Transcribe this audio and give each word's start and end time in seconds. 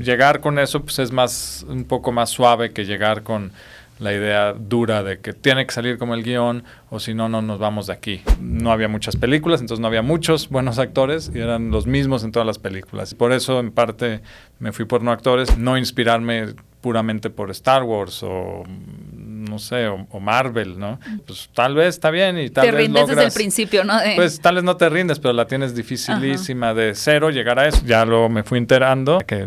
llegar 0.00 0.40
con 0.40 0.58
eso 0.58 0.82
pues 0.82 0.98
es 0.98 1.12
más 1.12 1.64
un 1.68 1.84
poco 1.84 2.12
más 2.12 2.30
suave 2.30 2.72
que 2.72 2.84
llegar 2.84 3.22
con 3.22 3.52
la 4.00 4.14
idea 4.14 4.54
dura 4.54 5.02
de 5.02 5.20
que 5.20 5.34
tiene 5.34 5.66
que 5.66 5.72
salir 5.72 5.98
como 5.98 6.14
el 6.14 6.22
guion 6.22 6.64
o 6.88 6.98
si 6.98 7.12
no, 7.12 7.28
no 7.28 7.42
nos 7.42 7.58
vamos 7.58 7.86
de 7.86 7.92
aquí. 7.92 8.22
No 8.40 8.72
había 8.72 8.88
muchas 8.88 9.16
películas, 9.16 9.60
entonces 9.60 9.80
no 9.80 9.86
había 9.86 10.02
muchos 10.02 10.48
buenos 10.48 10.78
actores 10.78 11.30
y 11.34 11.38
eran 11.38 11.70
los 11.70 11.86
mismos 11.86 12.24
en 12.24 12.32
todas 12.32 12.46
las 12.46 12.58
películas. 12.58 13.14
Por 13.14 13.32
eso 13.32 13.60
en 13.60 13.70
parte 13.70 14.22
me 14.58 14.72
fui 14.72 14.86
por 14.86 15.02
no 15.02 15.12
actores, 15.12 15.56
no 15.58 15.76
inspirarme 15.76 16.54
puramente 16.80 17.28
por 17.28 17.50
Star 17.50 17.82
Wars 17.82 18.22
o 18.22 18.64
no 18.66 19.58
sé, 19.58 19.88
o, 19.88 20.20
Marvel, 20.20 20.78
¿no? 20.78 20.98
Pues 21.26 21.50
tal 21.54 21.74
vez 21.74 21.88
está 21.88 22.10
bien 22.10 22.38
y 22.38 22.50
tal 22.50 22.64
te 22.64 22.70
vez 22.70 22.80
rindes 22.82 23.06
desde 23.06 23.24
el 23.24 23.32
principio, 23.32 23.84
¿no? 23.84 23.94
Pues 24.16 24.40
tal 24.40 24.54
vez 24.54 24.64
no 24.64 24.76
te 24.76 24.88
rindes, 24.88 25.18
pero 25.18 25.34
la 25.34 25.46
tienes 25.46 25.74
dificilísima 25.74 26.72
de 26.72 26.94
cero 26.94 27.30
llegar 27.30 27.58
a 27.58 27.68
eso. 27.68 27.82
Ya 27.84 28.04
luego 28.04 28.28
me 28.28 28.44
fui 28.44 28.58
enterando 28.58 29.18
que 29.26 29.46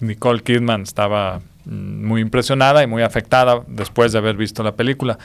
Nicole 0.00 0.42
Kidman 0.42 0.82
estaba 0.82 1.40
mm, 1.64 2.06
muy 2.06 2.20
impresionada 2.20 2.82
y 2.82 2.86
muy 2.86 3.02
afectada 3.02 3.62
después 3.66 4.12
de 4.12 4.18
haber 4.18 4.36
visto 4.36 4.62
la 4.62 4.72
película. 4.72 5.18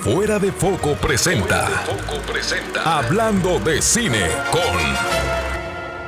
Fuera 0.00 0.38
de 0.38 0.52
Foco 0.52 0.94
presenta. 0.94 1.66
Foco 1.66 2.20
presenta. 2.30 2.98
Hablando 2.98 3.58
de 3.58 3.82
cine 3.82 4.26
con. 4.50 4.62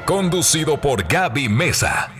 Conducido 0.04 0.80
por 0.80 1.06
Gaby 1.06 1.48
Mesa. 1.48 2.12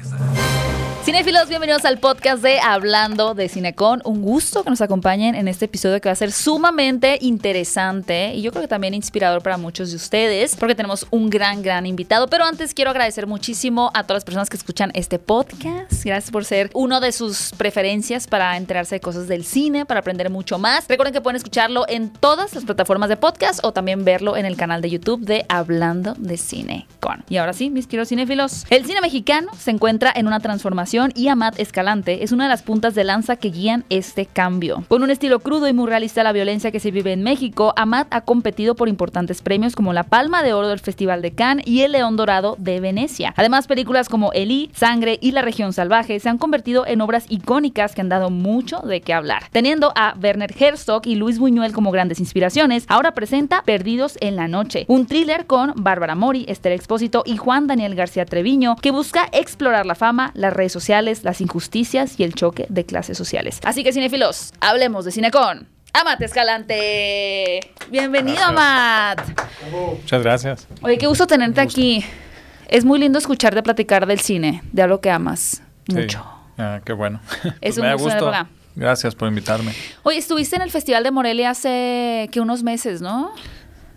Cinefilos, 1.05 1.49
bienvenidos 1.49 1.87
al 1.87 1.99
podcast 1.99 2.43
de 2.43 2.61
Hablando 2.61 3.33
de 3.33 3.49
Cinecon. 3.49 4.03
Un 4.05 4.21
gusto 4.21 4.63
que 4.63 4.69
nos 4.69 4.83
acompañen 4.83 5.35
en 5.35 5.49
este 5.49 5.65
episodio 5.65 6.01
que 6.03 6.09
va 6.11 6.13
a 6.13 6.17
ser 6.17 6.33
sumamente 6.33 7.17
interesante 7.23 8.35
y 8.35 8.43
yo 8.43 8.51
creo 8.51 8.63
que 8.63 8.69
también 8.69 8.93
inspirador 8.93 9.43
para 9.43 9.57
muchos 9.57 9.89
de 9.91 9.97
ustedes 9.97 10.55
porque 10.55 10.75
tenemos 10.75 11.07
un 11.11 11.31
gran, 11.31 11.63
gran 11.63 11.87
invitado. 11.87 12.29
Pero 12.29 12.45
antes 12.45 12.75
quiero 12.75 12.91
agradecer 12.91 13.27
muchísimo 13.27 13.91
a 13.95 14.03
todas 14.03 14.19
las 14.19 14.25
personas 14.25 14.51
que 14.51 14.59
escuchan 14.59 14.91
este 14.93 15.19
podcast. 15.19 16.05
Gracias 16.05 16.31
por 16.31 16.45
ser 16.45 16.71
uno 16.75 17.01
de 17.01 17.13
sus 17.13 17.53
preferencias 17.57 18.27
para 18.27 18.57
enterarse 18.59 18.97
de 18.97 19.01
cosas 19.01 19.29
del 19.29 19.45
cine, 19.45 19.87
para 19.87 20.01
aprender 20.01 20.29
mucho 20.29 20.59
más. 20.59 20.87
Recuerden 20.89 21.15
que 21.15 21.23
pueden 21.23 21.37
escucharlo 21.37 21.87
en 21.89 22.11
todas 22.11 22.55
las 22.55 22.65
plataformas 22.65 23.09
de 23.09 23.17
podcast 23.17 23.65
o 23.65 23.73
también 23.73 24.05
verlo 24.05 24.37
en 24.37 24.45
el 24.45 24.57
canal 24.59 24.83
de 24.83 24.91
YouTube 24.91 25.21
de 25.21 25.47
Hablando 25.49 26.15
de 26.19 26.37
Cine 26.37 26.87
con. 27.01 27.25
Y 27.31 27.39
ahora 27.39 27.55
sí, 27.55 27.71
mis 27.71 27.87
queridos 27.87 28.09
cinéfilos, 28.09 28.67
el 28.69 28.85
cine 28.85 29.01
mexicano 29.01 29.53
se 29.59 29.71
encuentra 29.71 30.13
en 30.15 30.27
una 30.27 30.41
transformación 30.41 30.98
y 31.15 31.29
Amat 31.29 31.61
Escalante 31.61 32.25
es 32.25 32.33
una 32.33 32.45
de 32.45 32.51
las 32.51 32.63
puntas 32.63 32.95
de 32.97 33.05
lanza 33.05 33.37
que 33.37 33.51
guían 33.51 33.85
este 33.89 34.27
cambio. 34.27 34.83
Con 34.89 35.05
un 35.05 35.11
estilo 35.11 35.39
crudo 35.39 35.69
y 35.69 35.73
muy 35.73 35.87
realista 35.87 36.21
de 36.21 36.25
la 36.25 36.33
violencia 36.33 36.73
que 36.73 36.81
se 36.81 36.91
vive 36.91 37.13
en 37.13 37.23
México, 37.23 37.73
Amat 37.77 38.09
ha 38.11 38.23
competido 38.23 38.75
por 38.75 38.89
importantes 38.89 39.41
premios 39.41 39.77
como 39.77 39.93
la 39.93 40.03
Palma 40.03 40.43
de 40.43 40.53
Oro 40.53 40.69
del 40.69 40.81
Festival 40.81 41.23
de 41.23 41.33
Cannes 41.33 41.67
y 41.69 41.83
el 41.83 41.93
León 41.93 42.17
Dorado 42.17 42.57
de 42.59 42.81
Venecia. 42.81 43.33
Además, 43.37 43.69
películas 43.69 44.09
como 44.09 44.33
Elí, 44.33 44.71
Sangre 44.75 45.19
y 45.21 45.31
La 45.31 45.43
Región 45.43 45.73
Salvaje 45.73 46.19
se 46.19 46.29
han 46.29 46.39
convertido 46.39 46.85
en 46.87 47.01
obras 47.01 47.27
icónicas 47.29 47.95
que 47.95 48.01
han 48.01 48.09
dado 48.09 48.31
mucho 48.31 48.81
de 48.81 49.01
qué 49.01 49.15
hablar. 49.15 49.45
Teniendo 49.53 49.93
a 49.95 50.15
Werner 50.21 50.53
Herzog 50.59 51.03
y 51.07 51.15
Luis 51.15 51.39
Buñuel 51.39 51.73
como 51.73 51.93
grandes 51.93 52.19
inspiraciones, 52.19 52.87
ahora 52.89 53.13
presenta 53.13 53.63
Perdidos 53.63 54.19
en 54.21 54.35
la 54.35 54.49
Noche, 54.49 54.85
un 54.89 55.07
thriller 55.07 55.47
con 55.47 55.75
Bárbara 55.77 56.17
Mori, 56.17 56.45
Esther 56.49 56.73
Expósito 56.73 57.23
y 57.25 57.37
Juan 57.37 57.69
Daniel 57.69 57.95
García 57.95 58.25
Treviño 58.25 58.75
que 58.83 58.91
busca 58.91 59.29
explorar 59.33 59.87
la 59.87 59.95
fama, 59.95 60.33
las 60.35 60.53
redes 60.53 60.73
sociales, 60.73 60.78
las 61.23 61.41
injusticias 61.41 62.19
y 62.19 62.25
el 62.25 62.35
choque 62.35 62.67
de 62.69 62.85
clases 62.85 63.19
sociales. 63.19 63.61
Así 63.65 63.83
que 63.83 63.93
cinefilos, 63.93 64.53
hablemos 64.61 65.05
de 65.05 65.11
cine 65.11 65.31
con 65.31 65.67
Amat 65.93 66.23
Escalante. 66.23 67.61
Bienvenido, 67.91 68.43
Amat. 68.45 69.21
Muchas 69.71 70.23
gracias. 70.23 70.69
Oye, 70.83 70.99
qué 70.99 71.07
gusto 71.07 71.27
tenerte 71.27 71.61
aquí. 71.61 72.05
Es 72.69 72.85
muy 72.85 72.99
lindo 72.99 73.19
escucharte 73.19 73.63
platicar 73.63 74.07
del 74.07 74.21
cine, 74.21 74.63
de 74.73 74.83
algo 74.83 75.01
que 75.01 75.11
amas 75.11 75.63
mucho. 75.89 76.25
Ah, 76.57 76.81
qué 76.85 76.93
bueno. 76.93 77.21
Es 77.61 77.79
pues 77.79 77.79
un 77.79 77.97
gusto. 77.97 78.33
Gracias 78.77 79.15
por 79.15 79.29
invitarme. 79.29 79.73
Oye, 80.05 80.19
estuviste 80.19 80.57
en 80.57 80.63
el 80.63 80.71
Festival 80.71 81.03
de 81.03 81.11
Morelia 81.11 81.51
hace 81.51 82.29
que 82.31 82.41
unos 82.41 82.63
meses, 82.63 83.01
¿no? 83.01 83.33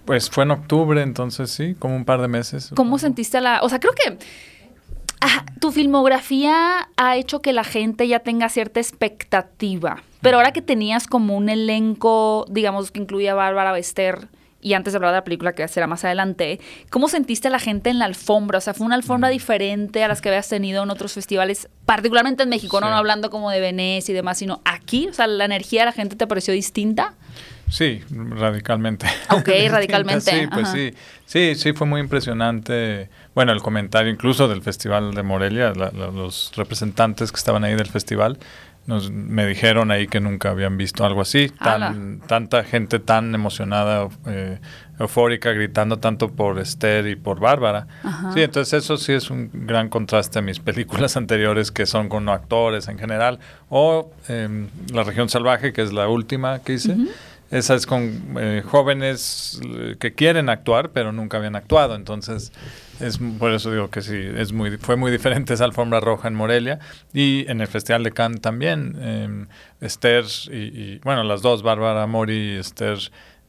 Pues 0.06 0.30
fue 0.30 0.44
en 0.44 0.52
octubre, 0.52 1.02
entonces 1.04 1.52
sí, 1.52 1.76
como 1.78 1.96
un 1.96 2.06
par 2.06 2.22
de 2.22 2.28
meses. 2.28 2.72
¿Cómo 2.76 2.98
sentiste 2.98 3.40
la...? 3.42 3.62
O 3.62 3.70
sea, 3.70 3.80
creo 3.80 3.94
que 3.94 4.18
tu 5.60 5.72
filmografía 5.72 6.90
ha 6.98 7.16
hecho 7.16 7.42
que 7.42 7.54
la 7.54 7.64
gente 7.64 8.08
ya 8.08 8.20
tenga 8.20 8.50
cierta 8.50 8.80
expectativa. 8.80 10.02
Pero 10.22 10.38
ahora 10.38 10.52
que 10.52 10.62
tenías 10.62 11.08
como 11.08 11.36
un 11.36 11.50
elenco, 11.50 12.46
digamos, 12.50 12.92
que 12.92 13.00
incluía 13.00 13.32
a 13.32 13.36
Bárbara 13.36 13.72
Bester 13.72 14.28
y 14.62 14.74
antes 14.74 14.94
de 14.94 14.98
hablar 14.98 15.12
de 15.12 15.18
la 15.18 15.24
película 15.24 15.54
que 15.54 15.68
será 15.68 15.88
más 15.88 16.06
adelante, 16.06 16.60
¿cómo 16.90 17.08
sentiste 17.10 17.48
a 17.48 17.52
la 17.52 17.60
gente 17.60 17.90
en 17.90 18.00
la 18.00 18.06
alfombra? 18.06 18.60
O 18.60 18.62
sea, 18.62 18.74
¿fue 18.74 18.86
una 18.86 18.96
alfombra 18.96 19.30
diferente 19.30 20.04
a 20.04 20.08
las 20.08 20.22
que 20.22 20.30
habías 20.30 20.48
tenido 20.48 20.84
en 20.84 20.92
otros 20.92 21.14
festivales, 21.14 21.68
particularmente 21.86 22.44
en 22.44 22.50
México, 22.50 22.80
no, 22.80 22.90
no 22.90 22.96
hablando 22.96 23.30
como 23.30 23.50
de 23.50 23.60
Venecia 23.60 24.12
y 24.12 24.16
demás, 24.16 24.38
sino 24.38 24.62
aquí? 24.66 25.08
O 25.10 25.14
sea, 25.14 25.28
¿la 25.28 25.46
energía 25.46 25.82
de 25.82 25.86
la 25.88 25.92
gente 25.92 26.16
te 26.16 26.28
pareció 26.28 26.54
distinta? 26.54 27.16
Sí, 27.70 28.04
radicalmente. 28.12 29.08
Ok, 29.30 29.50
radicalmente. 29.70 30.32
sí, 30.32 30.48
pues 30.52 30.70
sí. 30.70 30.94
Sí, 31.26 31.56
sí, 31.56 31.74
fue 31.74 31.88
muy 31.88 32.02
impresionante. 32.02 33.10
Bueno, 33.34 33.54
el 33.54 33.62
comentario 33.62 34.12
incluso 34.12 34.48
del 34.48 34.62
Festival 34.62 35.14
de 35.14 35.24
Morelia, 35.24 35.74
los 35.74 36.52
representantes 36.56 37.32
que 37.32 37.38
estaban 37.38 37.64
ahí 37.64 37.76
del 37.76 37.88
festival, 37.88 38.38
nos, 38.88 39.12
me 39.12 39.46
dijeron 39.46 39.92
ahí 39.92 40.08
que 40.08 40.20
nunca 40.20 40.50
habían 40.50 40.76
visto 40.76 41.06
algo 41.06 41.22
así. 41.22 41.50
Tan, 41.50 42.20
tanta 42.22 42.64
gente 42.64 43.00
tan 43.00 43.34
emocionada, 43.36 44.10
eh, 44.26 44.60
eufórica, 45.00 45.52
gritando 45.52 45.98
tanto 45.98 46.32
por 46.32 46.60
Esther 46.60 47.08
y 47.08 47.16
por 47.16 47.40
Bárbara. 47.40 47.88
Sí, 48.34 48.42
entonces 48.42 48.84
eso 48.84 48.98
sí 48.98 49.14
es 49.14 49.30
un 49.30 49.50
gran 49.54 49.90
contraste 49.90 50.40
a 50.40 50.42
mis 50.42 50.60
películas 50.60 51.16
anteriores 51.18 51.72
que 51.72 51.86
son 51.86 52.10
con 52.10 52.28
actores 52.30 52.88
en 52.88 52.98
general. 52.98 53.40
O 53.70 54.12
em, 54.28 54.68
La 54.92 55.04
región 55.04 55.30
salvaje, 55.30 55.74
que 55.74 55.84
es 55.84 55.94
la 55.94 56.08
última 56.08 56.60
que 56.60 56.74
hice. 56.74 56.98
Esa 57.52 57.76
es 57.76 57.86
con 57.86 58.36
eh, 58.40 58.64
jóvenes 58.66 59.60
eh, 59.64 59.96
que 60.00 60.14
quieren 60.14 60.50
actuar, 60.50 60.90
pero 60.90 61.12
nunca 61.12 61.38
habían 61.38 61.56
actuado. 61.56 61.96
Entonces, 61.96 62.52
es 63.02 63.20
por 63.40 63.52
eso 63.52 63.72
digo 63.72 63.90
que 63.90 64.02
sí, 64.02 64.18
es 64.36 64.54
muy, 64.54 64.78
fue 64.78 64.96
muy 64.96 65.12
diferente 65.12 65.54
esa 65.54 65.66
alfombra 65.66 66.00
roja 66.00 66.28
en 66.28 66.36
Morelia. 66.36 66.80
Y 67.14 67.46
en 67.50 67.62
el 67.62 67.68
Festival 67.68 68.04
de 68.04 68.12
Cannes 68.12 68.42
también. 68.42 68.96
Em, 69.02 69.48
Esther 69.80 70.26
y, 70.52 71.00
bueno, 71.00 71.24
las 71.24 71.42
dos, 71.42 71.64
Bárbara 71.64 72.06
Mori 72.08 72.54
y 72.54 72.58
Esther, 72.58 72.98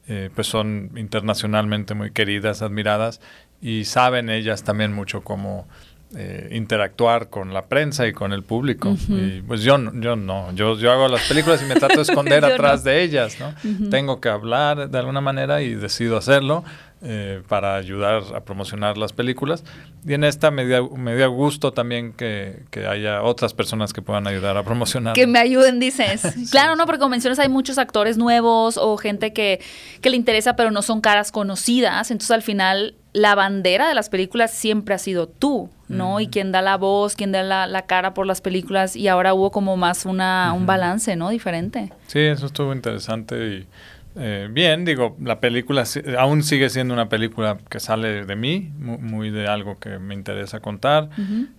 eh, 0.07 0.29
pues 0.33 0.47
son 0.47 0.91
internacionalmente 0.95 1.93
muy 1.93 2.11
queridas, 2.11 2.61
admiradas. 2.61 3.21
Y 3.61 3.85
saben 3.85 4.29
ellas 4.29 4.63
también 4.63 4.91
mucho 4.91 5.21
cómo 5.21 5.67
eh, 6.15 6.49
interactuar 6.51 7.29
con 7.29 7.53
la 7.53 7.65
prensa 7.65 8.05
y 8.05 8.13
con 8.13 8.33
el 8.33 8.43
público. 8.43 8.95
Y 9.07 9.41
pues 9.41 9.61
yo, 9.63 9.79
yo 9.99 10.15
no, 10.15 10.53
yo, 10.53 10.77
yo 10.77 10.91
hago 10.91 11.07
las 11.07 11.27
películas 11.27 11.63
y 11.63 11.65
me 11.65 11.73
trato 11.73 11.95
de 11.95 12.01
esconder 12.03 12.45
atrás 12.45 12.83
de 12.83 13.01
ellas, 13.01 13.37
¿no? 13.39 13.89
Tengo 13.89 14.21
que 14.21 14.29
hablar 14.29 14.89
de 14.91 14.99
alguna 14.99 15.21
manera 15.21 15.61
y 15.63 15.73
decido 15.73 16.17
hacerlo 16.17 16.63
eh, 17.03 17.41
para 17.49 17.75
ayudar 17.75 18.23
a 18.33 18.45
promocionar 18.45 18.97
las 18.97 19.11
películas. 19.11 19.63
Y 20.05 20.13
en 20.13 20.23
esta 20.23 20.51
me 20.51 20.65
dio, 20.65 20.89
me 20.91 21.27
gusto 21.27 21.73
también 21.73 22.13
que, 22.13 22.63
haya 22.89 23.23
otras 23.23 23.53
personas 23.53 23.91
que 23.91 24.01
puedan 24.01 24.25
ayudar 24.25 24.57
a 24.57 24.63
promocionar. 24.63 25.13
Que 25.13 25.27
me 25.27 25.39
ayuden, 25.39 25.79
dices. 25.79 26.21
claro, 26.51 26.75
no, 26.75 26.85
porque 26.85 26.99
como 26.99 27.09
mencionas 27.09 27.39
hay 27.39 27.49
muchos 27.49 27.77
actores 27.77 28.17
nuevos 28.17 28.77
o 28.77 28.97
gente 28.97 29.33
que, 29.33 29.61
que 30.01 30.09
le 30.09 30.15
interesa 30.15 30.55
pero 30.55 30.71
no 30.71 30.81
son 30.81 31.01
caras 31.01 31.31
conocidas. 31.31 32.09
Entonces 32.09 32.31
al 32.31 32.41
final 32.41 32.95
la 33.13 33.35
bandera 33.35 33.87
de 33.87 33.93
las 33.93 34.09
películas 34.09 34.51
siempre 34.51 34.95
ha 34.95 34.97
sido 34.97 35.27
tú, 35.27 35.69
¿no? 35.87 36.19
Y 36.19 36.27
quien 36.27 36.51
da 36.51 36.63
la 36.63 36.77
voz, 36.77 37.15
quien 37.15 37.31
da 37.31 37.43
la, 37.43 37.81
cara 37.83 38.15
por 38.15 38.25
las 38.25 38.41
películas 38.41 38.95
y 38.95 39.07
ahora 39.07 39.35
hubo 39.35 39.51
como 39.51 39.77
más 39.77 40.05
una, 40.05 40.51
un 40.53 40.65
balance, 40.65 41.15
¿no? 41.15 41.29
Diferente. 41.29 41.93
Sí, 42.07 42.19
eso 42.19 42.47
estuvo 42.47 42.73
interesante 42.73 43.35
y 43.47 43.67
eh, 44.15 44.47
bien, 44.51 44.85
digo, 44.85 45.17
la 45.21 45.39
película 45.39 45.83
aún 46.19 46.43
sigue 46.43 46.69
siendo 46.69 46.93
una 46.93 47.09
película 47.09 47.57
que 47.69 47.79
sale 47.79 48.25
de 48.25 48.35
mí, 48.35 48.71
muy, 48.77 49.31
de 49.31 49.47
algo 49.47 49.79
que 49.79 49.97
me 49.97 50.13
interesa 50.13 50.59
contar 50.59 51.09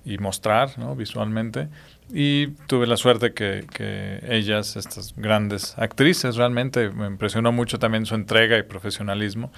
y 0.05 0.19
mostrar, 0.19 0.79
¿no? 0.79 0.95
Visualmente. 0.95 1.69
Y 2.13 2.49
tuve 2.67 2.87
la 2.87 2.97
suerte 2.97 3.33
que, 3.33 3.65
que, 3.73 4.21
ellas, 4.29 4.77
estas 4.77 5.15
grandes 5.17 5.77
actrices, 5.79 6.37
realmente 6.37 6.91
me 6.91 7.07
impresionó 7.07 7.51
mucho 7.51 7.79
también 7.79 8.05
su 8.07 8.15
entrega 8.15 8.59
y 8.59 8.63
profesionalismo 8.63 9.51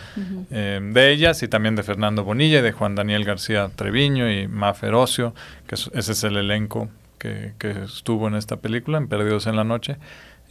eh, 0.50 0.80
de 0.80 1.10
ellas 1.10 1.42
y 1.42 1.48
también 1.48 1.74
de 1.74 1.82
Fernando 1.82 2.24
Bonilla 2.24 2.60
y 2.60 2.62
de 2.62 2.72
Juan 2.72 2.94
Daniel 2.94 3.24
García 3.24 3.68
Treviño 3.74 4.30
y 4.30 4.46
Ma 4.46 4.74
Ferocio, 4.74 5.34
que 5.66 5.74
ese 5.74 6.12
es 6.12 6.24
el 6.24 6.36
elenco 6.36 6.88
que, 7.18 7.52
que, 7.58 7.82
estuvo 7.82 8.28
en 8.28 8.36
esta 8.36 8.56
película, 8.56 8.98
en 8.98 9.08
Perdidos 9.08 9.46
en 9.46 9.56
la 9.56 9.64
Noche. 9.64 9.96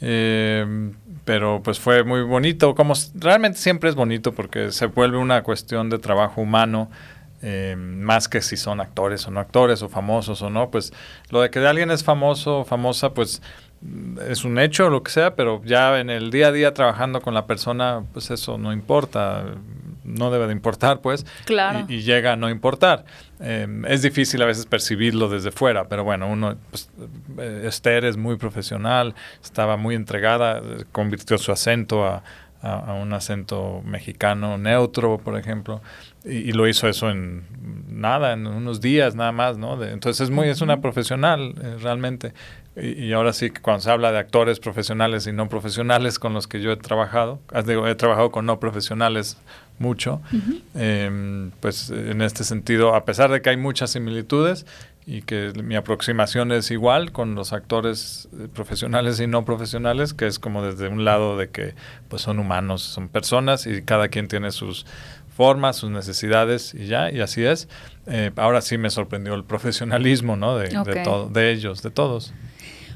Eh, 0.01 0.91
pero 1.23 1.61
pues 1.63 1.79
fue 1.79 2.03
muy 2.03 2.21
bonito, 2.21 2.75
como 2.75 2.93
realmente 3.15 3.57
siempre 3.57 3.89
es 3.89 3.95
bonito 3.95 4.33
porque 4.33 4.71
se 4.71 4.87
vuelve 4.87 5.17
una 5.17 5.41
cuestión 5.43 5.89
de 5.89 5.97
trabajo 5.99 6.41
humano 6.41 6.89
eh, 7.41 7.75
más 7.77 8.27
que 8.27 8.41
si 8.41 8.57
son 8.57 8.79
actores 8.81 9.27
o 9.27 9.31
no 9.31 9.39
actores 9.39 9.81
o 9.81 9.89
famosos 9.89 10.41
o 10.41 10.49
no, 10.49 10.69
pues 10.71 10.93
lo 11.29 11.41
de 11.41 11.49
que 11.49 11.59
alguien 11.59 11.91
es 11.91 12.03
famoso 12.03 12.59
o 12.59 12.65
famosa, 12.65 13.13
pues 13.13 13.41
es 14.27 14.45
un 14.45 14.57
hecho 14.57 14.87
o 14.87 14.89
lo 14.89 15.03
que 15.03 15.11
sea, 15.11 15.35
pero 15.35 15.61
ya 15.63 15.99
en 15.99 16.09
el 16.09 16.31
día 16.31 16.47
a 16.47 16.51
día 16.51 16.73
trabajando 16.73 17.21
con 17.21 17.33
la 17.33 17.45
persona, 17.45 18.03
pues 18.13 18.31
eso 18.31 18.57
no 18.57 18.73
importa. 18.73 19.43
no 20.03 20.29
debe 20.31 20.45
de 20.47 20.53
importar, 20.53 21.01
pues, 21.01 21.25
Claro. 21.45 21.85
y, 21.87 21.95
y 21.95 22.01
llega 22.03 22.33
a 22.33 22.35
no 22.35 22.49
importar. 22.49 23.05
Eh, 23.41 23.67
es 23.87 24.01
difícil 24.01 24.41
a 24.41 24.45
veces 24.45 24.65
percibirlo 24.65 25.27
desde 25.27 25.51
fuera, 25.51 25.87
pero 25.89 26.03
bueno, 26.03 26.27
uno, 26.29 26.55
pues, 26.69 26.89
eh, 27.37 27.63
Esther 27.67 28.05
es 28.05 28.15
muy 28.17 28.37
profesional, 28.37 29.13
estaba 29.43 29.75
muy 29.77 29.95
entregada, 29.95 30.61
convirtió 30.93 31.37
su 31.37 31.51
acento 31.51 32.05
a, 32.05 32.23
a- 32.61 32.79
a 32.91 32.93
un 32.93 33.11
acento 33.13 33.81
mexicano 33.85 34.57
neutro, 34.57 35.17
por 35.17 35.37
ejemplo, 35.37 35.81
y, 36.23 36.37
y 36.37 36.51
lo 36.53 36.67
hizo 36.67 36.87
eso 36.87 37.09
en 37.09 37.43
nada, 37.89 38.33
en 38.33 38.47
unos 38.47 38.79
días 38.81 39.15
nada 39.15 39.31
más, 39.33 39.57
¿no? 39.57 39.75
De- 39.77 39.91
entonces 39.91 40.21
es 40.21 40.29
muy, 40.31 40.47
es 40.47 40.61
una 40.61 40.79
profesional 40.79 41.53
eh, 41.61 41.75
realmente. 41.81 42.33
Y, 42.75 43.05
y 43.05 43.13
ahora 43.13 43.31
sí 43.33 43.51
que 43.51 43.61
cuando 43.61 43.81
se 43.81 43.91
habla 43.91 44.11
de 44.11 44.17
actores 44.19 44.59
profesionales 44.59 45.27
y 45.27 45.31
no 45.31 45.47
profesionales 45.49 46.19
con 46.19 46.33
los 46.33 46.47
que 46.47 46.61
yo 46.61 46.71
he 46.71 46.77
trabajado, 46.77 47.39
ah, 47.53 47.61
digo, 47.61 47.87
he 47.87 47.95
trabajado 47.95 48.31
con 48.31 48.45
no 48.45 48.59
profesionales 48.59 49.37
mucho, 49.79 50.21
eh, 50.73 51.49
pues 51.59 51.89
en 51.89 52.21
este 52.21 52.43
sentido, 52.43 52.95
a 52.95 53.05
pesar 53.05 53.31
de 53.31 53.41
que 53.41 53.49
hay 53.49 53.57
muchas 53.57 53.91
similitudes 53.91 54.65
y 55.07 55.21
que 55.21 55.51
mi 55.63 55.75
aproximación 55.75 56.51
es 56.51 56.71
igual 56.71 57.11
con 57.11 57.35
los 57.35 57.53
actores 57.53 58.27
eh, 58.39 58.47
profesionales 58.53 59.19
y 59.19 59.27
no 59.27 59.45
profesionales, 59.45 60.13
que 60.13 60.27
es 60.27 60.39
como 60.39 60.63
desde 60.63 60.87
un 60.87 61.05
lado 61.05 61.37
de 61.37 61.49
que 61.49 61.75
pues 62.09 62.21
son 62.23 62.39
humanos, 62.39 62.81
son 62.81 63.07
personas 63.09 63.67
y 63.67 63.83
cada 63.83 64.07
quien 64.07 64.27
tiene 64.27 64.51
sus 64.51 64.85
formas, 65.35 65.75
sus 65.75 65.91
necesidades 65.91 66.73
y 66.73 66.87
ya, 66.87 67.11
y 67.11 67.19
así 67.19 67.43
es. 67.45 67.67
Eh, 68.07 68.31
ahora 68.37 68.61
sí 68.61 68.77
me 68.77 68.89
sorprendió 68.89 69.33
el 69.35 69.43
profesionalismo, 69.43 70.35
¿no? 70.37 70.57
De, 70.57 70.69
de 70.69 70.77
Ok. 70.79 71.03
todo- 71.03 71.29
de 71.29 71.51
ellos, 71.51 71.81
de 71.83 71.91
todos. 71.91 72.33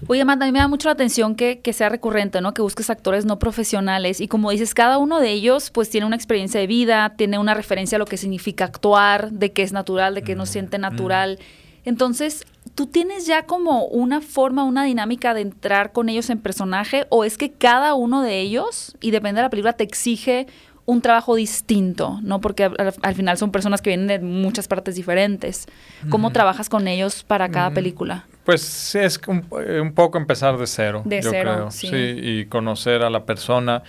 Oye, 0.07 0.21
Amanda, 0.21 0.45
a 0.45 0.47
mí 0.47 0.51
me 0.51 0.59
da 0.59 0.67
mucho 0.67 0.87
la 0.87 0.93
atención 0.93 1.35
que, 1.35 1.59
que 1.59 1.73
sea 1.73 1.89
recurrente, 1.89 2.41
¿no? 2.41 2.53
Que 2.53 2.61
busques 2.61 2.89
actores 2.89 3.25
no 3.25 3.39
profesionales. 3.39 4.21
Y 4.21 4.27
como 4.27 4.51
dices, 4.51 4.73
cada 4.73 4.97
uno 4.97 5.19
de 5.19 5.31
ellos 5.31 5.69
pues 5.71 5.89
tiene 5.89 6.07
una 6.07 6.15
experiencia 6.15 6.59
de 6.59 6.67
vida, 6.67 7.13
tiene 7.17 7.37
una 7.37 7.53
referencia 7.53 7.97
a 7.97 7.99
lo 7.99 8.05
que 8.05 8.17
significa 8.17 8.65
actuar, 8.65 9.31
de 9.31 9.51
qué 9.51 9.63
es 9.63 9.71
natural, 9.71 10.15
de 10.15 10.21
qué 10.21 10.35
no 10.35 10.45
siente 10.45 10.77
natural. 10.77 11.39
Entonces, 11.85 12.45
¿tú 12.75 12.87
tienes 12.87 13.25
ya 13.25 13.45
como 13.45 13.85
una 13.85 14.21
forma, 14.21 14.63
una 14.63 14.83
dinámica 14.83 15.33
de 15.33 15.41
entrar 15.41 15.91
con 15.91 16.09
ellos 16.09 16.29
en 16.29 16.39
personaje? 16.39 17.05
¿O 17.09 17.23
es 17.23 17.37
que 17.37 17.51
cada 17.51 17.93
uno 17.93 18.21
de 18.21 18.39
ellos, 18.39 18.95
y 19.01 19.11
depende 19.11 19.39
de 19.39 19.43
la 19.43 19.49
película, 19.49 19.73
te 19.73 19.83
exige 19.83 20.47
un 20.85 21.01
trabajo 21.01 21.35
distinto, 21.35 22.19
¿no? 22.23 22.41
Porque 22.41 22.63
al, 22.63 22.93
al 23.01 23.15
final 23.15 23.37
son 23.37 23.51
personas 23.51 23.81
que 23.81 23.91
vienen 23.91 24.07
de 24.07 24.19
muchas 24.19 24.67
partes 24.67 24.95
diferentes. 24.95 25.67
¿Cómo 26.09 26.31
trabajas 26.31 26.67
con 26.67 26.87
ellos 26.87 27.23
para 27.23 27.49
cada 27.49 27.69
película? 27.71 28.25
Pues 28.49 28.61
sí, 28.61 28.99
es 28.99 29.19
un, 29.27 29.45
eh, 29.65 29.79
un 29.79 29.93
poco 29.93 30.17
empezar 30.17 30.57
de 30.57 30.65
cero, 30.67 31.03
De 31.05 31.21
yo 31.21 31.29
cero, 31.31 31.51
creo. 31.53 31.71
sí. 31.71 31.87
y 31.93 32.45
conocer 32.45 33.03
a 33.03 33.09
la 33.09 33.23
persona. 33.25 33.83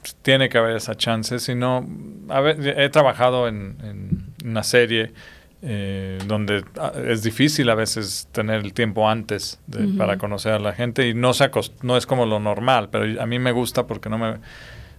Pues, 0.00 0.14
Tiene 0.22 0.48
que 0.48 0.56
haber 0.58 0.76
esa 0.76 0.94
chance, 0.94 1.38
si 1.40 1.54
no, 1.54 1.86
a 2.28 2.40
ver, 2.40 2.56
he 2.78 2.88
trabajado 2.88 3.48
en, 3.48 3.76
en 3.82 4.48
una 4.48 4.62
serie 4.62 5.12
eh, 5.60 6.18
donde 6.26 6.64
ah, 6.78 6.92
es 7.08 7.22
difícil 7.24 7.68
a 7.68 7.74
veces 7.74 8.28
tener 8.32 8.60
el 8.64 8.72
tiempo 8.72 9.10
antes 9.10 9.58
de- 9.66 9.88
para 9.98 10.16
conocer 10.16 10.52
a 10.52 10.58
la 10.60 10.72
gente 10.72 11.08
y 11.08 11.14
no, 11.14 11.34
se 11.34 11.50
acost- 11.50 11.72
no 11.82 11.96
es 11.96 12.06
como 12.06 12.26
lo 12.26 12.38
normal, 12.38 12.88
pero 12.92 13.20
a 13.20 13.26
mí 13.26 13.38
me 13.40 13.50
gusta 13.52 13.86
porque 13.86 14.08
no 14.08 14.18
me... 14.18 14.36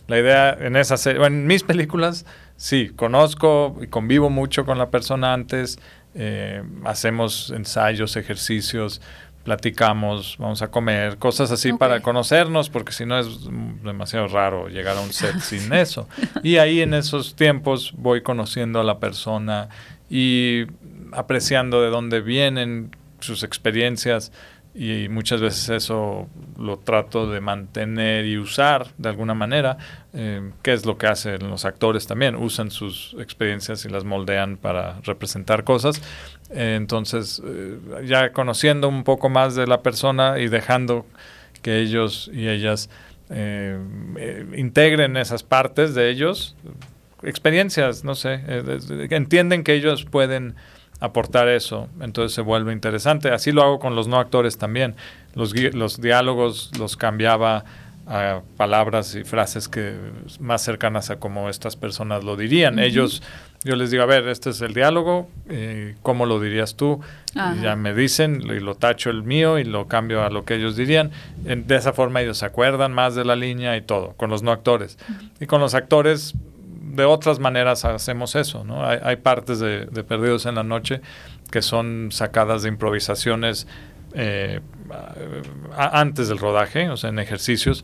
La 0.08 0.20
idea 0.20 0.58
en 0.60 0.76
esa 0.76 0.98
serie, 0.98 1.20
bueno, 1.20 1.36
en 1.38 1.46
mis 1.48 1.62
películas, 1.64 2.26
sí, 2.58 2.90
conozco 2.96 3.78
y 3.82 3.88
convivo 3.88 4.30
mucho 4.32 4.66
con 4.66 4.78
la 4.80 4.90
persona 4.90 5.34
antes, 5.34 5.80
eh, 6.22 6.62
hacemos 6.84 7.50
ensayos, 7.50 8.18
ejercicios, 8.18 9.00
platicamos, 9.46 10.36
vamos 10.38 10.62
a 10.62 10.70
comer, 10.70 11.18
cosas 11.18 11.50
así 11.50 11.72
para 11.72 12.02
conocernos, 12.02 12.70
porque 12.70 12.92
si 12.92 13.06
no 13.06 13.18
es 13.18 13.28
demasiado 13.86 14.28
raro 14.28 14.68
llegar 14.68 14.98
a 14.98 15.00
un 15.00 15.14
set 15.14 15.40
sin 15.40 15.72
eso. 15.72 16.10
Y 16.44 16.58
ahí 16.58 16.82
en 16.82 16.94
esos 16.94 17.36
tiempos 17.36 17.94
voy 17.96 18.22
conociendo 18.22 18.82
a 18.82 18.84
la 18.84 19.00
persona 19.00 19.70
y 20.10 20.66
apreciando 21.14 21.82
de 21.82 21.90
dónde 21.90 22.20
vienen 22.20 22.94
sus 23.22 23.44
experiencias 23.44 24.34
y 24.76 25.10
muchas 25.10 25.42
veces 25.42 25.70
eso 25.70 26.28
lo 26.58 26.78
trato 26.78 27.30
de 27.30 27.42
mantener 27.42 28.26
y 28.26 28.38
usar 28.38 28.88
de 28.98 29.10
alguna 29.10 29.34
manera, 29.34 29.78
eh, 30.14 30.52
que 30.62 30.74
es 30.74 30.86
lo 30.86 30.98
que 30.98 31.08
hacen 31.08 31.50
los 31.50 31.66
actores 31.66 32.06
también, 32.08 32.36
usan 32.36 32.70
sus 32.72 33.16
experiencias 33.20 33.84
y 33.86 33.90
las 33.90 34.04
moldean 34.06 34.58
para 34.58 35.00
representar 35.02 35.64
cosas. 35.64 36.02
Eh, 36.52 36.76
entonces, 36.78 37.42
eh, 37.46 37.78
ya 38.06 38.32
conociendo 38.32 38.88
un 38.88 39.04
poco 39.04 39.28
más 39.30 39.56
de 39.56 39.68
la 39.68 39.82
persona 39.82 40.40
y 40.40 40.48
dejando 40.48 41.06
que 41.62 41.80
ellos 41.80 42.30
y 42.34 42.48
ellas 42.48 42.90
eh, 43.32 43.78
integren 44.56 45.18
esas 45.18 45.44
partes 45.44 45.94
de 45.94 46.10
ellos, 46.10 46.56
experiencias, 47.24 48.04
no 48.04 48.16
sé, 48.16 48.38
de- 48.38 48.80
de- 48.80 49.16
entienden 49.16 49.64
que 49.64 49.74
ellos 49.74 50.06
pueden 50.06 50.56
aportar 51.00 51.48
eso, 51.48 51.88
entonces 52.02 52.34
se 52.36 52.42
vuelve 52.42 52.74
interesante. 52.74 53.30
Así 53.32 53.52
lo 53.52 53.64
hago 53.64 53.80
con 53.80 53.96
los 53.96 54.08
no 54.08 54.20
actores 54.20 54.58
también. 54.58 54.96
Los, 55.36 55.54
los 55.74 56.02
diálogos 56.02 56.72
los 56.78 56.98
cambiaba 56.98 57.64
a 58.12 58.42
palabras 58.58 59.14
y 59.14 59.24
frases 59.24 59.68
que 59.68 59.94
más 60.40 60.64
cercanas 60.64 61.12
a 61.12 61.18
como 61.18 61.48
estas 61.48 61.76
personas 61.76 62.24
lo 62.24 62.36
dirían. 62.36 62.80
Ellos, 62.80 63.22
yo 63.64 63.76
les 63.76 63.92
digo, 63.92 64.02
a 64.02 64.08
ver, 64.08 64.28
este 64.28 64.50
es 64.50 64.62
el 64.62 64.74
diálogo, 64.74 65.30
eh, 65.48 65.96
¿cómo 66.02 66.26
lo 66.26 66.40
dirías 66.40 66.76
tú? 66.76 67.02
Ajá. 67.36 67.56
Y 67.56 67.62
ya 67.62 67.76
me 67.76 67.94
dicen, 67.94 68.42
y 68.42 68.60
lo 68.62 68.74
tacho 68.74 69.12
el 69.12 69.22
mío 69.22 69.60
y 69.60 69.64
lo 69.64 69.88
cambio 69.88 70.24
a 70.24 70.32
lo 70.32 70.44
que 70.44 70.56
ellos 70.56 70.76
dirían. 70.76 71.12
En- 71.46 71.68
de 71.68 71.76
esa 71.76 71.94
forma 71.94 72.22
ellos 72.22 72.40
se 72.40 72.46
acuerdan 72.48 72.94
más 72.94 73.14
de 73.14 73.26
la 73.26 73.36
línea 73.36 73.78
y 73.78 73.82
todo, 73.84 74.14
con 74.18 74.32
los 74.32 74.42
no 74.42 74.52
actores. 74.52 74.98
Y 75.40 75.46
con 75.46 75.62
los 75.62 75.76
actores, 75.76 76.34
de 76.82 77.06
otras 77.06 77.40
maneras 77.40 77.86
hacemos 77.86 78.36
eso, 78.36 78.64
¿no? 78.64 78.86
Hay, 78.86 79.18
partes 79.18 79.60
de, 79.60 79.86
Perdidos 80.08 80.46
en 80.46 80.56
la 80.56 80.64
Noche 80.64 81.02
que 81.52 81.62
son 81.62 82.10
sacadas 82.12 82.64
de 82.64 82.70
improvisaciones 82.70 83.68
eh, 84.14 84.62
antes 85.76 86.30
del 86.30 86.38
rodaje, 86.38 86.90
o 86.90 86.98
sea, 86.98 87.10
en 87.10 87.20
ejercicios 87.20 87.84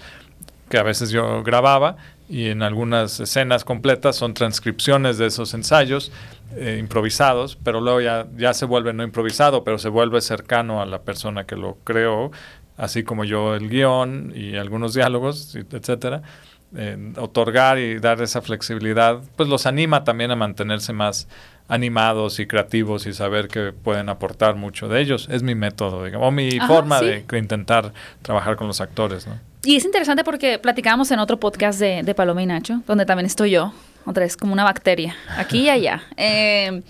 que 0.70 0.78
a 0.78 0.84
veces 0.84 1.12
yo 1.12 1.44
grababa 1.44 1.98
y 2.28 2.48
en 2.48 2.64
algunas 2.64 3.20
escenas 3.20 3.64
completas 3.64 4.16
son 4.16 4.34
transcripciones 4.34 5.18
de 5.18 5.28
esos 5.28 5.54
ensayos 5.54 6.12
eh, 6.56 6.78
improvisados, 6.80 7.58
pero 7.64 7.82
luego 7.82 8.02
ya, 8.02 8.28
ya 8.36 8.54
se 8.54 8.66
vuelve 8.66 8.94
no 8.94 9.04
improvisado, 9.04 9.64
pero 9.64 9.78
se 9.78 9.90
vuelve 9.90 10.22
cercano 10.22 10.82
a 10.82 10.86
la 10.86 11.02
persona 11.02 11.46
que 11.46 11.56
lo 11.56 11.78
creó, 11.84 12.32
así 12.78 13.04
como 13.04 13.24
yo 13.26 13.56
el 13.56 13.70
guion 13.70 14.34
y 14.36 14.56
algunos 14.56 14.94
diálogos, 14.94 15.56
etcétera. 15.56 16.24
Eh, 16.78 17.14
otorgar 17.18 17.80
y 17.80 18.00
dar 18.00 18.22
esa 18.22 18.42
flexibilidad, 18.42 19.20
pues 19.36 19.48
los 19.48 19.66
anima 19.66 20.04
también 20.04 20.32
a 20.32 20.36
mantenerse 20.36 20.92
más 20.94 21.28
animados 21.68 22.40
y 22.40 22.46
creativos 22.46 23.08
y 23.08 23.14
saber 23.14 23.48
que 23.48 23.72
pueden 23.72 24.10
aportar 24.10 24.56
mucho 24.56 24.88
de 24.88 25.02
ellos. 25.02 25.28
Es 25.32 25.42
mi 25.42 25.56
método, 25.56 26.04
digamos, 26.04 26.28
o 26.28 26.32
mi 26.32 26.58
Ajá, 26.58 26.68
forma 26.68 27.00
sí. 27.00 27.06
de 27.06 27.22
de 27.22 27.38
intentar 27.40 27.94
trabajar 28.22 28.56
con 28.56 28.68
los 28.68 28.82
actores, 28.82 29.26
¿no? 29.26 29.40
Y 29.64 29.78
es 29.78 29.86
interesante 29.86 30.24
porque 30.24 30.60
platicábamos 30.60 31.10
en 31.10 31.20
otro 31.20 31.40
podcast 31.40 31.80
de, 31.80 32.04
de 32.04 32.14
Paloma 32.14 32.44
y 32.44 32.46
Nacho, 32.46 32.82
donde 32.86 33.06
también 33.06 33.26
estoy 33.26 33.52
yo, 33.52 33.74
otra 34.06 34.24
vez 34.24 34.38
como 34.38 34.54
una 34.54 34.64
bacteria, 34.64 35.16
aquí 35.38 35.62
y 35.62 35.70
allá. 35.70 36.04
Eh, 36.18 36.84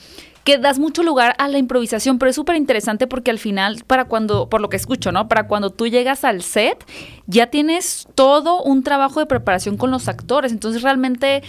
que 0.46 0.60
das 0.60 0.78
mucho 0.78 1.02
lugar 1.02 1.36
a 1.40 1.48
la 1.48 1.58
improvisación, 1.58 2.20
pero 2.20 2.30
es 2.30 2.36
súper 2.36 2.56
interesante 2.56 3.08
porque 3.08 3.32
al 3.32 3.40
final, 3.40 3.84
para 3.88 4.06
cuando, 4.06 4.48
por 4.48 4.62
lo 4.62 4.70
que 4.70 4.78
escucho, 4.78 5.12
¿no? 5.12 5.28
Para 5.28 5.48
cuando 5.48 5.72
tú 5.72 5.88
llegas 5.88 6.24
al 6.24 6.44
set, 6.44 6.86
ya 7.26 7.48
tienes 7.48 8.08
todo 8.14 8.62
un 8.62 8.84
trabajo 8.84 9.20
de 9.20 9.26
preparación 9.26 9.76
con 9.76 9.90
los 9.90 10.08
actores. 10.08 10.52
Entonces, 10.52 10.84
realmente, 10.84 11.42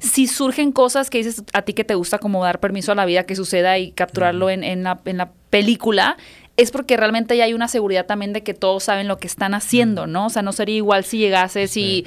si 0.00 0.26
surgen 0.26 0.70
cosas 0.70 1.08
que 1.08 1.16
dices 1.16 1.42
a 1.54 1.62
ti 1.62 1.72
que 1.72 1.82
te 1.82 1.94
gusta, 1.94 2.18
como 2.18 2.44
dar 2.44 2.60
permiso 2.60 2.92
a 2.92 2.94
la 2.94 3.06
vida 3.06 3.24
que 3.24 3.36
suceda 3.36 3.78
y 3.78 3.90
capturarlo 3.92 4.50
en, 4.50 4.64
en 4.64 4.82
la, 4.82 5.00
en 5.06 5.16
la 5.16 5.32
película, 5.48 6.18
es 6.58 6.70
porque 6.72 6.98
realmente 6.98 7.34
ya 7.38 7.44
hay 7.44 7.54
una 7.54 7.68
seguridad 7.68 8.04
también 8.04 8.34
de 8.34 8.42
que 8.42 8.52
todos 8.52 8.84
saben 8.84 9.08
lo 9.08 9.16
que 9.16 9.28
están 9.28 9.54
haciendo, 9.54 10.06
¿no? 10.06 10.26
O 10.26 10.30
sea, 10.30 10.42
no 10.42 10.52
sería 10.52 10.76
igual 10.76 11.04
si 11.04 11.16
llegases 11.16 11.74
y 11.78 12.04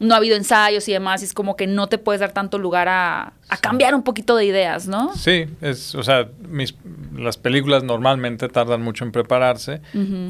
no 0.00 0.14
ha 0.14 0.18
habido 0.18 0.36
ensayos 0.36 0.88
y 0.88 0.92
demás, 0.92 1.22
y 1.22 1.24
es 1.24 1.34
como 1.34 1.56
que 1.56 1.66
no 1.66 1.88
te 1.88 1.98
puedes 1.98 2.20
dar 2.20 2.32
tanto 2.32 2.58
lugar 2.58 2.88
a, 2.88 3.32
a 3.48 3.56
cambiar 3.56 3.94
un 3.94 4.02
poquito 4.02 4.36
de 4.36 4.44
ideas, 4.44 4.86
¿no? 4.86 5.14
Sí, 5.16 5.46
es, 5.60 5.94
o 5.94 6.02
sea, 6.02 6.28
mis, 6.48 6.74
las 7.16 7.36
películas 7.36 7.82
normalmente 7.82 8.48
tardan 8.48 8.82
mucho 8.82 9.04
en 9.04 9.12
prepararse 9.12 9.80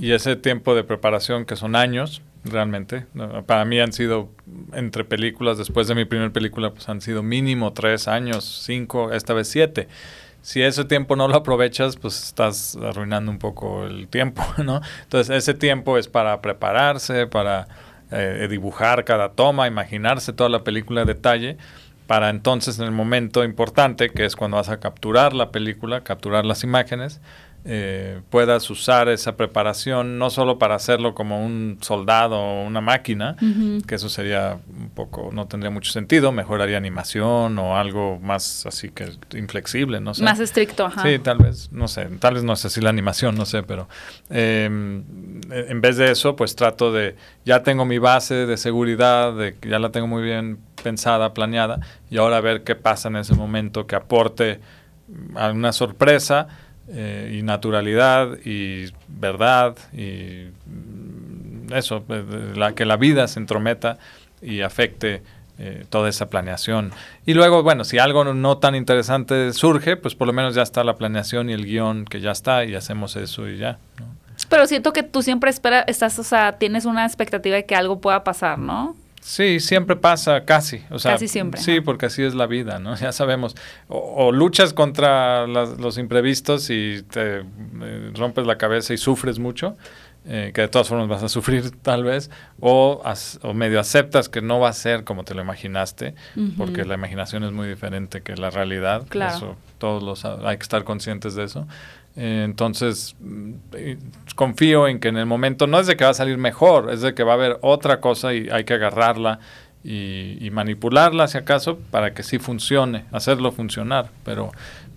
y 0.01 0.13
ese 0.13 0.37
tiempo 0.37 0.75
de 0.75 0.85
preparación 0.85 1.45
que 1.45 1.57
son 1.57 1.77
años, 1.77 2.23
realmente, 2.45 3.07
para 3.47 3.65
mí 3.65 3.79
han 3.81 3.93
sido 3.93 4.31
entre 4.73 5.05
películas, 5.05 5.59
después 5.59 5.89
de 5.89 5.95
mi 5.95 6.05
primera 6.05 6.33
película, 6.33 6.71
pues 6.71 6.89
han 6.89 7.01
sido 7.01 7.23
mínimo 7.23 7.73
tres 7.73 8.09
años, 8.09 8.63
cinco, 8.65 9.13
esta 9.13 9.35
vez 9.35 9.49
siete. 9.49 9.89
Si 10.41 10.63
ese 10.63 10.85
tiempo 10.85 11.17
no 11.17 11.29
lo 11.29 11.35
aprovechas, 11.37 11.97
pues 11.97 12.23
estás 12.23 12.77
arruinando 12.77 13.31
un 13.31 13.39
poco 13.39 13.85
el 13.85 14.09
tiempo, 14.09 14.43
¿no? 14.65 14.81
Entonces 15.03 15.37
ese 15.37 15.53
tiempo 15.53 15.99
es 15.99 16.09
para 16.09 16.41
prepararse, 16.41 17.27
para 17.27 17.69
eh, 18.11 18.47
dibujar 18.49 19.05
cada 19.05 19.31
toma, 19.31 19.67
imaginarse 19.67 20.33
toda 20.33 20.49
la 20.49 20.65
película 20.65 21.03
a 21.03 21.05
detalle 21.05 21.57
para 22.09 22.31
entonces 22.31 22.79
en 22.79 22.87
el 22.87 22.91
momento 22.91 23.45
importante, 23.45 24.09
que 24.09 24.25
es 24.25 24.35
cuando 24.35 24.57
vas 24.57 24.71
a 24.71 24.81
capturar 24.81 25.35
la 25.35 25.53
película, 25.53 26.01
capturar 26.01 26.47
las 26.47 26.65
imágenes, 26.65 27.21
eh, 27.71 28.23
puedas 28.31 28.71
usar 28.71 29.11
esa 29.11 29.37
preparación 29.37 30.19
no 30.19 30.31
solo 30.31 30.59
para 30.59 30.75
hacerlo 30.75 31.15
como 31.15 31.45
un 31.45 31.77
soldado 31.83 32.39
o 32.39 32.65
una 32.65 32.81
máquina, 32.81 33.37
que 33.87 33.95
eso 33.95 34.09
sería 34.09 34.59
un 34.75 34.89
poco, 34.89 35.29
no 35.35 35.49
tendría 35.49 35.71
mucho 35.71 35.93
sentido, 35.93 36.33
mejoraría 36.33 36.79
animación 36.79 37.59
o 37.59 37.77
algo 37.77 38.19
más 38.23 38.65
así 38.65 38.89
que 38.89 39.13
inflexible, 39.35 40.01
no 40.01 40.15
sé. 40.15 40.25
Más 40.25 40.41
estricto, 40.41 40.87
ajá. 40.87 41.03
Sí, 41.03 41.19
tal 41.19 41.41
vez, 41.41 41.71
no 41.71 41.89
sé, 41.89 42.07
tal 42.19 42.35
vez 42.35 42.43
no 42.43 42.55
es 42.55 42.65
así 42.65 42.81
la 42.81 42.89
animación, 42.89 43.35
no 43.35 43.45
sé, 43.45 43.63
pero 43.63 43.87
em, 44.31 45.05
en 45.51 45.81
vez 45.83 45.99
de 45.99 46.11
eso, 46.11 46.37
pues 46.37 46.57
trato 46.57 46.91
de, 46.91 47.17
ya 47.45 47.63
tengo 47.63 47.85
mi 47.85 47.99
base 47.99 48.47
de 48.47 48.57
seguridad, 48.57 49.35
de 49.35 49.57
ya 49.61 49.79
la 49.79 49.91
tengo 49.91 50.07
muy 50.07 50.23
bien 50.23 50.59
pensada, 50.83 51.35
planeada, 51.35 51.81
y 52.09 52.17
ahora 52.17 52.39
a 52.39 52.41
ver 52.41 52.65
qué 52.65 52.77
pasa 52.77 53.09
en 53.09 53.17
ese 53.17 53.35
momento 53.35 53.87
que 53.87 53.95
aporte 53.95 54.61
alguna 55.35 55.73
sorpresa 55.73 56.49
eh, 56.91 57.37
y 57.39 57.43
naturalidad 57.43 58.39
y 58.45 58.87
verdad 59.09 59.77
y 59.93 60.47
eso, 61.75 62.05
eh, 62.09 62.53
la, 62.55 62.75
que 62.75 62.85
la 62.85 62.97
vida 62.97 63.29
se 63.29 63.41
entrometa 63.41 63.99
y 64.41 64.63
afecte 64.63 65.23
eh, 65.59 65.85
toda 65.91 66.09
esa 66.09 66.31
planeación. 66.31 66.93
Y 67.27 67.35
luego, 67.35 67.63
bueno, 67.63 67.85
si 67.85 67.99
algo 67.99 68.25
no 68.33 68.59
tan 68.59 68.75
interesante 68.75 69.53
surge, 69.53 69.97
pues 69.97 70.15
por 70.15 70.27
lo 70.27 70.33
menos 70.33 70.55
ya 70.55 70.63
está 70.63 70.85
la 70.85 70.97
planeación 70.97 71.51
y 71.51 71.53
el 71.53 71.67
guion 71.67 72.05
que 72.05 72.21
ya 72.21 72.31
está 72.31 72.65
y 72.65 72.75
hacemos 72.75 73.17
eso 73.17 73.49
y 73.49 73.59
ya. 73.59 73.79
Pero 74.49 74.67
siento 74.67 74.93
que 74.93 75.03
tú 75.03 75.23
siempre 75.23 75.51
esperas, 75.51 75.85
estás, 75.89 76.19
o 76.19 76.23
sea, 76.23 76.59
tienes 76.59 76.85
una 76.85 77.05
expectativa 77.05 77.57
de 77.57 77.67
que 77.67 77.75
algo 77.75 78.01
pueda 78.01 78.23
pasar, 78.23 78.59
¿no? 78.59 78.95
Sí, 79.21 79.61
siempre 79.61 79.97
pasa, 79.97 80.45
casi. 80.45 80.83
O 80.91 80.99
sea, 80.99 81.13
casi 81.13 81.29
siempre. 81.29 81.61
Sí, 81.61 81.81
porque 81.81 82.07
así 82.07 82.23
es 82.23 82.35
la 82.35 82.47
vida, 82.47 82.79
¿no? 82.79 82.97
Ya 83.01 83.13
sabemos. 83.13 83.55
O, 83.89 84.33
luchas 84.33 84.73
contra 84.73 85.47
los 85.47 85.99
imprevistos 85.99 86.71
y 86.71 87.03
te 87.11 87.41
eh, 87.41 88.13
rompes 88.15 88.47
la 88.47 88.59
cabeza 88.59 88.95
y 88.95 88.99
sufres 88.99 89.39
mucho, 89.39 89.77
eh, 90.27 90.53
que 90.55 90.63
de 90.63 90.69
todas 90.69 90.89
formas 90.89 91.09
vas 91.09 91.23
a 91.23 91.29
sufrir 91.29 91.71
tal 91.83 92.05
vez, 92.05 92.31
o, 92.61 93.03
o, 93.43 93.55
medio 93.55 93.81
aceptas 93.81 94.29
que 94.29 94.43
no 94.43 94.61
va 94.61 94.69
a 94.69 94.73
ser 94.73 95.05
como 95.05 95.25
te 95.25 95.35
lo 95.35 95.43
imaginaste, 95.43 96.15
porque 96.57 96.85
la 96.85 96.95
imaginación 96.95 97.45
es 97.45 97.53
muy 97.53 97.69
diferente 97.69 98.23
que 98.23 98.37
la 98.37 98.51
realidad. 98.51 99.07
Claro. 99.09 99.37
Eso, 99.37 99.57
todos 99.79 100.03
los, 100.03 100.25
hay 100.25 100.57
que 100.57 100.63
estar 100.63 100.85
conscientes 100.85 101.35
de 101.35 101.45
eso. 101.45 101.67
Entonces, 102.21 103.15
mm, 103.21 103.53
confío 104.35 104.89
en 104.89 104.99
que 104.99 105.07
en 105.07 105.17
el 105.17 105.27
momento 105.27 105.69
no 105.69 105.79
es 105.79 105.87
de 105.87 105.97
que 105.97 106.03
va 106.03 106.11
a 106.11 106.15
salir 106.15 106.37
mejor, 106.37 106.91
es 106.93 107.01
de 107.01 107.15
que 107.15 107.23
va 107.23 107.33
a 107.33 107.35
haber 107.35 107.59
otra 107.63 108.01
cosa 108.01 108.35
y 108.35 108.49
hay 108.51 108.65
que 108.65 108.75
agarrarla 108.75 109.39
y, 109.85 110.51
manipularla, 110.51 111.29
si 111.29 111.39
acaso, 111.39 111.79
para 111.93 112.13
que 112.13 112.25
sí 112.25 112.41
funcione, 112.41 113.05
hacerlo 113.13 113.53
funcionar. 113.53 114.11
Pero 114.25 114.51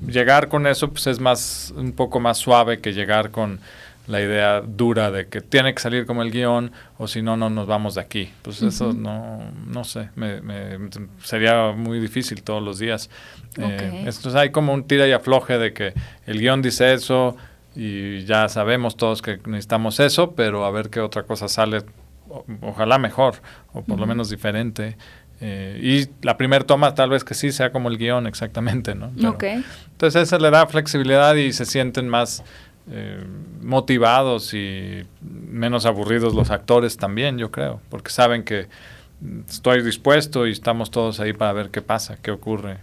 llegar 0.06 0.48
con 0.48 0.66
eso 0.66 0.90
pues, 0.90 1.06
es 1.06 1.20
más 1.20 1.72
un 1.78 1.92
poco 1.92 2.20
más 2.20 2.40
suave 2.40 2.80
que 2.80 2.92
llegar 2.92 3.30
con 3.30 3.60
la 4.08 4.22
idea 4.22 4.62
dura 4.62 5.12
de 5.12 5.28
que 5.28 5.42
tiene 5.42 5.74
que 5.74 5.82
salir 5.82 6.06
como 6.06 6.22
el 6.22 6.32
guion 6.32 6.72
o 6.98 7.08
si 7.08 7.22
no, 7.22 7.38
no 7.38 7.50
nos 7.50 7.68
vamos 7.68 7.96
de 7.96 8.02
aquí. 8.02 8.32
Pues 8.42 8.62
eso 8.62 8.94
no, 8.94 9.40
no 9.68 9.84
sé, 9.84 10.10
me, 10.16 10.42
sería 11.24 11.72
muy 11.72 12.00
difícil 12.00 12.44
todos 12.44 12.64
los 12.64 12.80
días. 12.80 13.10
Eh, 13.58 14.10
hay 14.36 14.50
como 14.52 14.74
un 14.74 14.86
tira 14.86 15.08
y 15.08 15.12
afloje 15.12 15.58
de 15.58 15.74
que 15.74 15.94
el 16.26 16.40
guion 16.40 16.62
dice 16.62 16.94
eso 16.94 17.36
y 17.76 18.26
ya 18.26 18.50
sabemos 18.50 18.98
todos 18.98 19.22
que 19.22 19.40
necesitamos 19.46 20.00
eso, 20.00 20.32
pero 20.32 20.66
a 20.66 20.72
ver 20.72 20.90
qué 20.90 21.00
otra 21.00 21.24
cosa 21.24 21.48
sale, 21.48 21.84
ojalá 22.62 22.98
mejor 22.98 23.36
o 23.74 23.82
por 23.84 24.00
lo 24.00 24.06
menos 24.08 24.30
diferente. 24.30 24.98
Eh, 25.44 25.80
y 25.82 26.26
la 26.26 26.38
primera 26.38 26.64
toma 26.66 26.94
tal 26.94 27.10
vez 27.10 27.24
que 27.24 27.34
sí 27.34 27.52
sea 27.52 27.72
como 27.72 27.90
el 27.90 27.98
guion 27.98 28.28
exactamente, 28.28 28.94
¿no? 28.94 29.12
Entonces 29.92 30.24
eso 30.24 30.38
le 30.38 30.52
da 30.52 30.68
flexibilidad 30.68 31.34
y 31.36 31.52
se 31.52 31.66
sienten 31.66 32.08
más 32.08 32.44
eh, 32.90 33.24
motivados 33.62 34.54
y 34.54 35.06
menos 35.22 35.86
aburridos 35.86 36.34
los 36.34 36.50
actores 36.50 36.98
también, 36.98 37.38
yo 37.38 37.52
creo, 37.52 37.80
porque 37.90 38.12
saben 38.12 38.44
que 38.44 38.68
estoy 39.48 39.84
dispuesto 39.84 40.48
y 40.48 40.52
estamos 40.52 40.90
todos 40.92 41.20
ahí 41.20 41.34
para 41.34 41.54
ver 41.54 41.70
qué 41.70 41.82
pasa, 41.82 42.18
qué 42.22 42.32
ocurre. 42.32 42.80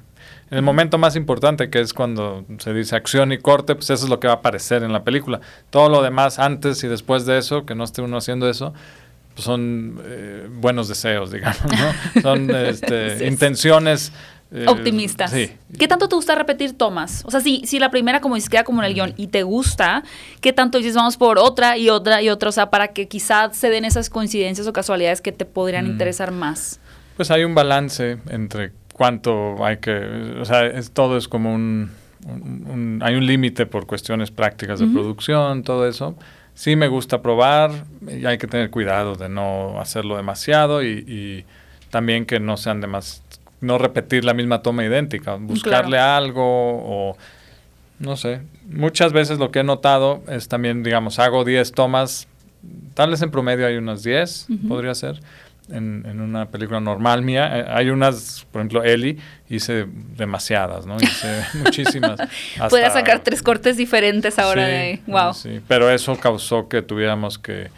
En 0.51 0.57
el 0.57 0.63
momento 0.63 0.97
más 0.97 1.17
importante, 1.17 1.69
que 1.69 1.81
es 1.81 1.93
cuando 1.93 2.45
se 2.59 2.73
dice 2.73 2.97
acción 2.97 3.33
y 3.33 3.39
corte, 3.39 3.75
pues 3.75 3.91
eso 3.91 4.05
es 4.05 4.11
lo 4.11 4.19
que 4.19 4.29
va 4.29 4.35
a 4.35 4.37
aparecer 4.37 4.83
en 4.83 4.93
la 4.93 5.05
película. 5.05 5.41
Todo 5.69 5.89
lo 5.89 6.03
demás 6.03 6.39
antes 6.39 6.83
y 6.85 6.89
después 6.89 7.27
de 7.27 7.39
eso, 7.39 7.67
que 7.67 7.75
no 7.75 7.85
esté 7.85 8.01
uno 8.01 8.17
haciendo 8.17 8.49
eso, 8.49 8.73
pues 9.35 9.45
son 9.45 10.01
eh, 10.05 10.49
buenos 10.51 10.89
deseos, 10.89 11.31
digamos, 11.33 11.61
¿no? 11.65 12.23
Son 12.23 12.51
este, 12.55 13.27
intenciones 13.27 14.13
eh, 14.51 14.65
Optimistas. 14.67 15.31
Sí. 15.31 15.51
¿Qué 15.79 15.89
tanto 15.89 16.09
te 16.09 16.15
gusta 16.15 16.35
repetir 16.35 16.77
tomas? 16.77 17.23
O 17.27 17.31
sea, 17.31 17.41
si, 17.41 17.63
si 17.67 17.79
la 17.79 17.91
primera 17.91 18.21
como 18.21 18.35
dices 18.35 18.49
queda 18.49 18.65
como 18.65 18.83
en 18.83 18.87
el 18.87 18.95
guion 18.95 19.15
y 19.17 19.27
te 19.27 19.43
gusta, 19.43 20.03
¿qué 20.41 20.53
tanto 20.53 20.79
dices 20.79 20.95
vamos 20.95 21.17
por 21.17 21.39
otra 21.39 21.77
y 21.77 21.91
otra 21.91 22.23
y 22.23 22.31
otra? 22.31 22.49
O 22.49 22.53
sea, 22.53 22.71
para 22.71 22.89
que 22.89 23.09
quizás 23.09 23.57
se 23.57 23.69
den 23.69 23.85
esas 23.85 24.09
coincidencias 24.09 24.67
o 24.67 24.73
casualidades 24.73 25.21
que 25.21 25.33
te 25.33 25.45
podrían 25.45 25.87
interesar 25.87 26.33
más. 26.33 26.81
Pues 27.17 27.31
hay 27.31 27.45
un 27.45 27.55
balance 27.55 28.19
entre 28.31 28.73
cuánto 28.99 29.65
hay 29.65 29.79
que, 29.79 29.93
o 30.41 30.45
sea, 30.45 30.67
es, 30.67 30.91
todo 30.91 31.17
es 31.17 31.29
como 31.29 31.55
un, 31.55 31.91
hay 33.01 33.15
un 33.15 33.27
límite 33.27 33.65
por 33.65 33.87
cuestiones 33.87 34.31
prácticas 34.31 34.81
de 34.81 34.87
producción, 34.87 35.63
todo 35.63 35.87
eso. 35.87 36.17
Sí 36.55 36.75
me 36.75 36.89
gusta 36.89 37.23
probar 37.23 37.71
y 38.07 38.27
hay 38.27 38.39
que 38.39 38.49
tener 38.49 38.71
cuidado 38.71 39.15
de 39.15 39.29
no 39.29 39.81
hacerlo 39.81 40.17
demasiado 40.17 40.83
y, 40.83 41.45
también 41.91 42.27
que 42.27 42.39
no 42.39 42.59
sean 42.59 42.83
demás, 42.83 43.23
no 43.61 43.79
repetir 43.79 44.25
la 44.25 44.35
misma 44.35 44.63
toma 44.63 44.85
idéntica, 44.85 45.35
buscarle 45.35 45.99
algo 45.99 46.43
o 46.45 47.17
no 47.99 48.17
sé. 48.17 48.41
Muchas 48.69 49.13
veces 49.13 49.39
lo 49.39 49.51
que 49.51 49.61
he 49.61 49.65
notado 49.65 50.23
es 50.29 50.49
también, 50.49 50.83
digamos, 50.83 51.19
hago 51.19 51.45
10 51.45 51.73
tomas, 51.73 52.29
tal 52.95 53.11
vez 53.11 53.23
en 53.23 53.31
promedio 53.31 53.67
hay 53.67 53.77
unas 53.77 54.03
10, 54.03 54.47
podría 54.69 54.95
ser 54.95 55.21
en, 55.71 56.21
una 56.21 56.47
película 56.47 56.81
normal 56.81 57.23
mía. 57.23 57.59
Eh, 57.59 57.67
hay 57.69 57.91
unas, 57.91 58.47
por 58.51 58.61
ejemplo, 58.61 58.85
Ellie, 58.85 59.19
hice 59.49 59.87
demasiadas, 60.17 60.87
¿no? 60.87 60.97
Hice 60.97 61.45
muchísimas. 61.65 62.19
Hasta, 62.59 62.91
sacar 62.91 63.23
tres 63.23 63.43
cortes 63.43 63.77
diferentes 63.77 64.39
ahora 64.39 64.67
de... 64.67 65.01
¡Wow! 65.07 65.35
Sí, 65.35 65.61
pero 65.67 65.91
eso 65.91 66.17
causó 66.19 66.69
que 66.69 66.83
tuviéramos 66.83 67.39
que 67.39 67.71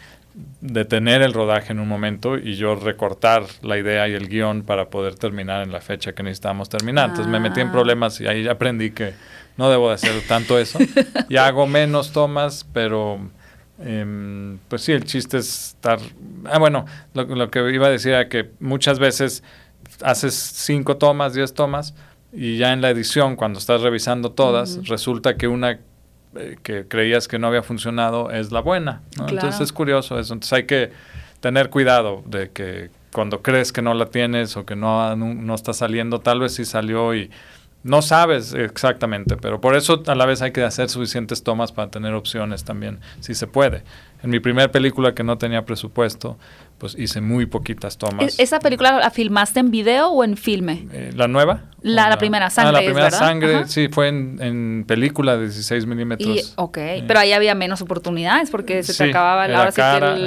detener 0.61 1.21
el 1.21 1.33
rodaje 1.33 1.73
en 1.73 1.79
un 1.79 1.87
momento 1.87 2.37
y 2.37 2.55
yo 2.55 2.75
recortar 2.75 3.43
la 3.61 3.77
idea 3.77 4.07
y 4.07 4.13
el 4.13 4.27
guion 4.27 4.63
para 4.63 4.89
poder 4.89 5.15
terminar 5.15 5.63
en 5.63 5.71
la 5.71 5.81
fecha 5.81 6.13
que 6.13 6.23
necesitábamos 6.23 6.69
terminar. 6.69 7.09
Entonces 7.09 7.31
me 7.31 7.39
metí 7.39 7.61
en 7.61 7.69
ah. 7.69 7.71
problemas 7.71 8.19
y 8.21 8.27
ahí 8.27 8.47
aprendí 8.47 8.91
que 8.91 9.13
no 9.57 9.69
debo 9.69 9.89
de 9.89 9.95
hacer 9.95 10.13
tanto 10.27 10.59
eso. 10.59 10.79
y 11.29 11.37
hago 11.37 11.67
menos 11.67 12.11
tomas, 12.11 12.65
pero 12.73 13.19
Em, 13.83 14.59
pues 14.67 14.83
sí, 14.83 14.91
el 14.91 15.05
chiste 15.05 15.37
es 15.37 15.69
estar... 15.69 15.99
Ah, 16.45 16.59
bueno, 16.59 16.85
lo, 17.13 17.49
que 17.49 17.71
iba 17.71 17.87
a 17.87 17.89
decir 17.89 18.11
era 18.11 18.29
que 18.29 18.51
muchas 18.59 18.99
veces 18.99 19.43
haces 20.03 20.33
cinco 20.33 20.97
tomas, 20.97 21.33
diez 21.33 21.53
tomas, 21.53 21.95
y 22.31 22.57
ya 22.57 22.73
en 22.73 22.81
la 22.81 22.89
edición, 22.89 23.35
cuando 23.35 23.59
estás 23.59 23.81
revisando 23.81 24.31
todas, 24.31 24.87
resulta 24.87 25.35
que 25.35 25.47
una 25.47 25.79
eh, 26.35 26.57
que 26.63 26.87
creías 26.87 27.27
que 27.27 27.39
no 27.39 27.47
había 27.47 27.63
funcionado 27.63 28.31
es 28.31 28.51
la 28.51 28.61
buena. 28.61 29.01
Entonces 29.19 29.61
es 29.61 29.73
curioso 29.73 30.19
eso. 30.19 30.33
Entonces 30.33 30.53
hay 30.53 30.63
que 30.63 30.91
tener 31.39 31.69
cuidado 31.69 32.23
de 32.25 32.49
que 32.51 32.89
cuando 33.11 33.41
crees 33.41 33.71
que 33.71 33.81
no 33.81 33.93
la 33.93 34.07
tienes 34.07 34.55
o 34.57 34.65
que 34.65 34.75
no, 34.75 35.15
no 35.15 35.55
está 35.55 35.73
saliendo, 35.73 36.19
tal 36.19 36.39
vez 36.39 36.53
sí 36.55 36.65
salió 36.65 37.13
y 37.13 37.29
no 37.83 38.01
sabes 38.01 38.53
exactamente, 38.53 39.37
pero 39.37 39.59
por 39.59 39.75
eso 39.75 40.03
a 40.05 40.15
la 40.15 40.25
vez 40.25 40.41
hay 40.41 40.51
que 40.51 40.63
hacer 40.63 40.89
suficientes 40.89 41.43
tomas 41.43 41.71
para 41.71 41.89
tener 41.89 42.13
opciones 42.13 42.63
también, 42.63 42.99
si 43.21 43.33
se 43.33 43.47
puede. 43.47 43.83
En 44.21 44.29
mi 44.29 44.39
primera 44.39 44.71
película 44.71 45.15
que 45.15 45.23
no 45.23 45.37
tenía 45.39 45.65
presupuesto, 45.65 46.37
pues 46.81 46.95
hice 46.97 47.21
muy 47.21 47.45
poquitas 47.45 47.99
tomas. 47.99 48.39
¿Esa 48.39 48.59
película 48.59 48.97
la 48.97 49.11
filmaste 49.11 49.59
en 49.59 49.69
video 49.69 50.07
o 50.07 50.23
en 50.23 50.35
filme? 50.35 50.87
Eh, 50.91 51.11
¿La 51.15 51.27
nueva? 51.27 51.65
La, 51.83 52.17
primera 52.17 52.49
sangre. 52.49 52.69
Ah, 52.69 52.81
la 52.81 52.85
primera 52.85 53.11
sangre, 53.11 53.67
sí, 53.67 53.87
fue 53.87 54.07
en, 54.07 54.83
película 54.87 55.37
de 55.37 55.43
16 55.43 55.85
milímetros. 55.85 56.53
ok, 56.55 56.79
pero 57.07 57.19
ahí 57.19 57.33
había 57.33 57.53
menos 57.53 57.83
oportunidades 57.83 58.49
porque 58.49 58.81
se 58.81 58.95
te 58.95 59.11
acababa 59.11 59.47
la, 59.47 59.71
cara, 59.71 60.17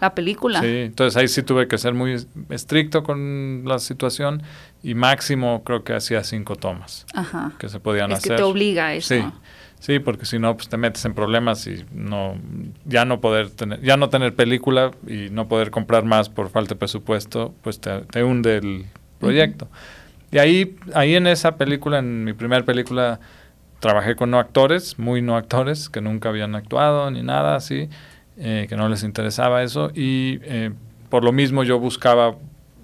la 0.00 0.14
película. 0.14 0.62
Sí, 0.62 0.84
entonces 0.86 1.18
ahí 1.18 1.28
sí 1.28 1.42
tuve 1.42 1.68
que 1.68 1.76
ser 1.76 1.92
muy 1.92 2.16
estricto 2.48 3.02
con 3.02 3.64
la 3.66 3.78
situación 3.78 4.42
y 4.82 4.94
máximo 4.94 5.64
creo 5.64 5.84
que 5.84 5.92
hacía 5.92 6.24
cinco 6.24 6.56
tomas 6.56 7.04
Ajá. 7.12 7.52
que 7.58 7.68
se 7.68 7.78
podían 7.78 8.10
hacer. 8.10 8.32
Es 8.32 8.36
que 8.36 8.36
te 8.36 8.42
obliga 8.42 8.94
eso. 8.94 9.14
Sí. 9.14 9.22
Sí, 9.80 9.98
porque 9.98 10.26
si 10.26 10.38
no, 10.38 10.54
pues 10.56 10.68
te 10.68 10.76
metes 10.76 11.06
en 11.06 11.14
problemas 11.14 11.66
y 11.66 11.86
no, 11.92 12.36
ya 12.84 13.06
no 13.06 13.22
poder 13.22 13.50
tener, 13.50 13.80
ya 13.80 13.96
no 13.96 14.10
tener 14.10 14.34
película 14.34 14.90
y 15.06 15.30
no 15.30 15.48
poder 15.48 15.70
comprar 15.70 16.04
más 16.04 16.28
por 16.28 16.50
falta 16.50 16.74
de 16.74 16.78
presupuesto, 16.78 17.54
pues 17.62 17.80
te, 17.80 18.22
hunde 18.22 18.58
el 18.58 18.86
proyecto. 19.18 19.68
Y 20.30 20.38
ahí, 20.38 20.76
ahí 20.94 21.16
en 21.16 21.26
esa 21.26 21.56
película, 21.56 21.98
en 21.98 22.24
mi 22.24 22.34
primera 22.34 22.62
película, 22.62 23.20
trabajé 23.80 24.16
con 24.16 24.30
no 24.30 24.38
actores, 24.38 24.98
muy 24.98 25.22
no 25.22 25.34
actores, 25.34 25.88
que 25.88 26.02
nunca 26.02 26.28
habían 26.28 26.54
actuado 26.54 27.10
ni 27.10 27.22
nada 27.22 27.56
así, 27.56 27.88
eh, 28.36 28.66
que 28.68 28.76
no 28.76 28.86
les 28.90 29.02
interesaba 29.02 29.62
eso. 29.62 29.90
Y 29.94 30.40
eh, 30.42 30.72
por 31.08 31.24
lo 31.24 31.32
mismo 31.32 31.64
yo 31.64 31.78
buscaba 31.78 32.36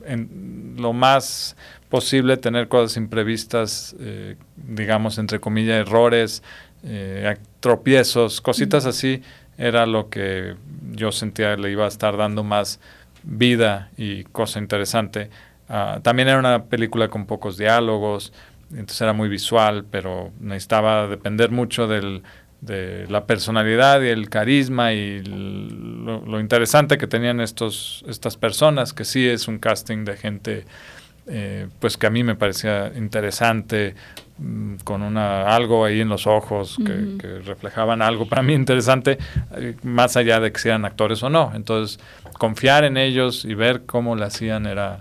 en 0.06 0.76
lo 0.78 0.94
más 0.94 1.56
posible 1.88 2.36
tener 2.36 2.68
cosas 2.68 2.96
imprevistas, 2.96 3.94
eh, 4.00 4.36
digamos, 4.56 5.18
entre 5.18 5.40
comillas, 5.40 5.86
errores, 5.86 6.42
eh, 6.84 7.36
tropiezos, 7.60 8.40
cositas 8.40 8.86
así, 8.86 9.22
era 9.58 9.86
lo 9.86 10.08
que 10.08 10.54
yo 10.92 11.12
sentía 11.12 11.56
le 11.56 11.70
iba 11.70 11.84
a 11.84 11.88
estar 11.88 12.16
dando 12.16 12.44
más 12.44 12.80
vida 13.22 13.90
y 13.96 14.24
cosa 14.24 14.58
interesante. 14.58 15.30
Ah, 15.68 16.00
también 16.02 16.28
era 16.28 16.38
una 16.38 16.64
película 16.64 17.08
con 17.08 17.26
pocos 17.26 17.56
diálogos, 17.56 18.32
entonces 18.70 19.00
era 19.00 19.12
muy 19.12 19.28
visual, 19.28 19.84
pero 19.90 20.32
necesitaba 20.40 21.08
depender 21.08 21.50
mucho 21.50 21.88
del, 21.88 22.22
de 22.60 23.06
la 23.08 23.26
personalidad 23.26 24.02
y 24.02 24.08
el 24.08 24.28
carisma 24.28 24.92
y 24.92 25.22
lo, 25.22 26.40
interesante 26.40 26.98
que 26.98 27.06
tenían 27.06 27.40
estos, 27.40 28.04
estas 28.08 28.36
personas, 28.36 28.92
que 28.92 29.04
sí 29.04 29.26
es 29.26 29.48
un 29.48 29.58
casting 29.58 30.04
de 30.04 30.16
gente 30.16 30.64
eh, 31.28 31.68
pues 31.80 31.96
que 31.96 32.06
a 32.06 32.10
mí 32.10 32.22
me 32.22 32.34
parecía 32.34 32.92
interesante, 32.96 33.94
mm, 34.38 34.76
con 34.84 35.02
una 35.02 35.54
algo 35.54 35.84
ahí 35.84 36.00
en 36.00 36.08
los 36.08 36.26
ojos 36.26 36.76
que, 36.84 37.40
reflejaban 37.44 38.02
algo 38.02 38.28
para 38.28 38.42
mí 38.42 38.54
interesante, 38.54 39.18
eh, 39.56 39.76
más 39.82 40.16
allá 40.16 40.40
de 40.40 40.52
que 40.52 40.58
sean 40.58 40.84
actores 40.84 41.22
o 41.22 41.30
no. 41.30 41.52
Entonces, 41.54 41.98
confiar 42.38 42.84
en 42.84 42.96
ellos 42.96 43.44
y 43.44 43.54
ver 43.54 43.82
cómo 43.86 44.14
lo 44.14 44.24
hacían 44.24 44.66
era 44.66 45.00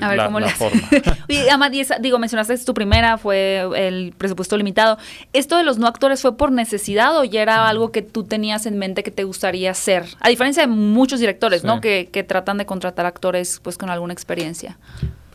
a 0.00 0.08
ver, 0.10 0.24
¿cómo 0.24 0.40
la, 0.40 0.48
forma. 0.48 0.80
Oye, 1.28 1.86
digo, 2.00 2.18
mencionaste 2.18 2.56
tu 2.58 2.74
primera, 2.74 3.18
fue 3.18 3.66
el 3.76 4.14
presupuesto 4.16 4.56
limitado. 4.56 4.98
¿Esto 5.32 5.56
de 5.56 5.64
los 5.64 5.78
no 5.78 5.86
actores 5.86 6.22
fue 6.22 6.36
por 6.36 6.52
necesidad 6.52 7.16
o 7.16 7.24
ya 7.24 7.42
era 7.42 7.68
algo 7.68 7.90
que 7.90 8.02
tú 8.02 8.24
tenías 8.24 8.66
en 8.66 8.78
mente 8.78 9.02
que 9.02 9.10
te 9.10 9.24
gustaría 9.24 9.70
hacer? 9.70 10.04
A 10.20 10.28
diferencia 10.28 10.62
de 10.62 10.68
muchos 10.68 11.20
directores, 11.20 11.64
¿no? 11.64 11.80
Que, 11.80 12.08
que, 12.12 12.22
tratan 12.22 12.58
de 12.58 12.66
contratar 12.66 13.06
actores 13.06 13.60
pues 13.62 13.76
con 13.76 13.90
alguna 13.90 14.12
experiencia. 14.12 14.78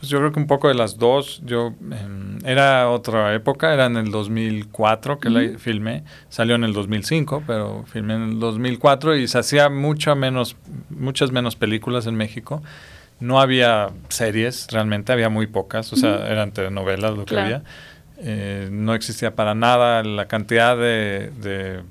Pues 0.00 0.08
yo 0.08 0.18
creo 0.18 0.32
que 0.32 0.40
un 0.40 0.46
poco 0.46 0.68
de 0.68 0.74
las 0.74 0.96
dos. 0.96 1.42
Yo 1.44 1.74
em, 1.90 2.38
era 2.46 2.88
otra 2.88 3.34
época, 3.34 3.74
era 3.74 3.84
en 3.84 3.98
el 3.98 4.10
2004 4.10 5.18
que 5.18 5.28
la 5.28 5.58
filmé. 5.58 6.04
Salió 6.30 6.54
en 6.54 6.64
el 6.64 6.72
2005, 6.72 7.44
pero 7.46 7.84
filmé 7.86 8.14
en 8.14 8.22
el 8.22 8.40
2004 8.40 9.16
y 9.16 9.28
se 9.28 9.38
hacía 9.38 9.68
mucho 9.68 10.16
menos, 10.16 10.56
muchas 10.88 11.32
menos 11.32 11.54
películas 11.54 12.06
en 12.06 12.14
México. 12.14 12.62
No 13.20 13.42
había 13.42 13.90
series, 14.08 14.68
realmente 14.70 15.12
había 15.12 15.28
muy 15.28 15.46
pocas, 15.46 15.92
o 15.92 15.96
sea, 15.96 16.26
eran 16.26 16.52
telenovelas 16.52 17.14
lo 17.14 17.26
que 17.26 17.38
había. 17.38 17.62
Eh, 18.22 18.68
no 18.72 18.94
existía 18.94 19.34
para 19.34 19.54
nada 19.54 20.02
la 20.02 20.28
cantidad 20.28 20.78
de, 20.78 21.82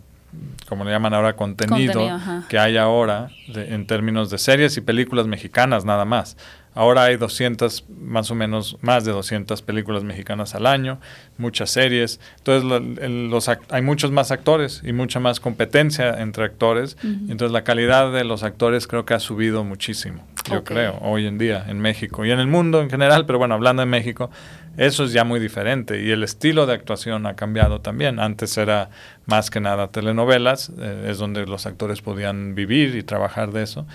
como 0.68 0.84
le 0.84 0.92
llaman 0.92 1.14
ahora, 1.14 1.36
contenido, 1.36 2.08
que 2.48 2.60
hay 2.60 2.78
ahora 2.78 3.30
en 3.48 3.88
términos 3.88 4.30
de 4.30 4.38
series 4.38 4.78
y 4.78 4.82
películas 4.82 5.28
mexicanas 5.28 5.86
nada 5.86 6.06
más. 6.06 6.38
Ahora 6.76 7.04
hay 7.04 7.18
200, 7.18 7.86
más 8.00 8.30
o 8.30 8.36
menos, 8.36 8.78
más 8.82 9.04
de 9.04 9.12
200 9.12 9.62
películas 9.64 10.04
mexicanas 10.04 10.54
al 10.54 10.68
año, 10.68 11.00
muchas 11.38 11.72
series. 11.72 12.20
Entonces, 12.38 12.64
los, 13.10 13.50
hay 13.70 13.82
muchos 13.82 14.12
más 14.12 14.32
actores 14.32 14.82
y 14.86 14.94
mucha 14.94 15.20
más 15.20 15.40
competencia 15.40 16.22
entre 16.22 16.46
actores. 16.46 16.96
Entonces, 17.04 17.52
la 17.52 17.64
calidad 17.64 18.14
de 18.14 18.24
los 18.24 18.44
actores 18.44 18.88
creo 18.88 19.06
que 19.06 19.16
ha 19.16 19.20
subido 19.20 19.64
muchísimo, 19.64 20.26
yo 20.50 20.64
creo, 20.64 20.98
hoy 21.02 21.26
en 21.26 21.38
día 21.38 21.66
en 21.68 21.80
México 21.80 22.26
y 22.26 22.32
en 22.32 22.40
el 22.40 22.48
mundo 22.48 22.82
en 22.82 22.90
general. 22.90 23.26
Pero 23.26 23.40
bueno, 23.40 23.56
hablando 23.56 23.82
de 23.82 23.86
México, 23.86 24.30
eso 24.78 25.04
es 25.04 25.12
ya 25.12 25.24
muy 25.24 25.40
diferente 25.40 26.02
y 26.02 26.12
el 26.12 26.24
estilo 26.24 26.66
de 26.66 26.74
actuación 26.74 27.26
ha 27.26 27.36
cambiado 27.36 27.82
también. 27.82 28.20
Antes 28.20 28.58
era 28.58 28.90
más 29.26 29.50
que 29.50 29.60
nada 29.60 29.90
telenovelas, 29.90 30.72
eh, 30.80 31.08
es 31.10 31.18
donde 31.18 31.46
los 31.46 31.66
actores 31.66 32.02
podían 32.02 32.56
vivir 32.56 32.96
y 32.96 33.04
trabajar 33.04 33.52
de 33.52 33.64
eso. 33.64 33.86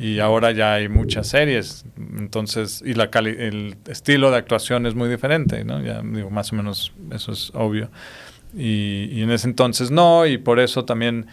Y 0.00 0.18
ahora 0.18 0.50
ya 0.52 0.74
hay 0.74 0.88
muchas 0.88 1.28
series, 1.28 1.84
entonces, 1.96 2.82
y 2.84 2.94
la 2.94 3.04
el 3.14 3.76
estilo 3.86 4.30
de 4.30 4.38
actuación 4.38 4.86
es 4.86 4.94
muy 4.94 5.08
diferente, 5.08 5.64
¿no? 5.64 5.80
Ya 5.80 6.02
digo, 6.02 6.30
más 6.30 6.52
o 6.52 6.56
menos 6.56 6.92
eso 7.12 7.32
es 7.32 7.52
obvio. 7.54 7.90
Y, 8.56 9.08
y 9.12 9.22
en 9.22 9.30
ese 9.30 9.48
entonces 9.48 9.90
no, 9.90 10.26
y 10.26 10.38
por 10.38 10.58
eso 10.58 10.84
también 10.84 11.26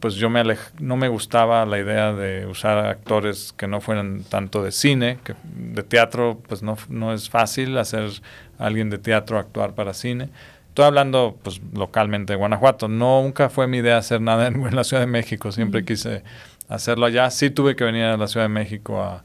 pues 0.00 0.14
yo 0.14 0.30
me 0.30 0.42
no 0.78 0.96
me 0.96 1.08
gustaba 1.08 1.66
la 1.66 1.78
idea 1.78 2.12
de 2.12 2.46
usar 2.46 2.78
actores 2.86 3.52
que 3.56 3.66
no 3.66 3.80
fueran 3.80 4.22
tanto 4.24 4.62
de 4.62 4.72
cine, 4.72 5.18
que 5.22 5.34
de 5.44 5.82
teatro 5.82 6.40
pues 6.48 6.62
no, 6.62 6.76
no 6.88 7.12
es 7.12 7.28
fácil 7.28 7.76
hacer 7.76 8.10
a 8.58 8.66
alguien 8.66 8.90
de 8.90 8.98
teatro 8.98 9.38
actuar 9.38 9.74
para 9.74 9.92
cine. 9.92 10.30
Estoy 10.68 10.86
hablando 10.86 11.38
pues 11.42 11.60
localmente 11.74 12.32
de 12.32 12.38
Guanajuato, 12.38 12.88
no, 12.88 13.22
nunca 13.22 13.48
fue 13.48 13.66
mi 13.66 13.78
idea 13.78 13.98
hacer 13.98 14.20
nada 14.20 14.46
en, 14.48 14.74
la 14.74 14.84
Ciudad 14.84 15.02
de 15.02 15.06
México, 15.06 15.52
siempre 15.52 15.84
quise 15.84 16.22
hacerlo 16.68 17.06
allá, 17.06 17.30
sí 17.30 17.50
tuve 17.50 17.76
que 17.76 17.84
venir 17.84 18.04
a 18.04 18.16
la 18.16 18.28
Ciudad 18.28 18.44
de 18.44 18.52
México 18.52 19.02
a, 19.02 19.22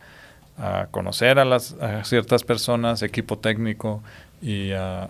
a 0.58 0.88
conocer 0.92 1.40
a, 1.40 1.46
las, 1.46 1.74
a 1.74 2.04
ciertas 2.04 2.44
personas, 2.44 3.02
equipo 3.04 3.38
técnico, 3.38 4.04
y 4.42 4.72
a, 4.72 5.08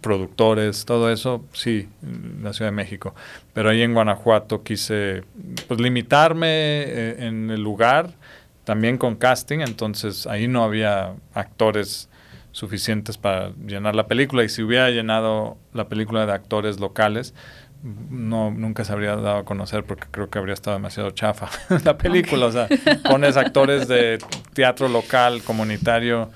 productores, 0.00 0.84
todo 0.84 1.10
eso, 1.12 1.44
sí, 1.52 1.88
en 2.02 2.40
la 2.42 2.52
Ciudad 2.52 2.70
de 2.70 2.76
México. 2.76 3.14
Pero 3.52 3.70
ahí 3.70 3.82
en 3.82 3.92
Guanajuato 3.94 4.62
quise 4.62 5.24
pues, 5.66 5.80
limitarme 5.80 6.48
eh, 6.48 7.26
en 7.26 7.50
el 7.50 7.62
lugar, 7.62 8.10
también 8.64 8.98
con 8.98 9.16
casting, 9.16 9.60
entonces 9.60 10.26
ahí 10.26 10.48
no 10.48 10.64
había 10.64 11.14
actores 11.34 12.08
suficientes 12.52 13.18
para 13.18 13.52
llenar 13.66 13.94
la 13.94 14.06
película 14.06 14.42
y 14.42 14.48
si 14.48 14.62
hubiera 14.62 14.90
llenado 14.90 15.56
la 15.72 15.88
película 15.88 16.26
de 16.26 16.32
actores 16.32 16.80
locales, 16.80 17.34
no 17.82 18.50
nunca 18.50 18.84
se 18.84 18.92
habría 18.92 19.14
dado 19.16 19.38
a 19.38 19.44
conocer 19.44 19.84
porque 19.84 20.06
creo 20.10 20.28
que 20.28 20.38
habría 20.38 20.54
estado 20.54 20.76
demasiado 20.76 21.10
chafa 21.12 21.48
la 21.84 21.96
película, 21.96 22.46
o 22.46 22.52
sea, 22.52 22.68
pones 23.08 23.36
actores 23.36 23.86
de 23.86 24.18
teatro 24.54 24.88
local, 24.88 25.42
comunitario, 25.42 26.30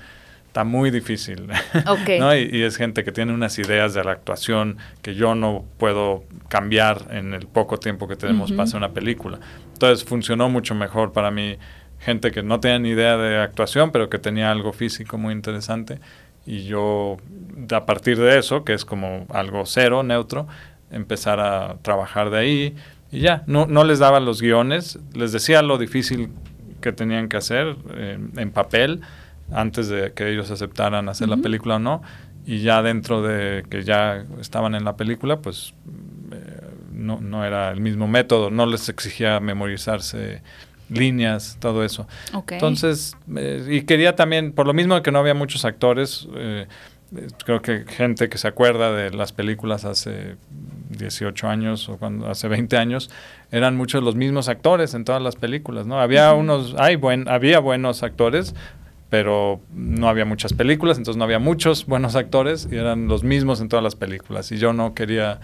está 0.53 0.63
muy 0.63 0.91
difícil. 0.91 1.47
¿no? 2.19 2.37
Y, 2.37 2.61
es 2.61 2.77
gente 2.77 3.03
que 3.03 3.11
tiene 3.11 3.33
unas 3.33 3.57
ideas 3.57 3.95
de 3.95 4.03
la 4.03 4.11
actuación 4.11 4.77
que 5.01 5.15
yo 5.15 5.33
no 5.33 5.65
puedo 5.79 6.25
cambiar 6.47 7.07
en 7.09 7.33
el 7.33 7.47
poco 7.47 7.79
tiempo 7.79 8.07
que 8.07 8.15
tenemos 8.15 8.51
para 8.51 8.63
hacer 8.63 8.77
una 8.77 8.91
película. 8.91 9.39
Entonces 9.73 10.07
funcionó 10.07 10.49
mucho 10.49 10.75
mejor 10.75 11.11
para 11.11 11.31
mí 11.31 11.57
gente 11.99 12.29
que 12.29 12.43
no 12.43 12.59
tenía 12.59 12.77
ni 12.77 12.89
idea 12.89 13.17
de 13.17 13.39
actuación, 13.39 13.91
pero 13.91 14.11
que 14.11 14.19
tenía 14.19 14.51
algo 14.51 14.73
físico 14.73 15.17
muy 15.17 15.33
interesante. 15.33 15.99
Y 16.45 16.65
yo, 16.65 17.17
a 17.71 17.85
partir 17.87 18.19
de 18.19 18.37
eso, 18.37 18.63
que 18.63 18.73
es 18.73 18.85
como 18.85 19.25
algo 19.29 19.65
cero, 19.65 20.03
neutro, 20.03 20.47
empezar 20.91 21.39
a 21.39 21.77
trabajar 21.81 22.29
de 22.29 22.37
ahí. 22.37 22.75
Y 23.11 23.21
ya, 23.21 23.43
no, 23.47 23.65
no 23.65 23.83
les 23.83 23.97
daba 23.97 24.19
los 24.19 24.39
guiones, 24.39 24.99
les 25.15 25.31
decía 25.31 25.63
lo 25.63 25.79
difícil 25.79 26.29
que 26.79 26.91
tenían 26.91 27.27
que 27.27 27.37
hacer 27.37 27.75
eh, 27.95 28.19
en 28.37 28.51
papel 28.51 29.01
antes 29.53 29.87
de 29.87 30.13
que 30.13 30.31
ellos 30.31 30.51
aceptaran 30.51 31.09
hacer 31.09 31.29
la 31.29 31.37
película 31.37 31.75
o 31.75 31.79
no. 31.79 32.01
Y 32.45 32.59
ya 32.59 32.81
dentro 32.81 33.21
de 33.21 33.63
que 33.69 33.83
ya 33.83 34.25
estaban 34.41 34.75
en 34.75 34.83
la 34.83 34.97
película, 34.97 35.39
pues 35.39 35.73
eh, 36.31 36.61
no, 36.91 37.21
no, 37.21 37.45
era 37.45 37.71
el 37.71 37.79
mismo 37.79 38.07
método, 38.07 38.49
no 38.49 38.65
les 38.65 38.89
exigía 38.89 39.39
memorizarse 39.39 40.41
líneas, 40.89 41.57
todo 41.59 41.83
eso. 41.83 42.07
Entonces, 42.49 43.15
eh, 43.35 43.65
y 43.69 43.81
quería 43.83 44.15
también, 44.15 44.51
por 44.51 44.67
lo 44.67 44.73
mismo 44.73 45.01
que 45.01 45.11
no 45.11 45.19
había 45.19 45.33
muchos 45.33 45.63
actores, 45.63 46.27
eh, 46.35 46.67
creo 47.45 47.61
que 47.61 47.85
gente 47.87 48.29
que 48.29 48.37
se 48.37 48.47
acuerda 48.47 48.91
de 48.91 49.11
las 49.11 49.31
películas 49.31 49.85
hace 49.85 50.35
18 50.89 51.47
años 51.47 51.89
o 51.89 51.97
cuando 51.97 52.29
hace 52.29 52.47
20 52.47 52.77
años, 52.77 53.09
eran 53.51 53.77
muchos 53.77 54.03
los 54.03 54.15
mismos 54.15 54.49
actores 54.49 54.93
en 54.93 55.05
todas 55.05 55.21
las 55.21 55.35
películas, 55.35 55.85
¿no? 55.85 55.99
Había 55.99 56.33
unos, 56.33 56.75
hay 56.77 56.95
buen, 56.95 57.27
había 57.27 57.59
buenos 57.59 58.03
actores, 58.03 58.55
pero 59.13 59.61
no 59.75 60.09
había 60.09 60.25
muchas 60.25 60.53
películas, 60.53 60.97
entonces 60.97 61.19
no 61.19 61.23
había 61.23 61.37
muchos 61.37 61.85
buenos 61.85 62.15
actores 62.15 62.67
y 62.71 62.77
eran 62.77 63.07
los 63.07 63.23
mismos 63.23 63.61
en 63.61 63.69
todas 63.69 63.83
las 63.83 63.95
películas. 63.95 64.51
Y 64.51 64.57
yo 64.57 64.73
no 64.73 64.95
quería 64.95 65.39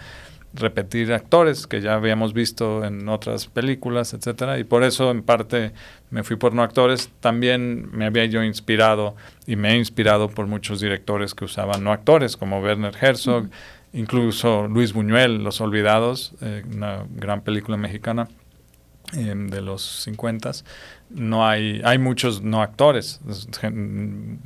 repetir 0.54 1.12
actores 1.12 1.68
que 1.68 1.80
ya 1.80 1.94
habíamos 1.94 2.32
visto 2.32 2.84
en 2.84 3.08
otras 3.08 3.46
películas, 3.46 4.12
etcétera, 4.12 4.58
y 4.58 4.64
por 4.64 4.82
eso 4.82 5.12
en 5.12 5.22
parte 5.22 5.70
me 6.10 6.24
fui 6.24 6.34
por 6.34 6.52
no 6.52 6.64
actores. 6.64 7.12
También 7.20 7.88
me 7.92 8.06
había 8.06 8.24
yo 8.24 8.42
inspirado 8.42 9.14
y 9.46 9.54
me 9.54 9.74
he 9.74 9.76
inspirado 9.76 10.28
por 10.28 10.48
muchos 10.48 10.80
directores 10.80 11.36
que 11.36 11.44
usaban 11.44 11.84
no 11.84 11.92
actores, 11.92 12.36
como 12.36 12.58
Werner 12.58 12.96
Herzog, 13.00 13.50
incluso 13.92 14.66
Luis 14.66 14.92
Buñuel, 14.92 15.44
Los 15.44 15.60
Olvidados, 15.60 16.34
eh, 16.40 16.64
una 16.74 17.04
gran 17.08 17.42
película 17.42 17.76
mexicana 17.76 18.26
eh, 19.12 19.34
de 19.36 19.60
los 19.60 19.82
50 20.02 20.52
no 21.10 21.46
hay, 21.46 21.80
hay 21.84 21.98
muchos 21.98 22.42
no 22.42 22.62
actores, 22.62 23.20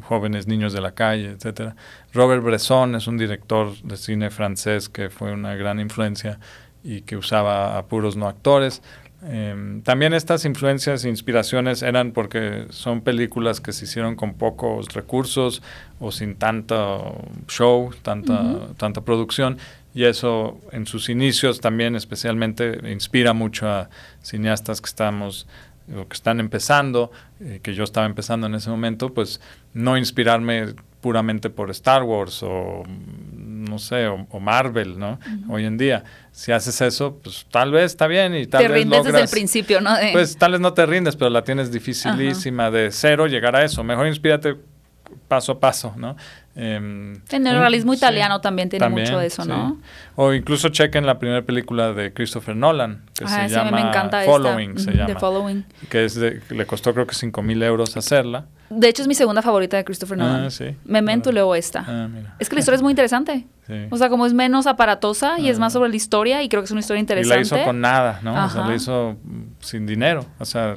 jóvenes 0.03 0.47
niños 0.47 0.73
de 0.73 0.81
la 0.81 0.93
calle, 0.93 1.31
etcétera. 1.31 1.77
Robert 2.13 2.43
Bresson 2.43 2.95
es 2.95 3.07
un 3.07 3.19
director 3.19 3.77
de 3.83 3.97
cine 3.97 4.31
francés 4.31 4.89
que 4.89 5.11
fue 5.11 5.33
una 5.33 5.55
gran 5.57 5.79
influencia 5.79 6.39
y 6.83 7.03
que 7.03 7.17
usaba 7.17 7.79
a 7.79 7.87
puros 7.87 8.17
no 8.17 8.29
actores. 8.29 8.83
Em, 9.27 9.81
también 9.83 10.13
estas 10.13 10.45
influencias 10.45 11.05
e 11.05 11.09
inspiraciones 11.09 11.83
eran 11.83 12.13
porque 12.13 12.67
son 12.71 13.01
películas 13.01 13.61
que 13.61 13.73
se 13.73 13.85
hicieron 13.85 14.17
con 14.17 14.35
pocos 14.35 14.93
recursos 14.93 15.63
o 15.99 16.13
sin 16.13 16.37
tanto 16.37 17.23
show, 17.49 17.91
tanta, 18.03 18.69
tanta 18.77 19.01
producción, 19.01 19.57
y 19.95 20.05
eso 20.05 20.61
en 20.73 20.87
sus 20.87 21.09
inicios 21.09 21.61
también 21.61 21.95
especialmente 21.95 22.81
inspira 22.91 23.33
mucho 23.33 23.69
a 23.69 23.89
cineastas 24.23 24.81
que 24.81 24.87
estamos 24.87 25.47
o 25.97 26.09
que 26.09 26.15
están 26.15 26.41
empezando, 26.41 27.13
eh, 27.41 27.61
que 27.63 27.75
yo 27.75 27.85
estaba 27.85 28.07
empezando 28.07 28.47
en 28.47 28.55
ese 28.55 28.71
momento, 28.71 29.13
pues 29.13 29.41
no 29.75 29.99
inspirarme 29.99 30.75
puramente 31.01 31.51
por 31.51 31.71
Star 31.71 32.03
Wars 32.03 32.43
o 32.43 32.83
no 33.35 33.79
sé, 33.79 34.07
o, 34.07 34.41
Marvel, 34.41 34.99
¿no? 34.99 35.19
Hoy 35.49 35.65
en 35.65 35.77
día. 35.77 36.05
Si 36.33 36.53
haces 36.53 36.81
eso, 36.81 37.19
pues 37.23 37.47
tal 37.51 37.73
vez 37.73 37.87
está 37.87 38.07
bien 38.07 38.35
y 38.35 38.47
tal 38.47 38.63
te 38.63 38.69
vez 38.69 38.79
rindes 38.79 39.05
desde 39.05 39.21
el 39.23 39.29
principio, 39.29 39.81
¿no? 39.81 39.91
Pues 40.13 40.37
tal 40.37 40.53
vez 40.53 40.61
no 40.61 40.73
te 40.73 40.87
rindes, 40.87 41.17
pero 41.17 41.31
la 41.31 41.45
tienes 41.45 41.73
dificilísima 41.73 42.71
de 42.71 42.91
cero 42.91 43.27
llegar 43.27 43.57
a 43.57 43.65
eso. 43.65 43.83
Mejor 43.85 44.07
inspírate 44.07 44.57
paso 45.29 45.53
a 45.53 45.61
paso, 45.61 45.95
¿no? 45.97 46.17
Em, 46.57 47.15
en 47.31 47.47
el 47.49 47.59
realismo 47.59 47.95
italiano 47.95 48.41
también 48.41 48.69
tiene 48.69 48.89
mucho 48.89 49.19
de 49.19 49.27
eso, 49.27 49.45
¿no? 49.45 49.79
O 50.15 50.33
incluso 50.33 50.69
chequen 50.69 51.05
la 51.05 51.19
primera 51.19 51.43
película 51.43 51.93
de 51.93 52.13
Christopher 52.13 52.55
Nolan, 52.55 53.03
que 53.15 53.27
se 53.27 53.49
llama 53.49 53.93
Following, 54.25 54.79
se 54.79 54.93
llama. 54.93 55.19
Following. 55.19 55.65
Que 55.89 56.05
es 56.05 56.17
le 56.17 56.67
costó 56.67 56.95
creo 56.95 57.07
que 57.07 57.15
5 57.15 57.43
mil 57.43 57.63
euros 57.63 57.97
hacerla. 57.97 58.47
De 58.71 58.89
hecho, 58.89 59.03
es 59.03 59.09
mi 59.09 59.15
segunda 59.15 59.43
favorita 59.43 59.77
de 59.77 59.85
Christopher 59.85 60.17
Nolan. 60.17 60.45
Ah, 60.45 60.51
sí. 60.51 60.77
Memento 60.85 61.31
y 61.31 61.33
luego 61.33 61.55
esta. 61.55 61.85
Ah, 61.87 62.09
es 62.39 62.49
que 62.49 62.55
la 62.55 62.61
historia 62.61 62.77
es 62.77 62.83
muy 62.83 62.93
interesante. 62.93 63.47
O 63.91 63.97
sea, 63.97 64.09
como 64.09 64.27
es 64.27 64.33
menos 64.33 64.67
aparatosa 64.67 65.39
y 65.39 65.49
es 65.49 65.59
más 65.59 65.73
ah. 65.73 65.75
sobre 65.75 65.91
la 65.91 65.97
historia 65.97 66.43
y 66.43 66.49
creo 66.49 66.63
que 66.63 66.67
es 66.67 66.71
una 66.71 66.81
historia 66.81 67.01
interesante. 67.01 67.47
Y 67.47 67.51
la 67.51 67.57
hizo 67.59 67.65
con 67.65 67.81
nada, 67.81 68.21
¿no? 68.23 68.45
O 68.45 68.49
sea, 68.49 68.67
la 68.67 68.75
hizo 68.75 69.17
sin 69.61 69.87
dinero. 69.87 70.25
O 70.39 70.45
sea, 70.45 70.77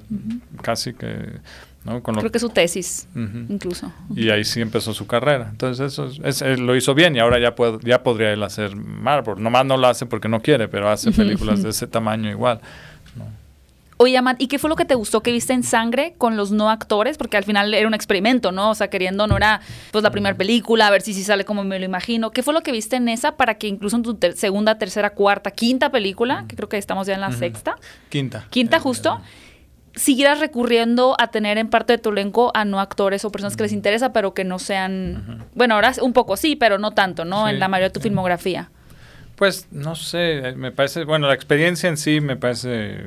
casi 0.62 0.94
que 0.94 1.40
Creo 1.88 2.32
que 2.32 2.38
es 2.38 2.42
su 2.42 2.50
tesis, 2.50 3.08
incluso. 3.16 3.92
Y 4.14 4.30
ahí 4.30 4.44
sí 4.44 4.60
empezó 4.60 4.94
su 4.94 5.08
carrera. 5.08 5.48
Entonces 5.50 5.94
eso 5.94 6.10
es, 6.24 6.42
lo 6.60 6.76
hizo 6.76 6.94
bien 6.94 7.16
y 7.16 7.20
ahora 7.20 7.40
ya, 7.40 7.56
puede, 7.56 7.80
ya 7.84 8.04
podría 8.04 8.34
él 8.34 8.44
hacer 8.44 8.76
Marvel. 8.76 9.42
Nomás 9.42 9.66
no 9.66 9.78
lo 9.78 9.88
hace 9.88 10.06
porque 10.06 10.28
no 10.28 10.42
quiere, 10.42 10.68
pero 10.68 10.90
hace 10.90 11.12
películas 11.12 11.64
de 11.64 11.70
ese 11.72 11.88
tamaño 11.88 12.30
igual. 12.30 12.60
Oye, 14.00 14.16
Amat, 14.16 14.40
¿y 14.40 14.48
qué 14.48 14.60
fue 14.60 14.70
lo 14.70 14.76
que 14.76 14.86
te 14.86 14.94
gustó 14.94 15.22
que 15.24 15.32
viste 15.32 15.54
en 15.54 15.64
Sangre 15.64 16.14
con 16.20 16.38
los 16.38 16.52
no 16.52 16.70
actores? 16.70 17.18
Porque 17.18 17.36
al 17.36 17.44
final 17.44 17.74
era 17.74 17.88
un 17.88 17.96
experimento, 17.96 18.52
¿no? 18.52 18.70
O 18.70 18.76
sea, 18.76 18.90
queriendo, 18.90 19.26
no 19.26 19.38
era 19.38 19.60
pues 19.92 20.04
la 20.04 20.12
primera 20.12 20.38
película, 20.38 20.86
a 20.86 20.92
ver 20.92 21.02
si 21.02 21.16
sí 21.16 21.24
sale 21.24 21.46
como 21.46 21.64
me 21.64 21.80
lo 21.80 21.86
imagino. 21.86 22.30
¿Qué 22.30 22.44
fue 22.44 22.54
lo 22.54 22.62
que 22.62 22.72
viste 22.72 22.98
en 22.98 23.10
esa 23.10 23.38
para 23.38 23.56
que 23.56 23.68
incluso 23.68 23.96
en 23.96 24.04
tu 24.04 24.18
segunda, 24.36 24.78
tercera, 24.78 25.12
cuarta, 25.12 25.50
quinta 25.50 25.90
película, 25.90 26.46
que 26.48 26.56
creo 26.56 26.70
que 26.70 26.78
estamos 26.78 27.08
ya 27.08 27.16
en 27.16 27.22
la 27.22 27.32
sexta? 27.32 27.78
Quinta. 28.10 28.46
Quinta 28.52 28.80
justo 28.80 29.20
siguieras 29.98 30.40
recurriendo 30.40 31.16
a 31.20 31.28
tener 31.28 31.58
en 31.58 31.70
parte 31.70 31.94
de 31.94 31.98
tu 32.00 32.10
elenco 32.10 32.52
a 32.54 32.66
no 32.66 32.80
actores 32.80 33.26
o 33.26 33.32
personas 33.32 33.58
que 33.58 33.64
les 33.64 33.74
interesa, 33.74 34.14
pero 34.14 34.34
que 34.34 34.44
no 34.44 34.60
sean, 34.60 35.46
bueno, 35.54 35.76
ahora 35.76 35.94
un 36.02 36.14
poco 36.14 36.38
sí, 36.38 36.56
pero 36.56 36.78
no 36.78 36.92
tanto, 36.92 37.26
¿no? 37.26 37.50
en 37.50 37.60
la 37.60 37.68
mayoría 37.68 37.90
de 37.90 37.94
tu 37.94 38.00
filmografía. 38.00 38.70
Pues 39.36 39.68
no 39.72 39.96
sé, 39.96 40.54
me 40.56 40.72
parece, 40.72 41.04
bueno, 41.04 41.28
la 41.28 41.36
experiencia 41.36 41.90
en 41.90 41.98
sí 41.98 42.22
me 42.22 42.38
parece 42.38 43.06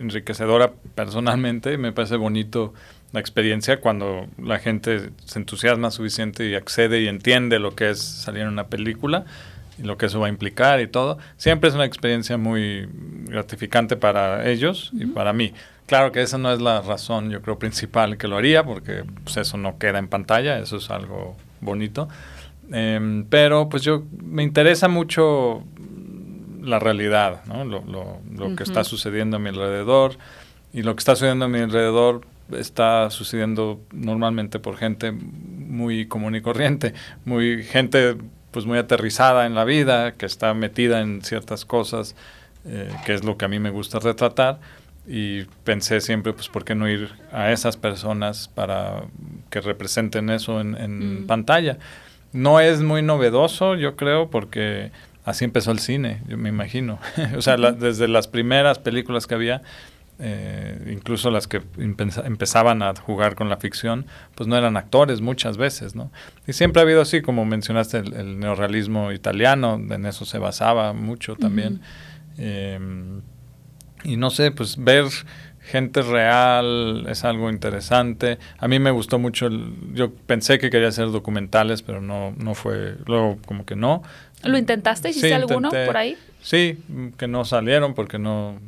enriquecedora 0.00 0.72
personalmente, 0.94 1.76
me 1.76 1.92
parece 1.92 2.16
bonito 2.16 2.72
la 3.12 3.20
experiencia 3.20 3.80
cuando 3.80 4.26
la 4.42 4.58
gente 4.58 5.10
se 5.24 5.38
entusiasma 5.38 5.90
suficiente 5.90 6.48
y 6.48 6.54
accede 6.54 7.02
y 7.02 7.08
entiende 7.08 7.58
lo 7.58 7.74
que 7.74 7.90
es 7.90 8.00
salir 8.00 8.42
en 8.42 8.48
una 8.48 8.68
película 8.68 9.26
y 9.78 9.82
lo 9.82 9.98
que 9.98 10.06
eso 10.06 10.20
va 10.20 10.26
a 10.26 10.30
implicar 10.30 10.80
y 10.80 10.86
todo. 10.86 11.18
Siempre 11.36 11.68
es 11.68 11.74
una 11.74 11.84
experiencia 11.84 12.38
muy 12.38 12.88
gratificante 13.26 13.96
para 13.96 14.48
ellos 14.48 14.90
y 14.94 15.06
para 15.06 15.32
mí. 15.32 15.52
Claro 15.86 16.10
que 16.10 16.20
esa 16.20 16.36
no 16.36 16.52
es 16.52 16.60
la 16.60 16.82
razón, 16.82 17.30
yo 17.30 17.40
creo, 17.42 17.58
principal 17.58 18.18
que 18.18 18.26
lo 18.26 18.36
haría, 18.36 18.64
porque 18.64 19.04
pues, 19.22 19.36
eso 19.36 19.56
no 19.56 19.78
queda 19.78 19.98
en 19.98 20.08
pantalla, 20.08 20.58
eso 20.58 20.78
es 20.78 20.90
algo 20.90 21.36
bonito. 21.60 22.08
Em, 22.72 23.24
pero 23.24 23.68
pues 23.68 23.82
yo 23.84 24.02
me 24.22 24.42
interesa 24.42 24.88
mucho 24.88 25.62
la 26.60 26.80
realidad, 26.80 27.44
¿no? 27.46 27.64
lo, 27.64 27.84
lo, 27.84 28.18
lo 28.34 28.56
que 28.56 28.64
está 28.64 28.82
sucediendo 28.82 29.36
a 29.36 29.40
mi 29.40 29.50
alrededor. 29.50 30.16
Y 30.72 30.82
lo 30.82 30.94
que 30.94 31.00
está 31.00 31.14
sucediendo 31.14 31.44
a 31.44 31.48
mi 31.48 31.60
alrededor 31.60 32.26
está 32.52 33.08
sucediendo 33.10 33.80
normalmente 33.92 34.58
por 34.58 34.76
gente 34.76 35.12
muy 35.12 36.06
común 36.06 36.34
y 36.34 36.40
corriente, 36.40 36.94
muy 37.24 37.62
gente 37.62 38.16
pues 38.50 38.66
muy 38.66 38.78
aterrizada 38.78 39.46
en 39.46 39.54
la 39.54 39.64
vida, 39.64 40.12
que 40.12 40.26
está 40.26 40.52
metida 40.54 41.00
en 41.00 41.22
ciertas 41.22 41.64
cosas, 41.64 42.16
eh, 42.64 42.90
que 43.04 43.14
es 43.14 43.24
lo 43.24 43.36
que 43.36 43.44
a 43.44 43.48
mí 43.48 43.58
me 43.58 43.70
gusta 43.70 44.00
retratar 44.00 44.58
y 45.06 45.44
pensé 45.64 46.00
siempre, 46.00 46.32
pues, 46.32 46.48
¿por 46.48 46.64
qué 46.64 46.74
no 46.74 46.88
ir 46.88 47.10
a 47.32 47.52
esas 47.52 47.76
personas 47.76 48.48
para 48.48 49.04
que 49.50 49.60
representen 49.60 50.30
eso 50.30 50.60
en, 50.60 51.22
mm. 51.22 51.26
pantalla? 51.26 51.78
No 52.32 52.58
es 52.58 52.82
muy 52.82 53.02
novedoso, 53.02 53.76
yo 53.76 53.94
creo, 53.94 54.30
porque 54.30 54.90
así 55.24 55.44
empezó 55.44 55.70
el 55.70 55.78
cine, 55.78 56.22
yo 56.26 56.36
me 56.36 56.48
imagino. 56.48 56.98
o 57.36 57.42
sea, 57.42 57.56
desde 57.56 58.08
las 58.08 58.26
primeras 58.26 58.80
películas 58.80 59.28
que 59.28 59.36
había, 59.36 59.62
eh, 60.18 60.90
incluso 60.92 61.30
las 61.30 61.46
que 61.46 61.62
empezaban 61.78 62.82
a 62.82 62.92
jugar 62.96 63.36
con 63.36 63.48
la 63.48 63.58
ficción, 63.58 64.06
pues 64.34 64.48
no 64.48 64.56
eran 64.56 64.76
actores 64.76 65.20
muchas 65.20 65.56
veces, 65.56 65.94
¿no? 65.94 66.10
Y 66.48 66.52
siempre 66.52 66.80
ha 66.80 66.82
habido 66.82 67.00
así, 67.00 67.22
como 67.22 67.44
mencionaste, 67.44 67.98
el, 67.98 68.40
neorrealismo 68.40 69.12
italiano, 69.12 69.80
en 69.88 70.04
eso 70.04 70.24
se 70.24 70.38
basaba 70.38 70.92
mucho 70.92 71.36
también 71.36 71.80
y 74.06 74.16
no 74.16 74.30
sé, 74.30 74.50
pues 74.52 74.76
ver 74.76 75.06
gente 75.60 76.00
real 76.02 77.06
es 77.08 77.24
algo 77.24 77.50
interesante. 77.50 78.38
A 78.58 78.68
mí 78.68 78.78
me 78.78 78.92
gustó 78.92 79.18
mucho, 79.18 79.46
el, 79.46 79.72
yo 79.92 80.12
pensé 80.12 80.58
que 80.58 80.70
quería 80.70 80.88
hacer 80.88 81.10
documentales, 81.10 81.82
pero 81.82 82.00
no, 82.00 82.32
no 82.38 82.54
fue, 82.54 82.94
luego 83.06 83.38
como 83.44 83.66
que 83.66 83.74
no. 83.74 84.02
¿Lo 84.44 84.56
intentaste? 84.56 85.10
¿Hiciste 85.10 85.34
alguno 85.34 85.70
por 85.70 85.96
ahí? 85.96 86.16
Sí, 86.40 86.78
que 87.16 87.26
no 87.26 87.44
salieron 87.44 87.94
porque 87.94 88.18
no, 88.18 88.60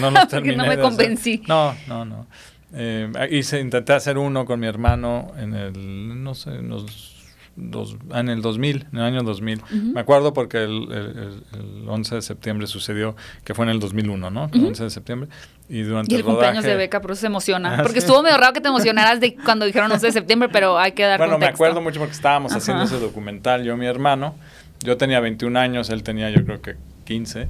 no, 0.00 0.10
no 0.10 0.26
terminé. 0.26 0.56
no 0.56 0.66
me 0.66 0.78
convencí. 0.78 1.42
No, 1.46 1.74
no, 1.86 2.04
no. 2.04 2.26
Eh, 2.74 3.08
hice, 3.30 3.60
intenté 3.60 3.92
hacer 3.92 4.18
uno 4.18 4.44
con 4.44 4.58
mi 4.58 4.66
hermano 4.66 5.32
en 5.38 5.54
el, 5.54 6.22
no 6.24 6.34
sé, 6.34 6.50
unos 6.50 7.15
dos, 7.56 7.96
en 8.12 8.28
el 8.28 8.42
2000, 8.42 8.86
en 8.92 8.98
el 8.98 9.04
año 9.04 9.22
2000. 9.22 9.62
Me 9.94 10.00
acuerdo 10.00 10.32
porque 10.32 10.62
el, 10.62 11.42
el, 11.52 11.88
11 11.88 12.16
de 12.16 12.22
septiembre 12.22 12.66
sucedió, 12.66 13.16
que 13.44 13.54
fue 13.54 13.64
en 13.64 13.70
el 13.70 13.80
2001, 13.80 14.30
¿no? 14.30 14.50
El 14.52 14.66
11 14.66 14.84
de 14.84 14.90
septiembre. 14.90 15.28
Y 15.68 15.82
durante 15.82 16.12
y 16.14 16.16
el, 16.16 16.24
cumpleaños 16.24 16.64
de 16.64 16.76
Beca, 16.76 17.00
pero 17.00 17.14
se 17.14 17.26
emociona. 17.26 17.78
Ah, 17.78 17.82
porque 17.82 17.98
estuvo 17.98 18.22
medio 18.22 18.36
raro 18.36 18.52
que 18.52 18.60
te 18.60 18.68
emocionaras 18.68 19.20
de 19.20 19.34
cuando 19.34 19.64
dijeron 19.64 19.90
11 19.90 20.06
de 20.06 20.12
septiembre, 20.12 20.48
pero 20.52 20.78
hay 20.78 20.92
que 20.92 21.02
dar 21.02 21.18
Bueno, 21.18 21.38
me 21.38 21.46
acuerdo 21.46 21.80
mucho 21.80 21.98
porque 21.98 22.14
estábamos 22.14 22.52
haciendo 22.52 22.84
ese 22.84 23.00
documental, 23.00 23.64
yo 23.64 23.74
y 23.74 23.76
mi 23.76 23.86
hermano. 23.86 24.34
Yo 24.80 24.96
tenía 24.96 25.20
21 25.20 25.58
años, 25.58 25.90
él 25.90 26.02
tenía 26.02 26.30
yo 26.30 26.44
creo 26.44 26.60
que 26.60 26.76
15. 27.04 27.48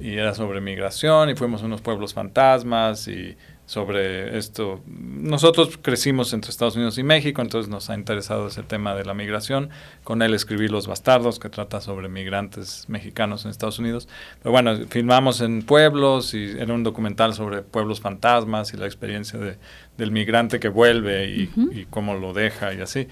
Y 0.00 0.14
era 0.14 0.34
sobre 0.34 0.60
migración 0.60 1.30
y 1.30 1.36
fuimos 1.36 1.62
a 1.62 1.66
unos 1.66 1.80
pueblos 1.80 2.12
fantasmas 2.12 3.06
y 3.06 3.36
sobre 3.66 4.36
esto. 4.36 4.82
Nosotros 4.86 5.78
crecimos 5.80 6.32
entre 6.32 6.50
Estados 6.50 6.76
Unidos 6.76 6.98
y 6.98 7.02
México, 7.02 7.40
entonces 7.40 7.70
nos 7.70 7.88
ha 7.90 7.94
interesado 7.94 8.48
ese 8.48 8.62
tema 8.62 8.94
de 8.94 9.04
la 9.04 9.14
migración. 9.14 9.70
Con 10.02 10.22
él 10.22 10.34
escribí 10.34 10.68
Los 10.68 10.86
Bastardos, 10.86 11.38
que 11.38 11.48
trata 11.48 11.80
sobre 11.80 12.08
migrantes 12.08 12.84
mexicanos 12.88 13.44
en 13.44 13.50
Estados 13.50 13.78
Unidos. 13.78 14.08
Pero 14.42 14.52
bueno, 14.52 14.76
filmamos 14.88 15.40
en 15.40 15.62
pueblos 15.62 16.34
y 16.34 16.50
era 16.58 16.74
un 16.74 16.82
documental 16.82 17.34
sobre 17.34 17.62
pueblos 17.62 18.00
fantasmas 18.00 18.74
y 18.74 18.76
la 18.76 18.86
experiencia 18.86 19.38
de, 19.38 19.56
del 19.96 20.10
migrante 20.10 20.60
que 20.60 20.68
vuelve 20.68 21.30
y, 21.30 21.50
y 21.72 21.86
cómo 21.86 22.14
lo 22.14 22.32
deja 22.32 22.74
y 22.74 22.80
así. 22.80 23.08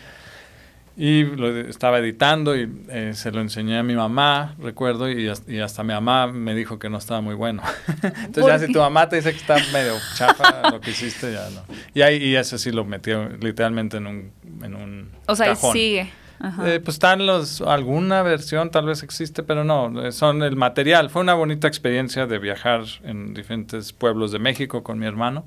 Y 0.96 1.24
lo 1.24 1.48
estaba 1.56 1.98
editando 1.98 2.54
y 2.54 2.70
eh, 2.90 3.12
se 3.14 3.30
lo 3.32 3.40
enseñé 3.40 3.78
a 3.78 3.82
mi 3.82 3.94
mamá, 3.94 4.54
recuerdo, 4.58 5.10
y, 5.10 5.28
hasta 5.28 5.82
mi 5.82 5.94
mamá 5.94 6.26
me 6.26 6.54
dijo 6.54 6.78
que 6.78 6.90
no 6.90 6.98
estaba 6.98 7.22
muy 7.22 7.34
bueno. 7.34 7.62
Entonces 8.02 8.46
ya 8.46 8.58
si 8.58 8.72
tu 8.72 8.78
mamá 8.78 9.08
te 9.08 9.16
dice 9.16 9.32
que 9.32 9.38
está 9.38 9.56
medio 9.72 9.94
chafa 10.16 10.70
lo 10.70 10.80
que 10.80 10.90
hiciste, 10.90 11.32
ya 11.32 11.48
no. 11.50 11.62
Y 11.94 12.02
ahí 12.02 12.16
y 12.22 12.36
ese 12.36 12.58
sí 12.58 12.70
lo 12.70 12.84
metió 12.84 13.28
literalmente 13.40 13.96
en 13.96 14.06
un, 14.06 14.32
en 14.62 14.74
un 14.74 15.10
O 15.26 15.34
sea, 15.34 15.54
sigue. 15.56 16.10
Eh, 16.64 16.80
pues 16.84 16.96
están 16.96 17.24
los, 17.24 17.60
alguna 17.60 18.22
versión 18.22 18.70
tal 18.70 18.86
vez 18.86 19.04
existe, 19.04 19.44
pero 19.44 19.62
no, 19.62 20.06
eh, 20.06 20.10
son 20.10 20.42
el 20.42 20.56
material. 20.56 21.08
Fue 21.08 21.22
una 21.22 21.34
bonita 21.34 21.68
experiencia 21.68 22.26
de 22.26 22.38
viajar 22.38 22.82
en 23.04 23.32
diferentes 23.32 23.92
pueblos 23.92 24.32
de 24.32 24.40
México 24.40 24.82
con 24.82 24.98
mi 24.98 25.06
hermano, 25.06 25.44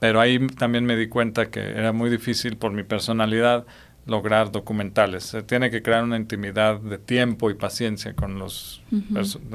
pero 0.00 0.20
ahí 0.20 0.44
también 0.46 0.86
me 0.86 0.96
di 0.96 1.08
cuenta 1.08 1.50
que 1.50 1.60
era 1.60 1.92
muy 1.92 2.08
difícil 2.08 2.56
por 2.56 2.72
mi 2.72 2.82
personalidad 2.82 3.66
lograr 4.06 4.50
documentales. 4.50 5.24
Se 5.24 5.42
tiene 5.42 5.70
que 5.70 5.82
crear 5.82 6.02
una 6.02 6.16
intimidad 6.16 6.80
de 6.80 6.98
tiempo 6.98 7.50
y 7.50 7.54
paciencia 7.54 8.14
con 8.14 8.38
los 8.38 8.82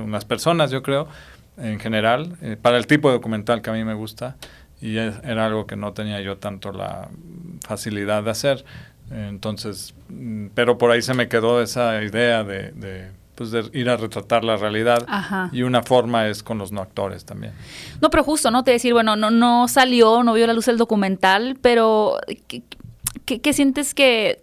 las 0.08 0.26
personas, 0.26 0.72
yo 0.72 0.82
creo, 0.82 1.08
en 1.58 1.80
general, 1.80 2.38
eh, 2.42 2.58
para 2.62 2.78
el 2.78 2.88
tipo 2.88 3.10
de 3.10 3.16
documental 3.16 3.62
que 3.62 3.70
a 3.70 3.74
mí 3.74 3.84
me 3.84 3.94
gusta. 3.94 4.38
Y 4.80 4.98
era 4.98 5.48
algo 5.48 5.66
que 5.66 5.76
no 5.76 5.94
tenía 5.94 6.22
yo 6.22 6.38
tanto 6.38 6.72
la 6.72 7.10
facilidad 7.62 8.24
de 8.24 8.30
hacer. 8.30 8.64
Entonces, 9.10 9.96
mm, 10.10 10.48
pero 10.54 10.78
por 10.78 10.92
ahí 10.92 11.02
se 11.02 11.14
me 11.14 11.28
quedó 11.28 11.62
esa 11.62 12.04
idea 12.04 12.44
de, 12.44 13.10
pues 13.36 13.52
de 13.52 13.70
ir 13.74 13.90
a 13.90 13.98
retratar 13.98 14.44
la 14.44 14.58
realidad 14.58 15.08
y 15.52 15.64
una 15.64 15.82
forma 15.82 16.28
es 16.28 16.44
con 16.44 16.58
los 16.58 16.72
no 16.72 16.82
actores 16.82 17.26
también. 17.26 17.54
No, 18.02 18.10
pero 18.10 18.24
justo, 18.24 18.52
¿no? 18.52 18.64
Te 18.64 18.72
decir, 18.72 18.94
bueno, 18.94 19.16
no, 19.16 19.32
no 19.32 19.68
salió, 19.68 20.24
no 20.24 20.34
vio 20.34 20.46
la 20.46 20.54
luz 20.54 20.68
el 20.68 20.78
documental, 20.78 21.58
pero 21.62 22.20
¿Qué, 23.28 23.52
sientes 23.52 23.94
que, 23.94 24.40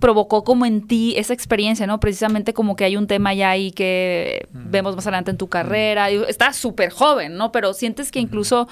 provocó 0.00 0.42
como 0.42 0.66
en 0.66 0.88
ti 0.88 1.14
esa 1.16 1.32
experiencia, 1.32 1.86
no? 1.86 2.00
Precisamente 2.00 2.52
como 2.52 2.74
que 2.74 2.82
hay 2.82 2.96
un 2.96 3.06
tema 3.06 3.34
ya 3.34 3.50
ahí 3.50 3.70
que 3.70 4.48
vemos 4.52 4.96
más 4.96 5.06
adelante 5.06 5.30
en 5.30 5.36
tu 5.36 5.48
carrera. 5.48 6.10
Estás 6.10 6.56
súper 6.56 6.90
joven, 6.90 7.36
¿no? 7.36 7.52
Pero 7.52 7.72
sientes 7.72 8.10
que 8.10 8.18
incluso 8.18 8.66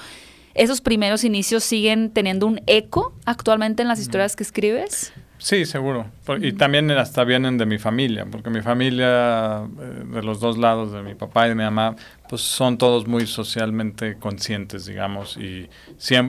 esos 0.55 0.81
primeros 0.81 1.23
inicios 1.23 1.63
siguen 1.63 2.09
teniendo 2.09 2.47
un 2.47 2.59
eco 2.67 3.13
actualmente 3.23 3.81
en 3.81 3.87
las 3.87 4.01
historias 4.01 4.35
que 4.35 4.43
escribes. 4.43 5.13
Sí, 5.37 5.65
seguro. 5.65 6.05
y 6.41 6.51
también 6.51 6.91
hasta 6.91 7.23
vienen 7.23 7.57
de 7.57 7.65
mi 7.65 7.77
familia, 7.77 8.25
porque 8.29 8.49
mi 8.49 8.61
familia, 8.61 9.63
eh, 9.79 10.03
de 10.13 10.21
los 10.21 10.41
dos 10.41 10.57
lados, 10.57 10.91
de 10.91 11.01
mi 11.01 11.15
papá 11.15 11.45
y 11.45 11.49
de 11.49 11.55
mi 11.55 11.63
mamá, 11.63 11.95
pues 12.27 12.41
son 12.41 12.77
todos 12.77 13.07
muy 13.07 13.25
socialmente 13.25 14.17
conscientes, 14.17 14.85
digamos, 14.85 15.37
y, 15.37 15.69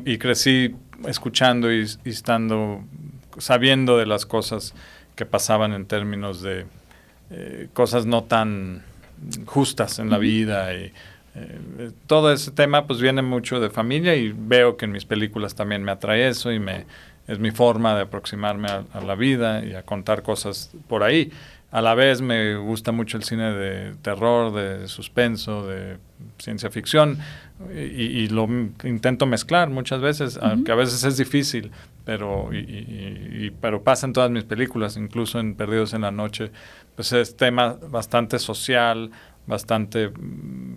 y 0.04 0.18
crecí 0.18 0.76
escuchando 1.06 1.72
y, 1.72 1.86
estando, 2.04 2.84
sabiendo 3.38 3.96
de 3.96 4.06
las 4.06 4.26
cosas 4.26 4.74
que 5.16 5.26
pasaban 5.26 5.72
en 5.72 5.86
términos 5.86 6.42
de 6.42 6.66
eh, 7.30 7.68
cosas 7.72 8.06
no 8.06 8.24
tan 8.24 8.82
justas 9.44 9.98
en 9.98 10.10
la 10.10 10.18
vida 10.18 10.74
y 10.74 10.92
eh, 11.34 11.92
todo 12.06 12.32
ese 12.32 12.50
tema 12.50 12.86
pues 12.86 13.00
viene 13.00 13.22
mucho 13.22 13.60
de 13.60 13.70
familia 13.70 14.16
y 14.16 14.32
veo 14.36 14.76
que 14.76 14.86
en 14.86 14.92
mis 14.92 15.04
películas 15.04 15.54
también 15.54 15.84
me 15.84 15.92
atrae 15.92 16.28
eso 16.28 16.50
y 16.52 16.58
me 16.58 16.86
es 17.30 17.38
mi 17.38 17.52
forma 17.52 17.94
de 17.94 18.02
aproximarme 18.02 18.68
a, 18.68 19.00
la 19.00 19.14
vida 19.14 19.64
y 19.64 19.74
a 19.74 19.84
contar 19.84 20.24
cosas 20.24 20.72
por 20.88 21.04
ahí. 21.04 21.30
A 21.72 21.80
la 21.80 21.94
vez 21.94 22.20
me 22.20 22.56
gusta 22.56 22.90
mucho 22.90 23.16
el 23.16 23.22
cine 23.22 23.52
de 23.52 23.94
terror, 24.02 24.52
de 24.52 24.88
suspenso, 24.88 25.66
de 25.66 25.98
ciencia 26.38 26.68
ficción 26.70 27.18
y, 27.72 28.26
lo 28.28 28.48
intento 28.82 29.26
mezclar 29.26 29.70
muchas 29.70 30.00
veces, 30.00 30.38
aunque 30.42 30.72
a 30.72 30.74
veces 30.74 31.04
es 31.04 31.16
difícil, 31.16 31.70
pero, 32.04 32.52
y, 32.52 33.52
pero 33.60 33.82
pasa 33.82 34.06
en 34.06 34.12
todas 34.12 34.30
mis 34.30 34.44
películas, 34.44 34.96
incluso 34.96 35.38
en 35.38 35.54
Perdidos 35.54 35.94
en 35.94 36.00
la 36.00 36.10
Noche, 36.10 36.50
pues 36.96 37.12
es 37.12 37.36
tema 37.36 37.76
bastante 37.88 38.40
social, 38.40 39.12
bastante 39.46 40.08
mm, 40.08 40.76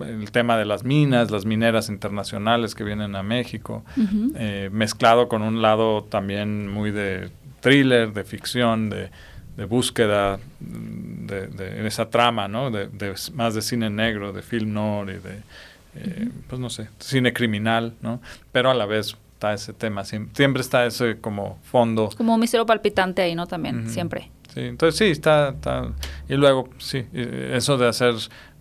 el 0.00 0.32
tema 0.32 0.56
de 0.56 0.64
las 0.64 0.82
minas, 0.82 1.30
las 1.30 1.44
mineras 1.44 1.88
internacionales 1.88 2.74
que 2.74 2.82
vienen 2.82 3.14
a 3.14 3.22
México, 3.22 3.84
eh, 4.34 4.70
mezclado 4.72 5.28
con 5.28 5.42
un 5.42 5.62
lado 5.62 6.02
también 6.02 6.68
muy 6.68 6.90
de 6.90 7.30
thriller, 7.60 8.12
de 8.12 8.24
ficción, 8.24 8.90
de, 8.90 9.10
búsqueda 9.68 10.38
mm, 10.60 11.26
de, 11.26 11.86
esa 11.86 12.08
trama, 12.10 12.48
¿no? 12.48 12.70
De, 12.70 12.88
más 13.34 13.54
de 13.54 13.62
cine 13.62 13.90
negro, 13.90 14.32
de 14.32 14.42
film 14.42 14.72
noir 14.72 15.16
y 15.16 15.28
de, 15.28 15.42
eh, 15.94 16.28
pues 16.48 16.60
no 16.60 16.70
sé, 16.70 16.88
cine 16.98 17.32
criminal, 17.32 17.94
¿no? 18.00 18.20
Pero 18.50 18.70
a 18.70 18.74
la 18.74 18.86
vez 18.86 19.16
está 19.34 19.52
ese 19.52 19.72
tema, 19.72 20.04
siempre 20.04 20.60
está 20.60 20.86
ese 20.86 21.18
como 21.20 21.58
fondo. 21.64 22.10
Como 22.16 22.34
un 22.34 22.40
misterio 22.40 22.64
palpitante 22.66 23.22
ahí, 23.22 23.34
¿no? 23.34 23.46
También, 23.46 23.88
siempre. 23.90 24.30
Sí, 24.54 24.60
entonces 24.60 24.98
sí, 24.98 25.06
está, 25.06 25.50
está, 25.50 25.92
Y 26.28 26.34
luego, 26.34 26.68
sí, 26.78 27.06
eso 27.12 27.78
de 27.78 27.88
hacer 27.88 28.14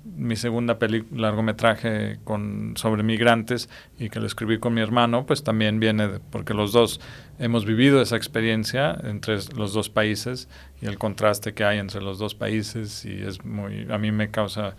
mi 0.03 0.35
segunda 0.35 0.79
película, 0.79 1.21
largometraje 1.21 2.19
con, 2.23 2.73
sobre 2.75 3.03
migrantes 3.03 3.69
y 3.99 4.09
que 4.09 4.19
lo 4.19 4.25
escribí 4.25 4.59
con 4.59 4.73
mi 4.73 4.81
hermano, 4.81 5.25
pues 5.25 5.43
también 5.43 5.79
viene 5.79 6.09
porque 6.29 6.53
los 6.53 6.71
dos 6.71 6.99
hemos 7.39 7.65
vivido 7.65 8.01
esa 8.01 8.15
experiencia 8.15 8.97
entre 9.03 9.37
los 9.55 9.73
dos 9.73 9.89
países 9.89 10.49
y 10.81 10.87
el 10.87 10.97
contraste 10.97 11.53
que 11.53 11.63
hay 11.63 11.79
entre 11.79 12.01
los 12.01 12.19
dos 12.19 12.35
países 12.35 13.05
y 13.05 13.21
es 13.21 13.43
muy, 13.45 13.87
a 13.91 13.97
mí 13.97 14.11
me 14.11 14.31
causa 14.31 14.75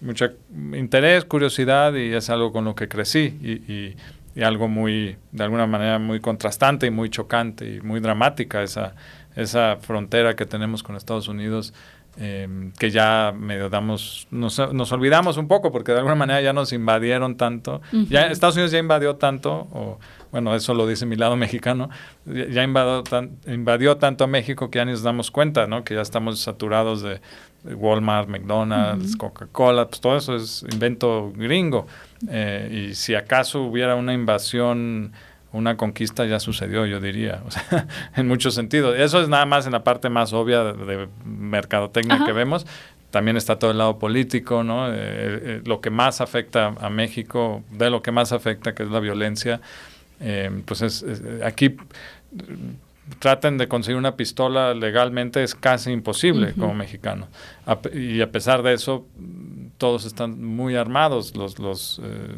mucho 0.00 0.30
interés, 0.72 1.24
curiosidad 1.24 1.94
y 1.94 2.12
es 2.12 2.30
algo 2.30 2.52
con 2.52 2.64
lo 2.64 2.74
que 2.74 2.88
crecí 2.88 3.38
y, 3.42 3.72
y, 3.72 3.96
y 4.34 4.42
algo 4.42 4.68
muy, 4.68 5.16
de 5.32 5.44
alguna 5.44 5.66
manera 5.66 5.98
muy 5.98 6.20
contrastante 6.20 6.86
y 6.86 6.90
muy 6.90 7.10
chocante 7.10 7.76
y 7.76 7.80
muy 7.80 8.00
dramática 8.00 8.62
esa, 8.62 8.94
esa 9.36 9.76
frontera 9.76 10.36
que 10.36 10.46
tenemos 10.46 10.82
con 10.82 10.96
Estados 10.96 11.28
Unidos 11.28 11.74
Em, 12.22 12.70
que 12.72 12.90
ya 12.90 13.32
medio 13.34 13.70
damos, 13.70 14.28
nos, 14.30 14.58
nos, 14.74 14.92
olvidamos 14.92 15.38
un 15.38 15.48
poco 15.48 15.72
porque 15.72 15.92
de 15.92 15.98
alguna 15.98 16.16
manera 16.16 16.42
ya 16.42 16.52
nos 16.52 16.70
invadieron 16.70 17.38
tanto, 17.38 17.80
ya 18.10 18.26
Estados 18.26 18.56
Unidos 18.56 18.72
ya 18.72 18.78
invadió 18.78 19.16
tanto, 19.16 19.68
o 19.72 19.98
bueno, 20.30 20.54
eso 20.54 20.74
lo 20.74 20.86
dice 20.86 21.06
mi 21.06 21.16
lado 21.16 21.36
mexicano, 21.38 21.88
ya 22.26 22.62
invadió, 22.62 23.02
invadió 23.46 23.96
tanto 23.96 24.24
a 24.24 24.26
México 24.26 24.70
que 24.70 24.80
ya 24.80 24.84
nos 24.84 25.02
damos 25.02 25.30
cuenta, 25.30 25.66
¿no? 25.66 25.82
Que 25.82 25.94
ya 25.94 26.02
estamos 26.02 26.40
saturados 26.40 27.00
de, 27.00 27.22
Walmart, 27.64 28.28
McDonald's, 28.28 29.16
Coca-Cola, 29.16 29.88
pues 29.88 30.00
todo 30.00 30.16
eso 30.16 30.36
es 30.36 30.64
invento 30.70 31.32
gringo. 31.34 31.86
Eh, 32.28 32.88
y 32.90 32.94
si 32.94 33.14
acaso 33.14 33.62
hubiera 33.62 33.96
una 33.96 34.12
invasión 34.14 35.12
una 35.52 35.76
conquista 35.76 36.24
ya 36.26 36.38
sucedió, 36.40 36.86
yo 36.86 37.00
diría, 37.00 37.42
o 37.46 37.50
sea, 37.50 37.86
en 38.16 38.28
muchos 38.28 38.54
sentidos. 38.54 38.96
Eso 38.98 39.20
es 39.20 39.28
nada 39.28 39.46
más 39.46 39.66
en 39.66 39.72
la 39.72 39.84
parte 39.84 40.08
más 40.08 40.32
obvia 40.32 40.64
de, 40.64 41.08
mercadotecnia 41.24 42.24
que 42.24 42.32
vemos. 42.32 42.66
También 43.10 43.36
está 43.36 43.58
todo 43.58 43.72
el 43.72 43.78
lado 43.78 43.98
político, 43.98 44.62
¿no? 44.62 44.88
Eh, 44.88 44.94
eh, 44.96 45.62
lo 45.64 45.80
que 45.80 45.90
más 45.90 46.20
afecta 46.20 46.74
a 46.80 46.90
México, 46.90 47.64
de 47.72 47.90
lo 47.90 48.02
que 48.02 48.12
más 48.12 48.32
afecta, 48.32 48.74
que 48.74 48.84
es 48.84 48.90
la 48.90 49.00
violencia, 49.00 49.60
eh, 50.20 50.62
pues 50.64 50.82
es, 50.82 51.04
aquí 51.44 51.76
traten 53.18 53.58
de 53.58 53.68
conseguir 53.68 53.98
una 53.98 54.16
pistola 54.16 54.74
legalmente 54.74 55.42
es 55.42 55.54
casi 55.54 55.90
imposible 55.90 56.54
como 56.54 56.74
mexicano. 56.74 57.28
y 57.92 58.20
a 58.20 58.30
pesar 58.30 58.62
de 58.62 58.74
eso, 58.74 59.06
todos 59.78 60.04
están 60.04 60.42
muy 60.44 60.76
armados, 60.76 61.36
los, 61.36 61.58
los, 61.58 62.00
eh, 62.04 62.28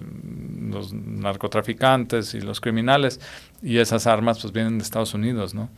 los 0.70 0.92
narcotraficantes 0.92 2.34
y 2.34 2.40
los 2.40 2.60
criminales, 2.60 3.20
y 3.62 3.78
esas 3.78 4.06
armas 4.06 4.40
pues 4.40 4.52
vienen 4.52 4.78
de 4.78 4.84
Estados 4.84 5.14
Unidos, 5.14 5.54
¿no? 5.54 5.68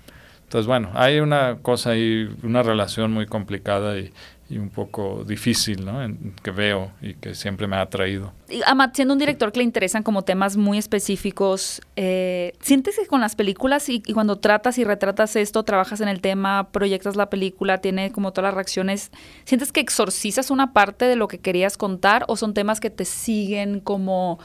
Entonces, 0.45 0.67
bueno, 0.67 0.91
hay 0.95 1.21
una 1.21 1.59
cosa 1.63 1.91
ahí, 1.91 2.29
una 2.43 2.63
relación 2.63 3.13
muy 3.13 3.27
complicada 3.27 3.99
y, 3.99 4.13
y 4.49 4.59
un 4.59 4.69
poco 4.69 5.25
difícil, 5.25 5.85
¿no? 5.85 6.01
que 6.43 6.51
veo 6.51 6.93
y 7.01 7.15
que 7.15 7.35
siempre 7.35 7.67
me 7.67 7.77
ha 7.77 7.81
atraído. 7.81 8.33
Amat, 8.67 8.95
siendo 8.95 9.15
un 9.15 9.19
director 9.19 9.53
que 9.53 9.59
le 9.59 9.65
interesan 9.65 10.03
como 10.03 10.23
temas 10.23 10.57
muy 10.57 10.77
específicos, 10.77 11.81
eh, 11.97 12.53
¿sientes 12.61 12.99
que 12.99 13.07
con 13.07 13.21
las 13.21 13.37
películas 13.37 13.89
y, 13.89 14.01
cuando 14.01 14.37
tratas 14.37 14.77
y 14.79 14.85
retratas 14.85 15.37
esto, 15.37 15.63
trabajas 15.63 16.01
en 16.03 16.09
el 16.09 16.21
tema, 16.21 16.69
proyectas 16.73 17.17
la 17.17 17.31
película, 17.31 17.79
tiene 17.79 18.13
como 18.13 18.33
todas 18.33 18.49
las 18.49 18.55
reacciones, 18.55 19.11
¿sientes 19.45 19.73
que 19.73 19.81
exorcizas 19.81 20.51
una 20.51 20.73
parte 20.73 21.07
de 21.07 21.17
lo 21.17 21.27
que 21.27 21.39
querías 21.39 21.77
contar 21.79 22.25
o 22.29 22.37
son 22.37 22.53
temas 22.53 22.81
que 22.81 22.91
te 22.91 23.07
siguen 23.07 23.81
como 23.81 24.39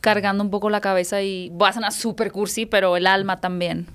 cargando 0.00 0.44
un 0.44 0.50
poco 0.50 0.70
la 0.70 0.80
cabeza 0.80 1.22
y 1.22 1.50
vas 1.54 1.76
a 1.76 1.80
una 1.80 1.90
super 1.90 2.32
cursi, 2.32 2.66
pero 2.66 2.96
el 2.96 3.06
alma 3.06 3.40
también? 3.40 3.86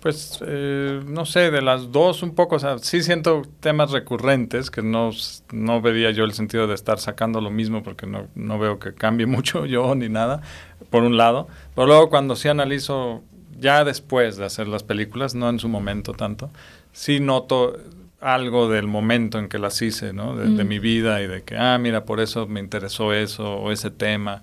Pues 0.00 0.38
eh, 0.46 1.00
no 1.06 1.26
sé, 1.26 1.50
de 1.50 1.62
las 1.62 1.90
dos 1.90 2.22
un 2.22 2.34
poco, 2.34 2.56
o 2.56 2.58
sea, 2.58 2.78
sí 2.78 3.02
siento 3.02 3.42
temas 3.60 3.90
recurrentes 3.90 4.70
que 4.70 4.82
no, 4.82 5.10
no 5.52 5.80
vería 5.80 6.10
yo 6.10 6.24
el 6.24 6.32
sentido 6.32 6.66
de 6.66 6.74
estar 6.74 6.98
sacando 6.98 7.40
lo 7.40 7.50
mismo 7.50 7.82
porque 7.82 8.06
no, 8.06 8.28
no 8.34 8.58
veo 8.58 8.78
que 8.78 8.94
cambie 8.94 9.26
mucho 9.26 9.66
yo 9.66 9.94
ni 9.94 10.08
nada, 10.08 10.42
por 10.90 11.02
un 11.02 11.16
lado. 11.16 11.48
Pero 11.74 11.86
luego 11.86 12.10
cuando 12.10 12.36
sí 12.36 12.48
analizo, 12.48 13.22
ya 13.58 13.84
después 13.84 14.36
de 14.36 14.44
hacer 14.44 14.68
las 14.68 14.82
películas, 14.82 15.34
no 15.34 15.48
en 15.48 15.58
su 15.58 15.68
momento 15.68 16.12
tanto, 16.12 16.50
sí 16.92 17.20
noto 17.20 17.76
algo 18.20 18.68
del 18.68 18.86
momento 18.86 19.38
en 19.38 19.48
que 19.48 19.58
las 19.58 19.80
hice, 19.82 20.12
¿no? 20.12 20.36
De, 20.36 20.48
de 20.48 20.64
mm. 20.64 20.68
mi 20.68 20.78
vida 20.78 21.20
y 21.22 21.26
de 21.26 21.42
que, 21.42 21.56
ah, 21.56 21.78
mira, 21.78 22.04
por 22.04 22.20
eso 22.20 22.46
me 22.46 22.60
interesó 22.60 23.12
eso 23.12 23.56
o 23.56 23.72
ese 23.72 23.90
tema. 23.90 24.42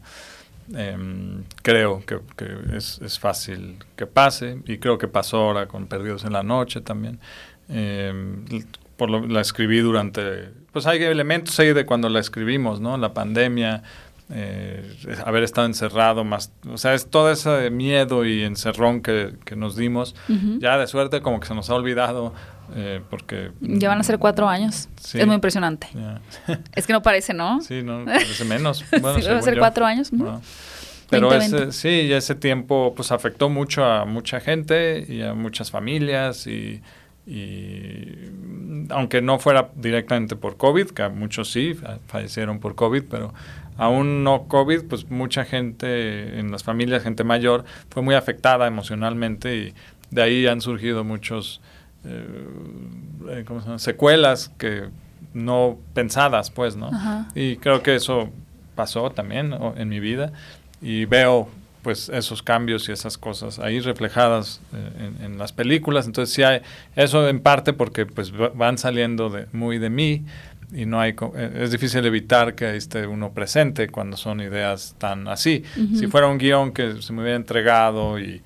Em, 0.74 1.44
creo 1.62 2.04
que, 2.06 2.20
es, 2.76 3.20
fácil 3.20 3.78
que 3.96 4.08
pase 4.08 4.60
y 4.66 4.78
creo 4.78 4.98
que 4.98 5.08
pasó 5.08 5.38
ahora 5.38 5.68
con 5.68 5.88
Perdidos 5.88 6.24
en 6.24 6.34
la 6.34 6.44
Noche 6.44 6.82
también. 6.82 7.20
Em, 7.70 8.46
por 8.98 9.10
lo, 9.10 9.26
la 9.26 9.42
escribí 9.42 9.80
durante, 9.80 10.50
pues 10.72 10.86
hay 10.86 11.04
elementos 11.04 11.60
ahí 11.60 11.74
de 11.74 11.86
cuando 11.86 12.10
la 12.10 12.20
escribimos, 12.20 12.80
¿no? 12.80 12.98
La 12.98 13.14
pandemia, 13.14 13.84
eh, 14.30 14.84
haber 15.26 15.44
estado 15.44 15.68
encerrado, 15.68 16.24
más, 16.24 16.52
o 16.70 16.78
sea, 16.78 16.94
es 16.94 17.08
todo 17.08 17.30
ese 17.32 17.70
miedo 17.70 18.26
y 18.26 18.44
encerrón 18.44 19.02
que, 19.02 19.36
nos 19.56 19.76
dimos. 19.76 20.16
Ya 20.60 20.78
de 20.78 20.88
suerte 20.88 21.22
como 21.22 21.40
que 21.40 21.48
se 21.48 21.56
nos 21.56 21.70
ha 21.70 21.76
olvidado 21.76 22.34
eh, 22.76 23.02
porque... 23.10 23.52
Ya 23.62 23.90
van 23.90 24.00
a 24.00 24.04
ser 24.04 24.20
cuatro 24.20 24.48
años. 24.48 24.90
es 25.14 25.26
muy 25.26 25.36
impresionante. 25.36 25.88
es 26.76 26.88
que 26.88 26.94
no 26.94 27.02
parece, 27.02 27.34
¿no? 27.34 27.62
Sí, 27.62 27.82
no, 27.84 28.06
parece 28.06 28.46
menos. 28.46 28.84
Bueno, 29.02 29.20
sí, 29.20 29.28
a 29.28 29.42
ser 29.42 29.58
cuatro 29.58 29.86
años. 29.86 30.12
Pero 31.10 31.34
ese, 31.34 31.72
sí, 31.72 32.12
ese 32.12 32.36
tiempo 32.36 32.94
pues 32.96 33.12
afectó 33.12 33.50
mucho 33.50 33.86
a 33.86 34.06
mucha 34.06 34.40
gente 34.40 35.06
y 35.08 35.22
a 35.22 35.34
muchas 35.34 35.70
familias 35.70 36.48
y, 36.48 36.82
aunque 38.90 39.22
no 39.22 39.38
fuera 39.38 39.70
directamente 39.76 40.36
por 40.36 40.58
COVID, 40.58 40.88
que 40.88 41.08
muchos 41.10 41.52
sí 41.52 41.78
fallecieron 42.08 42.60
por 42.60 42.76
COVID, 42.76 43.04
pero 43.10 43.34
aún 43.78 44.24
no 44.24 44.48
COVID, 44.48 44.86
pues 44.86 45.10
mucha 45.10 45.46
gente 45.46 46.40
en 46.40 46.52
las 46.52 46.64
familias, 46.64 47.04
gente 47.04 47.24
mayor, 47.24 47.64
fue 47.90 48.02
muy 48.02 48.16
afectada 48.16 48.66
emocionalmente 48.68 49.56
y 49.56 49.74
de 50.10 50.22
ahí 50.22 50.48
han 50.48 50.62
surgido 50.62 51.04
muchos 51.04 51.62
eh, 52.06 53.46
secuelas 53.78 54.52
que 54.58 54.90
no 55.34 55.78
pensadas, 55.94 56.52
pues, 56.52 56.76
¿no? 56.76 56.92
Y 57.36 57.58
creo 57.58 57.82
que 57.82 57.96
eso 57.96 58.30
pasó 58.76 59.10
también 59.12 59.56
en 59.78 59.90
mi 59.90 60.00
vida 60.00 60.32
y 60.82 61.06
veo 61.06 61.48
pues 61.84 62.08
esos 62.10 62.42
cambios 62.42 62.88
y 62.88 62.94
esas 62.94 63.18
cosas 63.18 63.60
ahí 63.60 63.82
reflejadas 63.82 64.62
eh, 64.74 65.12
en, 65.26 65.38
las 65.38 65.52
películas. 65.52 66.06
Entonces 66.06 66.34
sí 66.34 66.42
hay 66.42 66.62
eso 66.96 67.28
en 67.28 67.42
parte 67.42 67.74
porque 67.74 68.06
pues 68.06 68.32
van 68.56 68.78
saliendo 68.78 69.30
de, 69.30 69.48
muy 69.52 69.80
de 69.80 69.90
mí 69.90 70.24
y 70.74 70.86
no 70.86 71.00
hay 71.00 71.14
eh, 71.36 71.60
es 71.62 71.72
difícil 71.72 72.06
evitar 72.06 72.56
que 72.56 72.76
esté 72.76 73.06
uno 73.06 73.34
presente 73.34 73.90
cuando 73.90 74.16
son 74.16 74.40
ideas 74.40 74.96
tan 74.98 75.28
así. 75.28 75.64
Si 75.76 76.08
fuera 76.08 76.28
un 76.28 76.38
guion 76.38 76.72
que 76.72 77.02
se 77.02 77.12
me 77.12 77.22
hubiera 77.22 77.36
entregado 77.36 78.18
y, 78.18 78.42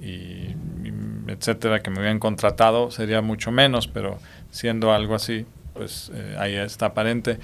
y, 0.00 0.54
etcétera, 1.28 1.82
que 1.82 1.90
me 1.90 1.98
habían 1.98 2.18
contratado, 2.18 2.90
sería 2.90 3.20
mucho 3.22 3.50
menos, 3.50 3.88
pero 3.88 4.18
siendo 4.50 4.92
algo 4.92 5.14
así, 5.14 5.46
pues 5.74 6.10
eh, 6.14 6.36
ahí 6.38 6.54
está 6.54 6.86
aparente. 6.86 7.38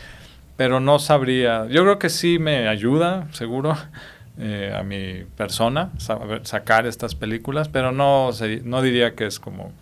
Pero 0.57 0.81
no 0.81 0.99
sabría, 0.99 1.67
yo 1.69 1.83
creo 1.83 1.99
que 1.99 2.09
sí 2.09 2.39
me 2.39 2.69
ayuda, 2.69 3.29
seguro, 3.33 3.77
eh, 4.39 4.75
a 4.77 4.83
mi 4.83 5.25
persona 5.37 5.91
sacar 6.43 6.87
estas 6.87 7.15
películas, 7.15 7.69
pero 7.69 7.93
no, 7.93 8.31
no 8.65 8.83
diría 8.83 9.15
que 9.15 9.27
es 9.27 9.41
como 9.41 9.73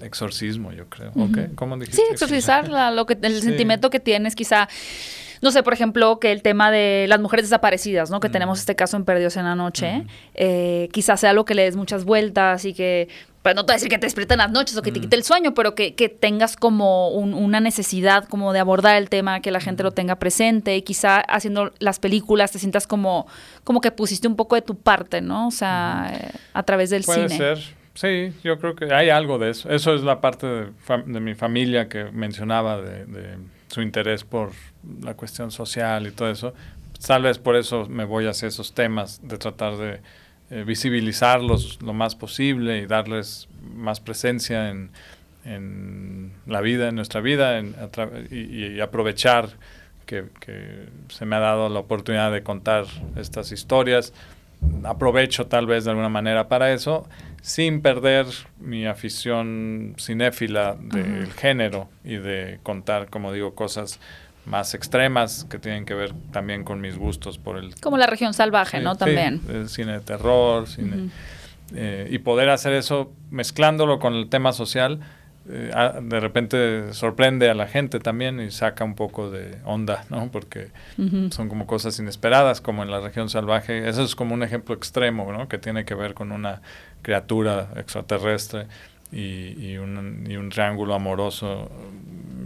exorcismo, 0.00 0.72
yo 0.72 0.86
creo. 0.88 1.12
¿Cómo 1.54 1.76
dijiste? 1.76 1.96
Sí, 1.96 2.02
exorcizar 2.10 2.68
lo 2.92 3.06
que, 3.06 3.18
el 3.20 3.42
sentimiento 3.42 3.90
que 3.90 4.00
tienes, 4.00 4.34
quizá 4.36 4.68
no 5.42 5.50
sé, 5.50 5.64
por 5.64 5.72
ejemplo, 5.72 6.20
que 6.20 6.30
el 6.30 6.40
tema 6.40 6.70
de 6.70 7.06
las 7.08 7.20
mujeres 7.20 7.46
desaparecidas, 7.46 8.10
¿no? 8.10 8.20
Que 8.20 8.28
tenemos 8.28 8.60
este 8.60 8.76
caso 8.76 8.96
en 8.96 9.04
Perdidos 9.04 9.36
en 9.36 9.44
la 9.44 9.56
Noche, 9.56 10.04
eh, 10.34 10.88
quizás 10.92 11.18
sea 11.18 11.30
algo 11.30 11.44
que 11.44 11.56
le 11.56 11.64
des 11.64 11.74
muchas 11.74 12.04
vueltas 12.04 12.64
y 12.64 12.72
que, 12.72 13.08
pues 13.42 13.56
no 13.56 13.66
te 13.66 13.72
voy 13.72 13.74
a 13.74 13.76
decir 13.78 13.88
que 13.88 13.98
te 13.98 14.06
despierten 14.06 14.38
las 14.38 14.52
noches 14.52 14.76
o 14.76 14.82
que 14.82 14.92
te 14.92 15.00
quite 15.00 15.16
el 15.16 15.24
sueño, 15.24 15.52
pero 15.52 15.74
que, 15.74 15.92
tengas 16.20 16.56
como 16.56 17.08
una 17.08 17.58
necesidad 17.58 18.28
como 18.28 18.52
de 18.52 18.60
abordar 18.60 18.96
el 18.96 19.08
tema, 19.08 19.40
que 19.40 19.50
la 19.50 19.60
gente 19.60 19.82
lo 19.82 19.90
tenga 19.90 20.20
presente 20.20 20.76
y 20.76 20.82
quizá 20.82 21.18
haciendo 21.18 21.72
las 21.80 21.98
películas 21.98 22.52
te 22.52 22.60
sientas 22.60 22.86
como, 22.86 23.26
como 23.64 23.80
que 23.80 23.90
pusiste 23.90 24.28
un 24.28 24.36
poco 24.36 24.54
de 24.54 24.62
tu 24.62 24.76
parte, 24.76 25.22
¿no? 25.22 25.48
O 25.48 25.50
sea, 25.50 26.12
eh, 26.14 26.38
a 26.52 26.62
través 26.62 26.90
del 26.90 27.02
cine. 27.02 27.16
Puede 27.16 27.36
ser. 27.36 27.58
Sí, 27.94 28.32
yo 28.44 28.60
creo 28.60 28.76
que 28.76 28.94
hay 28.94 29.10
algo 29.10 29.38
de 29.38 29.50
eso. 29.50 29.68
Eso 29.68 29.92
es 29.92 30.02
la 30.02 30.20
parte 30.20 30.46
de, 30.46 31.20
mi 31.20 31.34
familia 31.34 31.88
que 31.88 32.04
mencionaba 32.12 32.80
de 32.80 33.36
su 33.72 33.80
interés 33.80 34.22
por 34.22 34.50
la 35.00 35.14
cuestión 35.14 35.50
social 35.50 36.06
y 36.06 36.10
todo 36.10 36.30
eso. 36.30 36.52
Tal 37.06 37.22
vez 37.22 37.38
por 37.38 37.56
eso 37.56 37.86
me 37.88 38.04
voy 38.04 38.26
hacia 38.26 38.48
esos 38.48 38.74
temas, 38.74 39.20
de 39.26 39.38
tratar 39.38 39.78
de 39.78 40.00
eh, 40.50 40.64
visibilizarlos 40.64 41.80
lo 41.80 41.94
más 41.94 42.14
posible 42.14 42.80
y 42.80 42.86
darles 42.86 43.48
más 43.74 43.98
presencia 44.00 44.68
en, 44.68 44.90
en 45.46 46.32
la 46.46 46.60
vida, 46.60 46.88
en 46.88 46.96
nuestra 46.96 47.22
vida, 47.22 47.62
y, 48.30 48.78
aprovechar 48.80 49.48
que, 50.04 50.26
que, 50.40 50.88
se 51.08 51.24
me 51.24 51.36
ha 51.36 51.40
dado 51.40 51.70
la 51.70 51.80
oportunidad 51.80 52.30
de 52.30 52.42
contar 52.42 52.84
estas 53.16 53.52
historias. 53.52 54.12
Aprovecho 54.84 55.46
tal 55.46 55.66
vez 55.66 55.84
de 55.84 55.90
alguna 55.90 56.08
manera 56.08 56.48
para 56.48 56.72
eso 56.72 57.08
sin 57.42 57.82
perder 57.82 58.26
mi 58.60 58.86
afición 58.86 59.96
cinéfila 59.98 60.76
del 60.78 61.32
género 61.32 61.88
y 62.04 62.16
de 62.16 62.60
contar, 62.62 63.08
como 63.10 63.32
digo, 63.32 63.54
cosas 63.54 63.98
más 64.46 64.74
extremas 64.74 65.44
que 65.50 65.58
tienen 65.58 65.84
que 65.84 65.94
ver 65.94 66.14
también 66.32 66.64
con 66.64 66.80
mis 66.80 66.96
gustos 66.96 67.38
por 67.38 67.58
el... 67.58 67.74
Como 67.80 67.96
la 67.96 68.06
región 68.06 68.32
salvaje, 68.32 68.80
¿no? 68.80 68.96
También. 68.96 69.40
el 69.48 69.68
cine 69.68 69.92
de 69.94 70.00
terror, 70.00 70.68
cine... 70.68 71.10
Eh, 71.74 72.08
y 72.10 72.18
poder 72.18 72.50
hacer 72.50 72.74
eso 72.74 73.12
mezclándolo 73.30 73.98
con 73.98 74.12
el 74.14 74.28
tema 74.28 74.52
social 74.52 75.00
eh, 75.48 75.72
de 76.02 76.20
repente 76.20 76.92
sorprende 76.92 77.50
a 77.50 77.54
la 77.54 77.66
gente 77.66 77.98
también 77.98 78.40
y 78.40 78.50
saca 78.52 78.84
un 78.84 78.94
poco 78.94 79.30
de 79.30 79.56
onda, 79.64 80.04
¿no? 80.08 80.30
Porque 80.30 80.68
son 81.30 81.48
como 81.48 81.66
cosas 81.66 81.98
inesperadas, 81.98 82.60
como 82.60 82.82
en 82.82 82.90
la 82.90 83.00
región 83.00 83.28
salvaje. 83.28 83.88
Eso 83.88 84.04
es 84.04 84.14
como 84.14 84.34
un 84.34 84.42
ejemplo 84.44 84.74
extremo, 84.74 85.32
¿no? 85.32 85.48
Que 85.48 85.58
tiene 85.58 85.84
que 85.84 85.94
ver 85.94 86.14
con 86.14 86.30
una 86.30 86.62
criatura 87.02 87.70
extraterrestre 87.76 88.66
y, 89.10 89.76
un, 89.76 90.48
triángulo 90.50 90.94
amoroso 90.94 91.70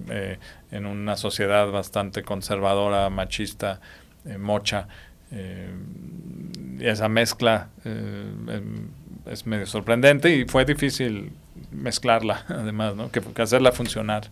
eh, 0.09 0.39
en 0.73 0.87
una 0.87 1.17
sociedad 1.17 1.71
bastante 1.71 2.23
conservadora, 2.23 3.11
machista, 3.11 3.81
eh, 4.25 4.39
mocha. 4.39 4.89
y 5.31 6.87
esa 6.87 7.09
mezcla 7.09 7.69
em, 7.85 8.89
es 9.27 9.47
medio 9.47 9.67
sorprendente 9.67 10.35
y 10.35 10.45
fue 10.45 10.65
difícil 10.65 11.33
mezclarla, 11.71 12.45
además, 12.49 12.95
¿no? 12.97 13.11
Que, 13.11 13.23
hacerla 13.41 13.73
funcionar, 13.73 14.31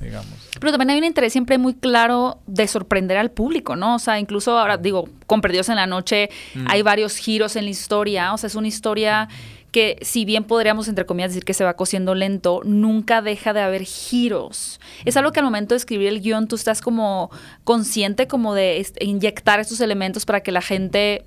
digamos. 0.00 0.32
Pero 0.58 0.72
también 0.72 0.90
hay 0.90 0.98
un 0.98 1.04
interés 1.04 1.32
siempre 1.32 1.58
muy 1.58 1.74
claro 1.74 2.38
de 2.46 2.66
sorprender 2.68 3.16
al 3.16 3.30
público, 3.30 3.76
¿no? 3.76 3.96
O 3.96 3.98
sea, 3.98 4.18
incluso 4.18 4.58
ahora 4.58 4.76
digo, 4.76 5.08
con 5.26 5.40
Perdidos 5.40 5.68
en 5.68 5.76
la 5.76 5.86
Noche 5.86 6.30
mm. 6.54 6.66
hay 6.68 6.82
varios 6.82 7.16
giros 7.16 7.56
en 7.56 7.64
la 7.64 7.70
historia, 7.70 8.32
o 8.32 8.38
sea, 8.38 8.48
es 8.48 8.54
una 8.54 8.68
historia 8.68 9.28
que 9.76 9.98
si 10.00 10.24
bien 10.24 10.44
podríamos, 10.44 10.88
entre 10.88 11.04
comillas, 11.04 11.32
decir 11.32 11.44
que 11.44 11.52
se 11.52 11.62
va 11.62 11.74
cosiendo 11.74 12.14
lento, 12.14 12.62
nunca 12.64 13.20
deja 13.20 13.52
de 13.52 13.60
haber 13.60 13.82
giros. 13.82 14.80
Es 15.04 15.18
algo 15.18 15.32
que 15.32 15.40
al 15.40 15.44
momento 15.44 15.74
de 15.74 15.76
escribir 15.76 16.08
el 16.08 16.22
guion 16.22 16.48
tú 16.48 16.56
estás 16.56 16.80
como 16.80 17.30
consciente 17.62 18.26
como 18.26 18.54
de 18.54 18.86
inyectar 19.00 19.60
estos 19.60 19.82
elementos 19.82 20.24
para 20.24 20.40
que 20.40 20.50
la 20.50 20.62
gente 20.62 21.26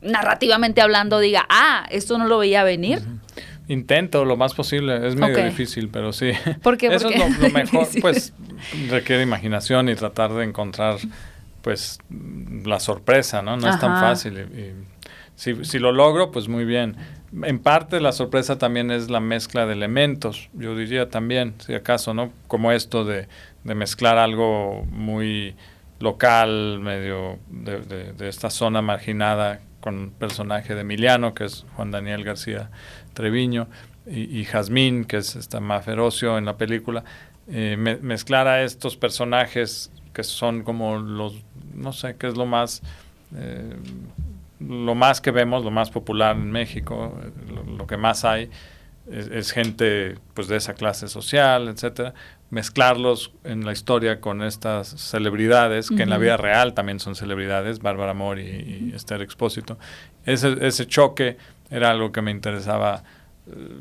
narrativamente 0.00 0.80
hablando 0.80 1.18
diga, 1.18 1.44
ah, 1.50 1.86
esto 1.90 2.16
no 2.16 2.26
lo 2.26 2.38
veía 2.38 2.64
venir. 2.64 3.02
Intento 3.70 4.24
lo 4.24 4.36
más 4.36 4.52
posible, 4.52 5.06
es 5.06 5.14
medio 5.14 5.44
difícil, 5.44 5.90
pero 5.90 6.12
sí. 6.12 6.32
¿Por 6.60 6.76
qué? 6.76 6.88
Eso 6.92 7.08
es 7.08 7.38
lo, 7.38 7.50
mejor, 7.50 7.86
pues 8.00 8.34
requiere 8.88 9.22
imaginación 9.22 9.88
y 9.88 9.94
tratar 9.94 10.32
de 10.32 10.42
encontrar 10.42 10.96
pues 11.62 12.00
la 12.64 12.80
sorpresa, 12.80 13.42
¿no? 13.42 13.56
No 13.56 13.70
es 13.70 13.78
tan 13.78 14.00
fácil. 14.00 14.40
Y, 14.40 14.72
si, 15.36 15.64
si, 15.64 15.78
lo 15.78 15.92
logro, 15.92 16.32
pues 16.32 16.48
muy 16.48 16.64
bien. 16.64 16.96
En 17.44 17.60
parte 17.60 18.00
la 18.00 18.10
sorpresa 18.10 18.58
también 18.58 18.90
es 18.90 19.08
la 19.08 19.20
mezcla 19.20 19.66
de 19.66 19.74
elementos, 19.74 20.50
yo 20.52 20.74
diría 20.74 21.08
también, 21.08 21.54
si 21.60 21.72
acaso, 21.72 22.12
¿no? 22.12 22.32
Como 22.48 22.72
esto 22.72 23.04
de, 23.04 23.28
de 23.62 23.74
mezclar 23.76 24.18
algo 24.18 24.84
muy 24.90 25.54
local, 26.00 26.80
medio 26.80 27.38
de, 27.48 28.14
de 28.14 28.28
esta 28.28 28.50
zona 28.50 28.82
marginada 28.82 29.60
con 29.80 30.10
personaje 30.10 30.74
de 30.74 30.80
Emiliano, 30.80 31.34
que 31.34 31.44
es 31.44 31.64
Juan 31.76 31.92
Daniel 31.92 32.24
García 32.24 32.70
Treviño, 33.12 33.68
y, 34.06 34.44
Jazmín, 34.44 35.04
que 35.04 35.18
es 35.18 35.36
esta 35.36 35.60
más 35.60 35.84
ferocio 35.84 36.36
en 36.36 36.44
la 36.44 36.56
película, 36.56 37.04
eh, 37.48 37.76
mezclar 37.76 38.48
a 38.48 38.62
estos 38.62 38.96
personajes 38.96 39.92
que 40.12 40.24
son 40.24 40.62
como 40.62 40.98
los, 40.98 41.34
no 41.74 41.92
sé, 41.92 42.16
qué 42.16 42.26
es 42.26 42.36
lo 42.36 42.46
más, 42.46 42.82
eh, 43.36 43.76
lo 44.58 44.94
más 44.94 45.20
que 45.20 45.30
vemos, 45.30 45.64
lo 45.64 45.70
más 45.70 45.90
popular 45.90 46.34
en 46.34 46.50
México, 46.50 47.14
lo, 47.66 47.86
que 47.86 47.96
más 47.96 48.24
hay, 48.24 48.50
es, 49.08 49.52
gente 49.52 50.16
pues 50.34 50.48
de 50.48 50.56
esa 50.56 50.74
clase 50.74 51.06
social, 51.06 51.68
etcétera, 51.68 52.14
mezclarlos 52.50 53.32
en 53.44 53.64
la 53.64 53.72
historia 53.72 54.20
con 54.20 54.42
estas 54.42 54.88
celebridades, 54.88 55.88
que 55.88 56.02
en 56.02 56.10
la 56.10 56.18
vida 56.18 56.36
real 56.36 56.74
también 56.74 56.98
son 56.98 57.14
celebridades, 57.14 57.78
Bárbara 57.78 58.14
Mori 58.14 58.42
y, 58.42 58.92
Esther 58.94 59.22
Expósito. 59.22 59.78
Ese, 60.24 60.56
ese 60.66 60.86
choque 60.86 61.36
era 61.70 61.90
algo 61.90 62.12
que 62.12 62.22
me 62.22 62.30
interesaba 62.30 63.02
eh, 63.46 63.80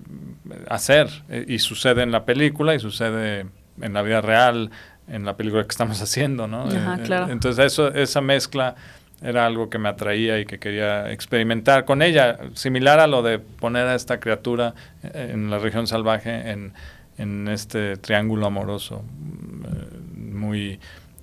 hacer 0.69 1.09
eh, 1.29 1.45
y 1.47 1.59
sucede 1.59 2.03
en 2.03 2.11
la 2.11 2.25
película 2.25 2.75
y 2.75 2.79
sucede 2.79 3.45
en 3.81 3.93
la 3.93 4.01
vida 4.01 4.21
real, 4.21 4.71
en 5.07 5.25
la 5.25 5.35
película 5.35 5.63
que 5.63 5.71
estamos 5.71 6.01
haciendo, 6.01 6.47
¿no? 6.47 6.71
Eh, 6.71 7.01
claro. 7.05 7.31
Entonces 7.31 7.65
eso, 7.65 7.93
esa 7.93 8.21
mezcla 8.21 8.75
era 9.21 9.45
algo 9.45 9.69
que 9.69 9.77
me 9.77 9.89
atraía 9.89 10.39
y 10.39 10.45
que 10.45 10.59
quería 10.59 11.11
experimentar 11.11 11.83
con 11.83 12.01
ella, 12.01 12.37
similar 12.53 12.99
a 12.99 13.07
lo 13.07 13.21
de 13.21 13.39
poner 13.39 13.85
a 13.87 13.95
esta 13.95 14.21
criatura 14.21 14.75
en 15.03 15.49
la 15.49 15.59
región 15.59 15.87
salvaje 15.87 16.51
en 16.51 16.73
en 17.19 17.49
este 17.49 17.97
triángulo 17.97 18.47
amoroso 18.47 19.03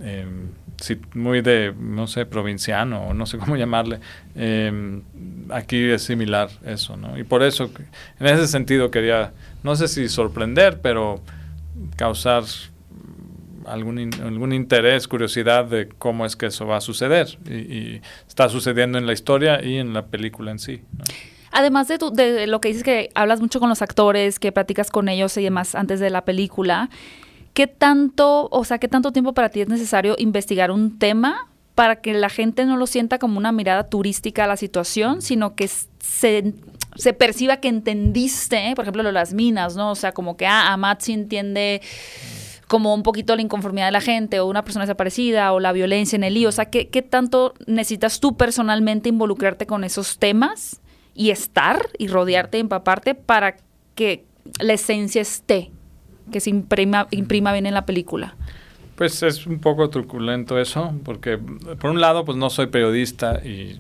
eh, 0.01 0.27
muy, 1.15 1.41
de, 1.41 1.75
no 1.79 2.07
sé, 2.07 2.27
provinciano, 2.27 3.15
no 3.15 3.27
sé 3.27 3.39
cómo 3.39 3.57
llamarle. 3.57 4.01
Em, 4.35 5.03
aquí 5.51 5.83
es 5.91 6.03
similar 6.03 6.51
eso, 6.65 6.97
¿no? 6.97 7.19
Y 7.19 7.25
por 7.25 7.43
eso, 7.43 7.71
en 8.21 8.27
ese 8.27 8.47
sentido 8.47 8.91
quería, 8.91 9.33
no 9.63 9.77
sé 9.77 9.89
si 9.89 10.09
sorprender, 10.09 10.81
pero 10.81 11.21
causar 11.97 12.45
algún, 13.67 14.11
algún 14.23 14.53
interés, 14.53 15.09
curiosidad 15.09 15.65
de 15.65 15.89
cómo 15.89 16.25
es 16.25 16.37
que 16.37 16.47
eso 16.47 16.67
va 16.67 16.77
a 16.77 16.81
suceder. 16.81 17.39
Y, 17.49 18.01
está 18.29 18.49
sucediendo 18.49 18.99
en 18.99 19.07
la 19.07 19.13
historia 19.13 19.65
y 19.65 19.77
en 19.77 19.93
la 19.93 20.07
película 20.07 20.51
en 20.51 20.59
sí. 20.59 20.83
Además 21.53 21.89
de, 21.89 21.99
de 22.13 22.47
lo 22.47 22.61
que 22.61 22.69
dices 22.69 22.83
que 22.83 23.09
hablas 23.15 23.41
mucho 23.41 23.61
con 23.61 23.69
los 23.69 23.83
actores, 23.83 24.39
que 24.39 24.53
platicas 24.53 24.91
con 24.91 25.09
ellos 25.09 25.37
y 25.37 25.43
demás 25.43 25.75
antes 25.75 26.01
de 26.01 26.11
la 26.11 26.25
película, 26.25 26.91
¿qué 27.57 27.67
tanto, 27.67 28.51
o 28.51 28.65
sea, 28.67 28.77
qué 28.77 28.87
tanto 28.87 29.13
tiempo 29.13 29.33
para 29.33 29.49
ti 29.49 29.63
es 29.63 29.69
necesario 29.69 30.15
investigar 30.19 30.71
un 30.71 30.99
tema 30.99 31.49
para 31.75 31.97
que 32.03 32.13
la 32.13 32.29
gente 32.29 32.67
no 32.67 32.77
lo 32.77 32.87
sienta 32.87 33.19
como 33.19 33.39
una 33.39 33.51
mirada 33.51 33.85
turística 33.85 34.45
a 34.45 34.47
la 34.47 34.59
situación, 34.59 35.23
sino 35.23 35.55
que 35.55 35.67
se, 35.67 36.53
perciba 37.19 37.57
que 37.57 37.69
entendiste, 37.69 38.75
por 38.77 38.85
ejemplo, 38.85 39.03
lo 39.03 39.09
de 39.09 39.15
las 39.15 39.33
minas, 39.33 39.75
¿no? 39.75 39.93
O 39.93 39.95
sea, 39.95 40.13
como 40.13 40.37
que, 40.37 40.45
ah, 40.45 40.75
Amatsi 40.75 41.15
entiende 41.15 41.81
como 42.69 42.93
un 42.93 43.03
poquito 43.03 43.35
la 43.35 43.41
inconformidad 43.41 43.87
de 43.87 43.93
la 43.93 44.03
gente 44.03 44.39
o 44.39 44.45
una 44.45 44.63
persona 44.63 44.85
desaparecida 44.85 45.55
o 45.55 45.59
la 45.59 45.73
violencia 45.73 46.17
en 46.17 46.25
el 46.25 46.35
lío. 46.35 46.51
O 46.51 46.53
sea, 46.53 46.67
¿qué, 46.67 46.89
qué 46.89 47.01
tanto 47.01 47.55
necesitas 47.67 48.21
tú 48.21 48.37
personalmente 48.37 49.09
involucrarte 49.09 49.65
con 49.65 49.83
esos 49.83 50.19
temas 50.19 50.83
y 51.15 51.31
estar 51.31 51.89
y 51.97 52.09
rodearte 52.09 52.59
y 52.59 52.61
empaparte 52.61 53.15
para 53.15 53.57
que 53.95 54.27
la 54.61 54.75
esencia 54.75 55.23
esté, 55.23 55.71
que 56.31 56.41
se 56.41 56.51
imprima, 56.51 57.07
imprima 57.11 57.53
bien 57.53 57.67
en 57.67 57.75
la 57.75 57.87
película. 57.87 58.35
Pues 58.97 59.23
es 59.23 59.47
un 59.47 59.59
poco 59.59 59.91
truculento 59.91 60.59
eso, 60.59 60.95
porque 61.05 61.37
por 61.37 61.91
un 61.91 62.01
lado 62.01 62.25
pues 62.25 62.39
no 62.39 62.49
soy 62.49 62.69
periodista 62.69 63.43
y 63.45 63.79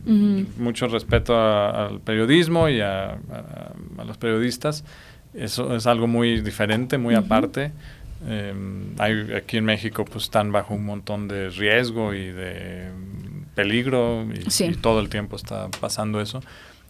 mucho 0.58 0.88
respeto 0.88 1.40
al 1.40 2.00
periodismo 2.00 2.68
y 2.68 2.82
a, 2.82 3.16
los 4.06 4.18
periodistas, 4.18 4.84
eso 5.32 5.74
es 5.74 5.86
algo 5.86 6.06
muy 6.06 6.42
diferente, 6.42 6.98
muy 6.98 7.14
aparte. 7.14 7.72
Em, 8.28 8.94
hay, 8.98 9.32
aquí 9.34 9.56
en 9.56 9.64
México 9.64 10.04
pues 10.04 10.24
están 10.24 10.52
bajo 10.52 10.74
un 10.74 10.84
montón 10.84 11.28
de 11.28 11.48
riesgo 11.48 12.12
y 12.12 12.30
de 12.30 12.90
peligro 13.54 14.26
y, 14.34 14.74
todo 14.74 15.00
el 15.00 15.08
tiempo 15.08 15.36
está 15.36 15.68
pasando 15.80 16.20
eso. 16.20 16.42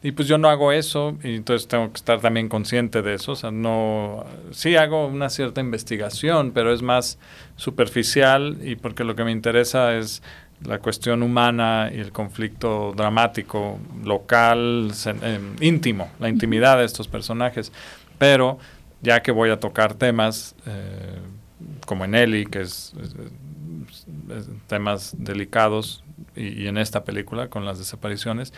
Y 0.03 0.13
pues 0.13 0.29
yo 0.29 0.39
no 0.39 0.49
hago 0.49 0.73
eso 0.73 1.17
y 1.25 1.37
entonces 1.37 1.67
tengo 1.67 1.91
que 1.91 1.97
estar 1.97 2.21
también 2.21 2.49
consciente 2.49 3.03
de 3.03 3.15
eso. 3.15 3.33
O 3.33 3.37
sea, 3.37 3.51
no, 3.51 4.25
sí 4.53 4.77
hago 4.77 5.07
una 5.07 5.31
cierta 5.31 5.61
investigación, 5.61 6.53
pero 6.53 6.73
es 6.73 6.83
más 6.83 7.19
superficial 7.57 8.59
y 8.63 8.77
porque 8.77 9.05
lo 9.05 9.17
que 9.17 9.25
me 9.25 9.33
interesa 9.33 9.97
es 9.97 10.23
la 10.65 10.79
cuestión 10.79 11.23
humana 11.23 11.91
y 11.93 11.99
el 11.99 12.13
conflicto 12.13 12.93
dramático, 12.97 13.79
local, 14.05 14.93
em, 15.23 15.57
íntimo, 15.61 16.11
la 16.19 16.29
intimidad 16.29 16.79
de 16.79 16.85
estos 16.85 17.09
personajes. 17.09 17.73
Pero 18.19 18.59
ya 19.03 19.23
que 19.23 19.33
voy 19.33 19.51
a 19.51 19.61
tocar 19.61 19.95
temas 19.95 20.55
eh, 20.67 21.19
como 21.87 22.05
en 22.05 22.15
Eli, 22.15 22.47
que 22.47 22.63
es, 22.63 22.95
temas 24.67 25.15
delicados, 25.19 26.03
y, 26.35 26.67
en 26.67 26.79
esta 26.79 27.05
película 27.05 27.49
con 27.49 27.65
las 27.65 27.79
desapariciones, 27.79 28.53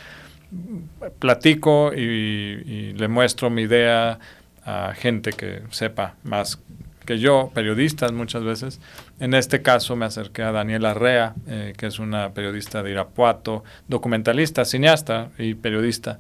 platico 1.19 1.93
y, 1.95 2.93
le 2.95 3.09
muestro 3.09 3.51
mi 3.51 3.63
idea 3.63 4.19
a 4.65 4.93
gente 4.95 5.33
que 5.33 5.63
sepa 5.71 6.15
más 6.25 6.61
que 7.07 7.19
yo, 7.19 7.51
periodistas 7.55 8.13
muchas 8.13 8.45
veces. 8.45 8.81
En 9.19 9.33
este 9.33 9.63
caso 9.63 9.97
me 9.97 10.05
acerqué 10.05 10.43
a 10.43 10.53
Daniela 10.53 10.93
Rea, 10.93 11.35
eh, 11.47 11.73
que 11.77 11.87
es 11.87 11.99
una 11.99 12.35
periodista 12.35 12.83
de 12.83 12.91
Irapuato, 12.91 13.65
documentalista, 13.89 14.67
cineasta 14.67 15.31
y 15.39 15.55
periodista 15.55 16.19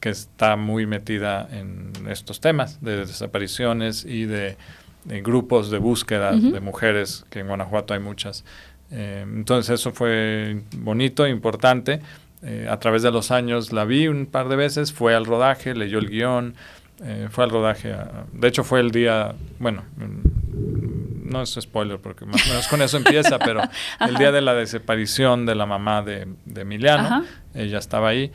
que 0.00 0.10
está 0.10 0.56
muy 0.56 0.86
metida 0.86 1.48
en 1.52 1.92
estos 2.08 2.40
temas 2.40 2.80
de 2.80 2.98
desapariciones 2.98 4.04
y 4.04 4.24
de, 4.24 4.56
grupos 5.04 5.70
de 5.70 5.78
búsqueda 5.78 6.32
de 6.32 6.60
mujeres, 6.60 7.24
que 7.30 7.40
en 7.40 7.48
Guanajuato 7.48 7.94
hay 7.94 8.00
muchas. 8.00 8.44
Eh, 8.90 9.24
entonces 9.26 9.80
eso 9.80 9.92
fue 9.92 10.62
bonito, 10.76 11.26
importante. 11.26 12.00
Eh, 12.42 12.66
a 12.70 12.78
través 12.78 13.02
de 13.02 13.10
los 13.10 13.30
años 13.30 13.72
la 13.72 13.84
vi 13.84 14.08
un 14.08 14.26
par 14.26 14.48
de 14.48 14.56
veces, 14.56 14.92
fue 14.92 15.14
al 15.14 15.26
rodaje, 15.26 15.74
leyó 15.74 15.98
el 15.98 16.08
guion, 16.08 16.54
eh, 17.02 17.28
fue 17.30 17.44
al 17.44 17.50
rodaje. 17.50 17.94
de 18.32 18.48
hecho 18.48 18.64
fue 18.64 18.80
el 18.80 18.90
día, 18.90 19.34
bueno, 19.58 19.84
mm, 19.96 21.30
no 21.30 21.42
es 21.42 21.56
spoiler 21.60 21.98
porque 21.98 22.24
más 22.24 22.44
o 22.46 22.48
menos 22.48 22.66
con 22.68 22.82
eso 22.82 22.96
empieza, 22.96 23.38
pero 23.44 23.62
el 24.00 24.16
día 24.16 24.32
de 24.32 24.40
la 24.40 24.54
desaparición 24.54 25.46
de 25.46 25.54
la 25.54 25.66
mamá 25.66 26.02
de, 26.02 26.26
Emiliano, 26.56 27.24
ella 27.54 27.78
estaba 27.78 28.08
ahí. 28.08 28.32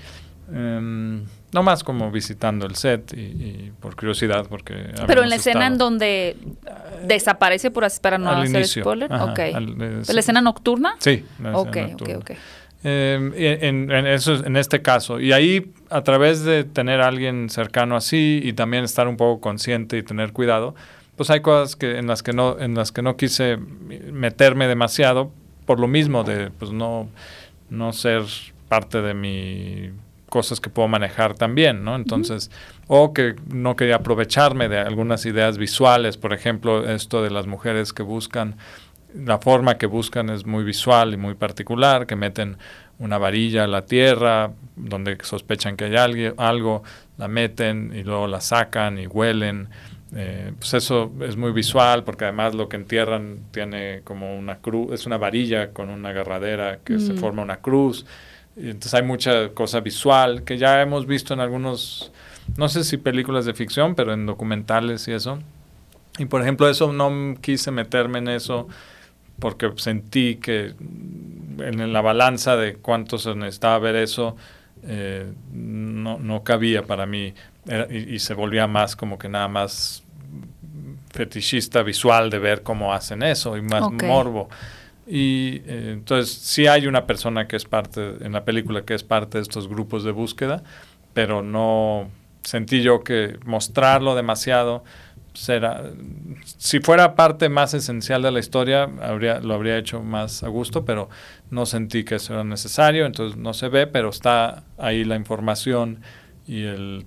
Em, 0.53 1.26
no 1.56 1.64
más 1.64 1.86
como 1.86 2.12
visitando 2.12 2.66
el 2.66 2.76
set 2.76 3.14
y, 3.14 3.72
por 3.80 3.95
curiosidad, 3.95 4.45
porque... 4.49 4.93
Pero 5.08 5.24
en 5.24 5.30
la 5.30 5.38
escena 5.38 5.68
en 5.68 5.78
donde 5.78 6.36
desaparece, 7.08 7.72
por 7.72 7.86
así, 7.86 8.01
para 8.01 8.18
no 8.18 8.30
hacer 8.30 8.68
spoiler. 8.68 9.12
ok. 9.12 9.39
¿La 10.14 10.20
escena 10.20 10.41
nocturna? 10.41 10.97
Sí. 10.99 11.24
La 11.41 11.58
ok, 11.58 11.78
ok, 11.93 12.10
ok. 12.18 12.32
Em, 12.84 13.32
en, 13.36 13.89
eso, 14.06 14.45
en 14.45 14.58
este 14.58 14.82
caso. 14.82 15.22
Y 15.22 15.32
ahí, 15.32 15.72
a 15.89 16.03
través 16.03 16.43
de 16.43 16.66
tener 16.66 16.99
a 16.99 17.08
alguien 17.08 17.49
cercano 17.49 17.95
así 17.95 18.41
y 18.43 18.51
también 18.51 18.84
estar 18.84 19.08
un 19.08 19.16
poco 19.16 19.39
consciente 19.39 19.97
y 19.97 20.03
tener 20.03 20.34
cuidado, 20.34 20.76
pues 21.16 21.30
hay 21.30 21.39
cosas 21.39 21.78
que, 21.78 21.97
en, 21.97 22.06
las 22.06 22.22
que 22.22 22.34
no, 22.34 22.60
en 22.60 22.76
las 22.76 22.91
que 22.91 23.01
no 23.01 23.16
quise 23.16 23.56
meterme 23.58 24.68
demasiado 24.68 25.32
por 25.66 25.80
lo 25.80 25.88
mismo 25.88 26.26
de 26.26 26.51
pues 26.51 26.74
no, 26.74 27.08
no 27.70 27.93
ser 27.93 28.24
parte 28.68 29.01
de 29.01 29.14
mi 29.14 29.91
cosas 30.36 30.59
que 30.59 30.69
puedo 30.69 30.89
manejar 30.89 31.33
también, 31.36 31.86
¿no? 31.86 31.95
Entonces, 31.95 32.51
o 32.88 33.13
que 33.13 33.36
no 33.47 33.77
quería 33.77 33.95
aprovecharme 33.95 34.67
de 34.67 34.79
algunas 34.79 35.25
ideas 35.25 35.57
visuales, 35.57 36.17
por 36.17 36.33
ejemplo, 36.33 36.86
esto 36.89 37.23
de 37.23 37.29
las 37.29 37.47
mujeres 37.47 37.93
que 37.93 38.03
buscan, 38.03 38.57
la 39.13 39.38
forma 39.38 39.77
que 39.77 39.86
buscan 39.86 40.29
es 40.29 40.45
muy 40.45 40.65
visual 40.65 41.13
y 41.13 41.17
muy 41.17 41.36
particular, 41.36 42.05
que 42.05 42.17
meten 42.17 42.57
una 42.99 43.17
varilla 43.17 43.63
a 43.63 43.67
la 43.67 43.83
tierra, 43.83 44.51
donde 44.75 45.17
sospechan 45.21 45.77
que 45.77 45.86
hay 45.86 45.95
alguien, 45.95 46.33
algo, 46.36 46.83
la 47.17 47.29
meten 47.29 47.93
y 47.95 48.03
luego 48.03 48.27
la 48.27 48.41
sacan 48.41 48.99
y 48.99 49.07
huelen. 49.07 49.69
Eh, 50.17 50.51
pues 50.59 50.73
eso 50.73 51.13
es 51.21 51.38
muy 51.38 51.53
visual 51.53 52.03
porque 52.03 52.25
además 52.25 52.55
lo 52.55 52.67
que 52.67 52.75
entierran 52.75 53.39
tiene 53.51 54.01
como 54.03 54.38
una 54.38 54.57
cruz, 54.57 54.91
es 54.91 55.05
una 55.05 55.17
varilla 55.17 55.71
con 55.71 55.89
una 55.89 56.09
agarradera 56.09 56.79
que 56.83 56.99
se 56.99 57.13
mm. 57.13 57.17
forma 57.19 57.41
una 57.41 57.61
cruz 57.61 58.05
entonces 58.56 58.93
hay 58.93 59.03
mucha 59.03 59.49
cosa 59.49 59.80
visual 59.82 60.43
que 60.43 60.58
ya 60.58 60.82
hemos 60.82 61.06
visto 61.06 61.34
en 61.34 61.39
algunos, 61.39 62.12
no 62.58 62.70
sé 62.70 62.84
si 62.84 62.97
películas 62.97 63.45
de 63.45 63.53
ficción, 63.53 63.95
pero 63.95 64.14
en 64.14 64.26
documentales 64.26 65.08
y 65.08 65.12
eso. 65.12 65.39
Y 66.18 66.26
por 66.26 66.41
ejemplo, 66.41 66.70
eso 66.70 66.93
no 66.93 67.36
quise 67.41 67.72
meterme 67.72 68.20
en 68.20 68.30
eso 68.30 68.68
porque 69.39 69.72
sentí 69.76 70.36
que 70.38 70.74
en 71.60 71.93
la 71.93 72.01
balanza 72.01 72.56
de 72.56 72.76
cuánto 72.76 73.18
se 73.18 73.36
necesitaba 73.36 73.80
ver 73.80 73.95
eso, 73.97 74.36
eh, 74.84 75.32
no, 75.51 76.18
no, 76.20 76.43
cabía 76.43 76.84
para 76.84 77.06
mí 77.06 77.34
y, 77.89 78.20
se 78.20 78.34
volvía 78.34 78.68
más 78.68 78.95
como 78.95 79.18
que 79.18 79.28
nada 79.28 79.47
más 79.47 80.03
fetichista 81.12 81.82
visual 81.82 82.30
de 82.30 82.39
ver 82.39 82.62
cómo 82.62 82.93
hacen 82.93 83.24
eso 83.24 83.58
y 83.58 83.62
más 83.62 83.91
morbo. 83.91 84.49
Y 85.08 85.62
eh, 85.66 85.91
entonces 85.93 86.34
sí 86.34 86.68
hay 86.68 86.88
una 86.88 87.06
persona 87.06 87.47
que 87.47 87.56
es 87.56 87.66
parte, 87.66 88.16
en 88.22 88.32
la 88.32 88.43
película, 88.43 88.84
que 88.84 88.93
es 88.95 89.03
parte 89.03 89.38
de 89.38 89.43
estos 89.43 89.68
grupos 89.68 90.03
de 90.03 90.12
búsqueda, 90.12 90.64
pero 91.14 91.41
no 91.41 92.10
sentí 92.41 92.82
yo 92.82 93.03
que 93.03 93.38
mostrarlo 93.45 94.16
demasiado 94.16 94.84
será, 95.34 95.84
si 96.45 96.80
fuera 96.80 97.16
parte 97.16 97.49
más 97.49 97.74
esencial 97.74 98.22
de 98.22 98.32
la 98.32 98.39
historia, 98.39 98.89
habría, 99.01 99.39
lo 99.39 99.53
habría 99.53 99.78
hecho 99.78 100.01
más 100.01 100.43
a 100.43 100.47
gusto, 100.47 100.86
pero 100.86 101.10
no 101.49 101.66
sentí 101.66 102.03
que 102.03 102.16
eso 102.16 102.34
era 102.34 102.43
necesario, 102.43 103.06
entonces 103.06 103.38
no 103.38 103.53
se 103.53 103.68
ve, 103.68 103.86
pero 103.86 104.10
está 104.10 104.64
ahí 104.78 105.03
la 105.03 105.16
información 105.16 106.01
y 106.47 106.64
el, 106.64 107.06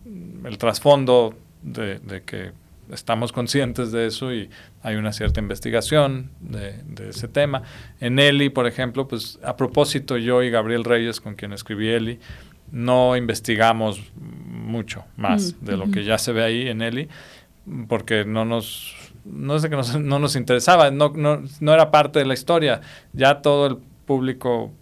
trasfondo 0.59 1.35
de 1.63 2.23
que 2.25 2.53
estamos 2.93 3.33
conscientes 3.33 3.93
de 3.93 4.07
eso 4.07 4.33
y 4.33 4.51
hay 4.83 4.97
una 4.97 5.13
cierta 5.13 5.41
investigación 5.41 6.31
de, 6.41 6.75
ese 7.09 7.29
tema. 7.29 7.63
En 8.01 8.19
Eli, 8.19 8.49
por 8.49 8.67
ejemplo, 8.67 9.09
pues 9.09 9.39
a 9.43 9.57
propósito 9.57 10.17
yo 10.17 10.43
y 10.43 10.51
Gabriel 10.51 10.85
Reyes, 10.85 11.21
con 11.21 11.35
quien 11.35 11.53
escribí 11.53 11.89
Eli, 11.89 12.19
no 12.71 13.17
investigamos 13.17 14.01
mucho 14.15 15.05
más 15.17 15.55
mm, 15.61 15.65
de 15.65 15.77
lo 15.77 15.91
que 15.91 16.05
ya 16.05 16.19
se 16.19 16.33
ve 16.33 16.45
ahí 16.45 16.69
en 16.69 16.83
Eli, 16.83 17.09
porque 17.89 18.25
no 18.25 18.45
nos, 18.45 18.95
no 19.25 19.59
sé 19.59 19.71
que 19.71 19.77
no 19.77 20.19
nos 20.19 20.37
interesaba, 20.37 20.91
no, 20.91 21.13
no, 21.15 21.43
no 21.61 21.75
era 21.75 21.91
parte 21.91 22.19
de 22.19 22.25
la 22.27 22.35
historia. 22.35 22.81
Ya 23.13 23.41
todo 23.41 23.67
el 23.67 23.79
público, 24.07 24.73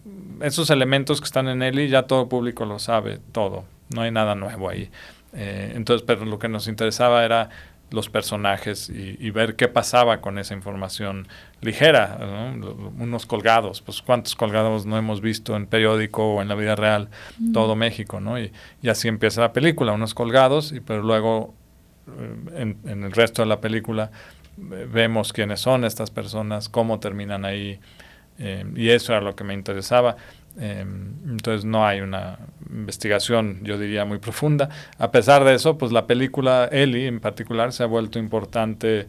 esos 0.40 0.70
elementos 0.70 1.20
que 1.20 1.26
están 1.26 1.48
en 1.48 1.62
Eli, 1.62 1.88
ya 1.88 2.04
todo 2.04 2.22
el 2.22 2.28
público 2.28 2.64
lo 2.64 2.78
sabe, 2.78 3.18
todo. 3.32 3.64
No 3.94 4.02
hay 4.02 4.10
nada 4.10 4.34
nuevo 4.34 4.68
ahí. 4.68 4.90
Eh, 5.32 5.72
entonces, 5.74 6.04
pero 6.06 6.24
lo 6.24 6.38
que 6.38 6.48
nos 6.48 6.66
interesaba 6.66 7.24
era 7.24 7.50
los 7.90 8.08
personajes 8.08 8.90
y, 8.90 9.30
ver 9.30 9.54
qué 9.54 9.68
pasaba 9.68 10.20
con 10.20 10.38
esa 10.38 10.54
información 10.54 11.28
ligera, 11.60 12.52
unos 12.98 13.26
colgados, 13.26 13.80
pues 13.80 14.02
cuántos 14.02 14.34
colgados 14.34 14.86
no 14.86 14.98
hemos 14.98 15.20
visto 15.20 15.56
en 15.56 15.66
periódico 15.66 16.34
o 16.34 16.42
en 16.42 16.48
la 16.48 16.56
vida 16.56 16.74
real, 16.74 17.08
todo 17.52 17.76
México, 17.76 18.20
¿no? 18.20 18.38
Y, 18.40 18.52
así 18.88 19.08
empieza 19.08 19.40
la 19.40 19.52
película, 19.52 19.92
unos 19.92 20.14
colgados, 20.14 20.72
y 20.72 20.80
pero 20.80 21.02
luego 21.02 21.54
eh, 22.18 22.74
en, 22.84 23.04
el 23.04 23.12
resto 23.12 23.42
de 23.42 23.48
la 23.48 23.60
película 23.60 24.10
eh, 24.58 24.88
vemos 24.90 25.32
quiénes 25.32 25.60
son 25.60 25.84
estas 25.84 26.10
personas, 26.10 26.68
cómo 26.68 26.98
terminan 26.98 27.44
ahí, 27.44 27.78
eh, 28.38 28.64
y 28.74 28.90
eso 28.90 29.12
era 29.12 29.20
lo 29.20 29.36
que 29.36 29.44
me 29.44 29.54
interesaba. 29.54 30.16
Em, 30.58 31.14
entonces 31.28 31.64
no 31.64 31.86
hay 31.86 32.00
una 32.00 32.38
investigación, 32.70 33.60
yo 33.62 33.78
diría, 33.78 34.04
muy 34.04 34.18
profunda. 34.18 34.68
A 34.98 35.10
pesar 35.10 35.44
de 35.44 35.54
eso, 35.54 35.76
pues 35.76 35.92
la 35.92 36.06
película 36.06 36.68
Eli 36.72 37.06
en 37.06 37.20
particular 37.20 37.72
se 37.72 37.82
ha 37.82 37.86
vuelto 37.86 38.18
importante 38.18 39.06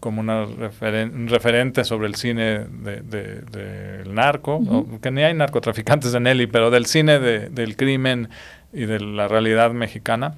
como 0.00 0.20
una 0.20 0.44
un 0.44 1.26
referente 1.28 1.84
sobre 1.84 2.06
el 2.06 2.14
cine 2.14 2.60
del 2.60 3.10
de, 3.10 4.04
narco, 4.06 4.86
que 5.02 5.10
ni 5.10 5.22
hay 5.22 5.34
narcotraficantes 5.34 6.14
en 6.14 6.26
Eli, 6.26 6.46
pero 6.46 6.70
del 6.70 6.86
cine 6.86 7.18
del 7.18 7.76
crimen 7.76 8.28
y 8.72 8.86
de 8.86 9.00
la 9.00 9.28
realidad 9.28 9.72
mexicana. 9.72 10.36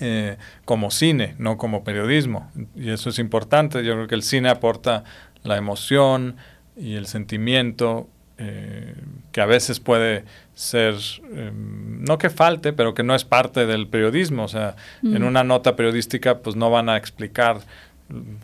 Eh, 0.00 0.38
como 0.64 0.90
cine, 0.90 1.36
no 1.38 1.56
como 1.56 1.84
periodismo. 1.84 2.50
Y 2.74 2.90
eso 2.90 3.10
es 3.10 3.20
importante. 3.20 3.84
Yo 3.84 3.94
creo 3.94 4.08
que 4.08 4.16
el 4.16 4.24
cine 4.24 4.48
aporta 4.48 5.04
la 5.44 5.56
emoción 5.56 6.34
y 6.76 6.96
el 6.96 7.06
sentimiento 7.06 8.08
eh, 8.38 8.94
que 9.32 9.40
a 9.40 9.46
veces 9.46 9.80
puede 9.80 10.24
ser, 10.54 10.94
em, 11.34 12.02
no 12.04 12.18
que 12.18 12.30
falte, 12.30 12.72
pero 12.72 12.94
que 12.94 13.02
no 13.02 13.14
es 13.14 13.24
parte 13.24 13.66
del 13.66 13.86
periodismo. 13.86 14.44
O 14.44 14.48
sea, 14.48 14.76
en 15.02 15.22
una 15.24 15.44
nota 15.44 15.76
periodística 15.76 16.38
pues 16.38 16.56
no 16.56 16.70
van 16.70 16.88
a 16.88 16.96
explicar 16.96 17.58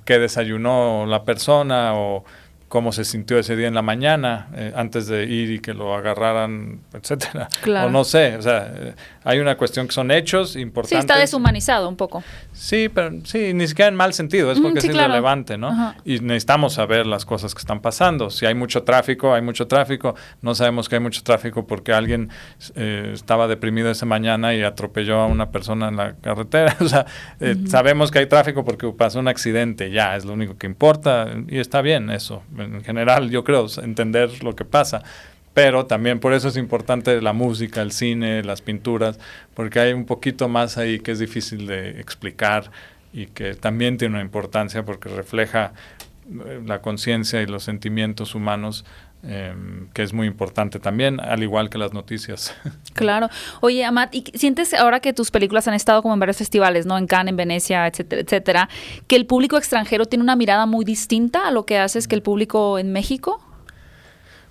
qué 0.04 0.18
desayunó 0.18 1.06
la 1.06 1.24
persona 1.24 1.94
o 1.94 2.24
cómo 2.70 2.92
se 2.92 3.04
sintió 3.04 3.36
ese 3.36 3.56
día 3.56 3.66
en 3.66 3.74
la 3.74 3.82
mañana, 3.82 4.46
eh, 4.54 4.72
antes 4.76 5.08
de 5.08 5.24
ir 5.24 5.50
y 5.50 5.58
que 5.58 5.74
lo 5.74 5.92
agarraran, 5.92 6.78
etcétera. 6.94 7.48
Claro. 7.62 7.88
O 7.88 7.90
no 7.90 8.04
sé, 8.04 8.36
o 8.36 8.42
sea, 8.42 8.72
eh, 8.72 8.94
hay 9.24 9.40
una 9.40 9.56
cuestión 9.56 9.88
que 9.88 9.92
son 9.92 10.12
hechos 10.12 10.54
importantes. 10.54 10.90
Sí, 10.90 11.00
está 11.00 11.18
deshumanizado 11.18 11.88
un 11.88 11.96
poco. 11.96 12.22
Sí, 12.52 12.88
pero 12.88 13.10
sí, 13.24 13.52
ni 13.54 13.66
siquiera 13.66 13.88
en 13.88 13.96
mal 13.96 14.12
sentido, 14.14 14.52
es 14.52 14.60
Mm, 14.60 14.62
porque 14.62 14.80
sí, 14.82 14.86
es 14.86 14.92
claro. 14.92 15.08
irrelevante, 15.08 15.58
¿no? 15.58 15.68
Ajá. 15.68 15.96
Y 16.04 16.20
necesitamos 16.20 16.74
saber 16.74 17.06
las 17.06 17.24
cosas 17.24 17.54
que 17.54 17.58
están 17.58 17.80
pasando. 17.80 18.30
Si 18.30 18.46
hay 18.46 18.54
mucho 18.54 18.82
tráfico, 18.84 19.34
hay 19.34 19.42
mucho 19.42 19.66
tráfico. 19.66 20.14
No 20.40 20.54
sabemos 20.54 20.88
que 20.88 20.94
hay 20.96 21.00
mucho 21.00 21.22
tráfico 21.22 21.66
porque 21.66 21.92
alguien 21.92 22.30
eh, 22.76 23.10
estaba 23.12 23.48
deprimido 23.48 23.90
esa 23.90 24.06
mañana 24.06 24.54
y 24.54 24.62
atropelló 24.62 25.18
a 25.18 25.26
una 25.26 25.50
persona 25.50 25.88
en 25.88 25.96
la 25.96 26.14
carretera. 26.14 26.76
O 26.80 26.88
sea, 26.88 27.06
sabemos 27.66 28.10
que 28.10 28.20
hay 28.20 28.26
tráfico 28.26 28.64
porque 28.64 28.90
pasó 28.96 29.20
un 29.20 29.28
accidente, 29.28 29.90
ya, 29.90 30.16
es 30.16 30.24
lo 30.24 30.32
único 30.32 30.56
que 30.56 30.66
importa 30.66 31.28
y 31.48 31.58
está 31.58 31.82
bien 31.82 32.10
eso. 32.10 32.42
En 32.62 32.84
general, 32.84 33.30
yo 33.30 33.44
creo, 33.44 33.66
entender 33.82 34.42
lo 34.42 34.54
que 34.54 34.64
pasa. 34.64 35.02
Pero 35.52 35.86
también 35.86 36.20
por 36.20 36.32
eso 36.32 36.48
es 36.48 36.56
importante 36.56 37.20
la 37.20 37.32
música, 37.32 37.82
el 37.82 37.90
cine, 37.90 38.44
las 38.44 38.62
pinturas, 38.62 39.18
porque 39.54 39.80
hay 39.80 39.92
un 39.92 40.06
poquito 40.06 40.48
más 40.48 40.78
ahí 40.78 41.00
que 41.00 41.10
es 41.10 41.18
difícil 41.18 41.66
de 41.66 42.00
explicar 42.00 42.70
y 43.12 43.26
que 43.26 43.54
también 43.54 43.98
tiene 43.98 44.14
una 44.14 44.22
importancia 44.22 44.84
porque 44.84 45.08
refleja 45.08 45.72
eh, 46.30 46.62
la 46.64 46.80
conciencia 46.80 47.42
y 47.42 47.46
los 47.46 47.64
sentimientos 47.64 48.36
humanos, 48.36 48.84
eh, 49.22 49.54
que 49.92 50.02
es 50.02 50.12
muy 50.12 50.26
importante 50.26 50.78
también, 50.78 51.20
al 51.20 51.42
igual 51.42 51.68
que 51.70 51.78
las 51.78 51.92
noticias. 51.92 52.54
Claro. 52.92 53.28
Oye, 53.60 53.84
Amat, 53.84 54.14
¿y 54.14 54.24
sientes 54.34 54.74
ahora 54.74 55.00
que 55.00 55.12
tus 55.12 55.30
películas 55.30 55.66
han 55.68 55.74
estado 55.74 56.02
como 56.02 56.12
en 56.14 56.20
varios 56.20 56.36
festivales, 56.38 56.86
¿no? 56.86 56.98
En 56.98 57.06
Cannes, 57.06 57.30
en 57.30 57.36
Venecia, 57.36 57.86
etcétera, 57.86 58.20
etcétera, 58.22 58.68
que 59.06 59.16
el 59.16 59.26
público 59.26 59.56
extranjero 59.56 60.04
tiene 60.06 60.22
una 60.24 60.36
mirada 60.36 60.66
muy 60.66 60.84
distinta 60.84 61.46
a 61.46 61.50
lo 61.50 61.64
que 61.64 61.78
haces 61.78 62.08
que 62.08 62.16
el 62.16 62.22
público 62.22 62.78
en 62.78 62.92
México? 62.92 63.40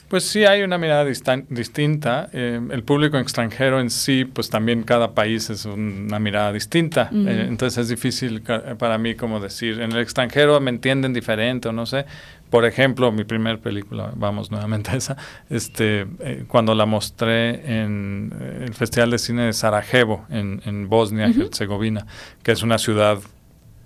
Pues 0.07 0.23
sí 0.23 0.43
hay 0.43 0.63
una 0.63 0.79
mirada 0.79 1.05
distinta. 1.05 2.29
Eh, 2.33 2.59
el 2.71 2.83
público 2.83 3.19
extranjero 3.19 3.79
en 3.79 3.91
sí, 3.91 4.25
pues 4.25 4.49
también 4.49 4.81
cada 4.81 5.13
país 5.13 5.51
es 5.51 5.65
un- 5.65 6.05
una 6.07 6.17
mirada 6.17 6.51
distinta. 6.51 7.09
Eh, 7.13 7.45
entonces 7.47 7.77
es 7.77 7.89
difícil 7.89 8.41
para 8.41 8.97
mí 8.97 9.13
como 9.13 9.39
decir, 9.39 9.79
en 9.81 9.91
el 9.91 9.99
extranjero 9.99 10.59
me 10.59 10.71
entienden 10.71 11.13
diferente 11.13 11.67
o 11.69 11.73
no 11.73 11.85
sé. 11.85 12.05
Por 12.49 12.65
ejemplo, 12.65 13.11
mi 13.11 13.23
primer 13.23 13.59
película, 13.59 14.11
vamos 14.15 14.49
nuevamente 14.51 14.91
a 14.91 14.95
esa, 14.95 15.17
este, 15.49 16.07
eh, 16.19 16.45
cuando 16.47 16.73
la 16.73 16.85
mostré 16.85 17.81
en 17.83 18.33
eh, 18.39 18.65
el 18.67 18.73
Festival 18.73 19.11
de 19.11 19.19
Cine 19.19 19.43
de 19.43 19.53
Sarajevo, 19.53 20.25
en, 20.29 20.61
en 20.65 20.89
Bosnia, 20.89 21.27
Herzegovina, 21.27 22.07
que 22.41 22.51
es 22.51 22.63
una 22.63 22.77
ciudad 22.77 23.19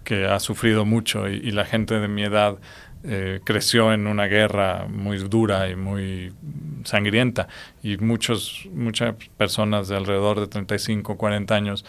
que 0.04 0.26
ha 0.26 0.40
sufrido 0.40 0.86
mucho 0.86 1.30
y, 1.30 1.36
y 1.36 1.52
la 1.52 1.66
gente 1.66 2.00
de 2.00 2.08
mi 2.08 2.24
edad 2.24 2.58
eh, 3.06 3.42
creció 3.44 3.92
en 3.92 4.08
una 4.08 4.28
guerra 4.28 4.88
muy 4.88 5.18
dura 5.18 5.70
y 5.70 5.76
muy 5.76 6.32
sangrienta. 6.86 7.50
Y 7.82 7.98
muchos 7.98 8.66
muchas 8.72 9.16
personas 9.36 9.90
de 9.90 9.98
alrededor 9.98 10.40
de 10.40 10.48
35, 10.48 11.18
40 11.18 11.54
años 11.54 11.86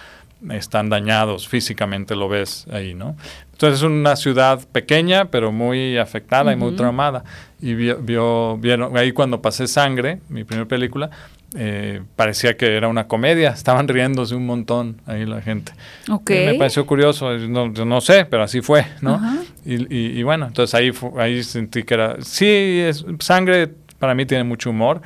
están 0.50 0.88
dañados 0.90 1.48
físicamente, 1.48 2.14
lo 2.16 2.28
ves 2.28 2.66
ahí, 2.72 2.94
¿no? 2.94 3.16
Entonces 3.52 3.80
es 3.80 3.84
una 3.84 4.16
ciudad 4.16 4.60
pequeña, 4.72 5.26
pero 5.26 5.52
muy 5.52 5.96
afectada 5.96 6.52
y 6.52 6.56
muy 6.56 6.74
traumada. 6.76 7.24
Y 7.60 7.74
vio, 7.74 7.98
vio- 8.02 8.58
vieron, 8.58 8.96
ahí 8.96 9.12
cuando 9.12 9.40
pasé 9.40 9.66
Sangre, 9.66 10.20
mi 10.28 10.44
primera 10.44 10.66
película, 10.68 11.08
eh, 11.56 12.02
parecía 12.16 12.56
que 12.56 12.76
era 12.76 12.88
una 12.88 13.06
comedia, 13.06 13.50
estaban 13.54 13.86
riéndose 13.88 14.34
un 14.34 14.44
montón 14.44 15.00
ahí 15.06 15.24
la 15.24 15.40
gente. 15.40 15.72
Ok. 16.10 16.30
Y 16.30 16.34
me 16.46 16.54
pareció 16.56 16.84
curioso, 16.84 17.30
no, 17.38 17.72
yo 17.72 17.84
no 17.84 18.00
sé, 18.00 18.24
pero 18.26 18.42
así 18.42 18.60
fue, 18.60 18.84
¿no? 19.00 19.14
Ajá. 19.14 19.36
Y, 19.64 19.74
y- 19.94 20.18
y 20.18 20.22
bueno, 20.24 20.46
entonces 20.46 20.74
ahí, 20.74 20.90
ahí 21.18 21.42
sentí 21.44 21.84
que 21.84 21.94
era, 21.94 22.16
sí, 22.20 22.46
es, 22.46 23.04
sangre 23.20 23.70
para 24.00 24.14
mí 24.14 24.26
tiene 24.26 24.44
mucho 24.44 24.70
humor, 24.70 25.00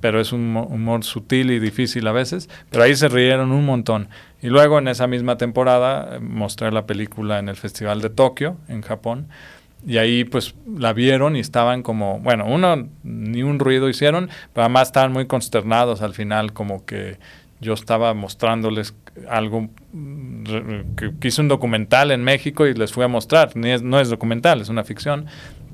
pero 0.00 0.20
es 0.20 0.32
un 0.32 0.52
mo- 0.52 0.64
humor 0.66 1.04
sutil 1.04 1.50
y 1.50 1.58
difícil 1.60 2.06
a 2.06 2.12
veces, 2.12 2.48
pero 2.70 2.84
ahí 2.84 2.94
se 2.96 3.08
rieron 3.08 3.52
un 3.52 3.64
montón. 3.64 4.08
Y 4.42 4.48
luego 4.48 4.78
en 4.78 4.88
esa 4.88 5.06
misma 5.06 5.36
temporada 5.38 6.18
mostré 6.20 6.70
la 6.72 6.86
película 6.86 7.38
en 7.38 7.48
el 7.48 7.56
Festival 7.56 8.00
de 8.00 8.10
Tokio, 8.10 8.56
en 8.68 8.82
Japón, 8.82 9.28
y 9.86 9.98
ahí 9.98 10.24
pues 10.24 10.54
la 10.76 10.92
vieron 10.92 11.36
y 11.36 11.40
estaban 11.40 11.82
como, 11.82 12.18
bueno, 12.20 12.44
uno 12.46 12.88
ni 13.04 13.42
un 13.44 13.58
ruido 13.60 13.88
hicieron, 13.88 14.28
pero 14.52 14.64
además 14.64 14.88
estaban 14.88 15.12
muy 15.12 15.26
consternados 15.26 16.02
al 16.02 16.14
final, 16.14 16.52
como 16.52 16.84
que 16.84 17.18
yo 17.60 17.74
estaba 17.74 18.14
mostrándoles 18.14 18.94
algo 19.28 19.68
mm, 19.92 20.42
que 21.20 21.28
hice 21.28 21.40
un 21.40 21.48
documental 21.48 22.10
en 22.12 22.22
México 22.22 22.66
y 22.66 22.74
les 22.74 22.92
fui 22.92 23.04
a 23.04 23.08
mostrar. 23.08 23.50
Ni 23.56 23.70
es- 23.70 23.82
no 23.82 23.98
es 24.00 24.08
documental, 24.10 24.60
es 24.60 24.68
una 24.68 24.84
ficción, 24.84 25.26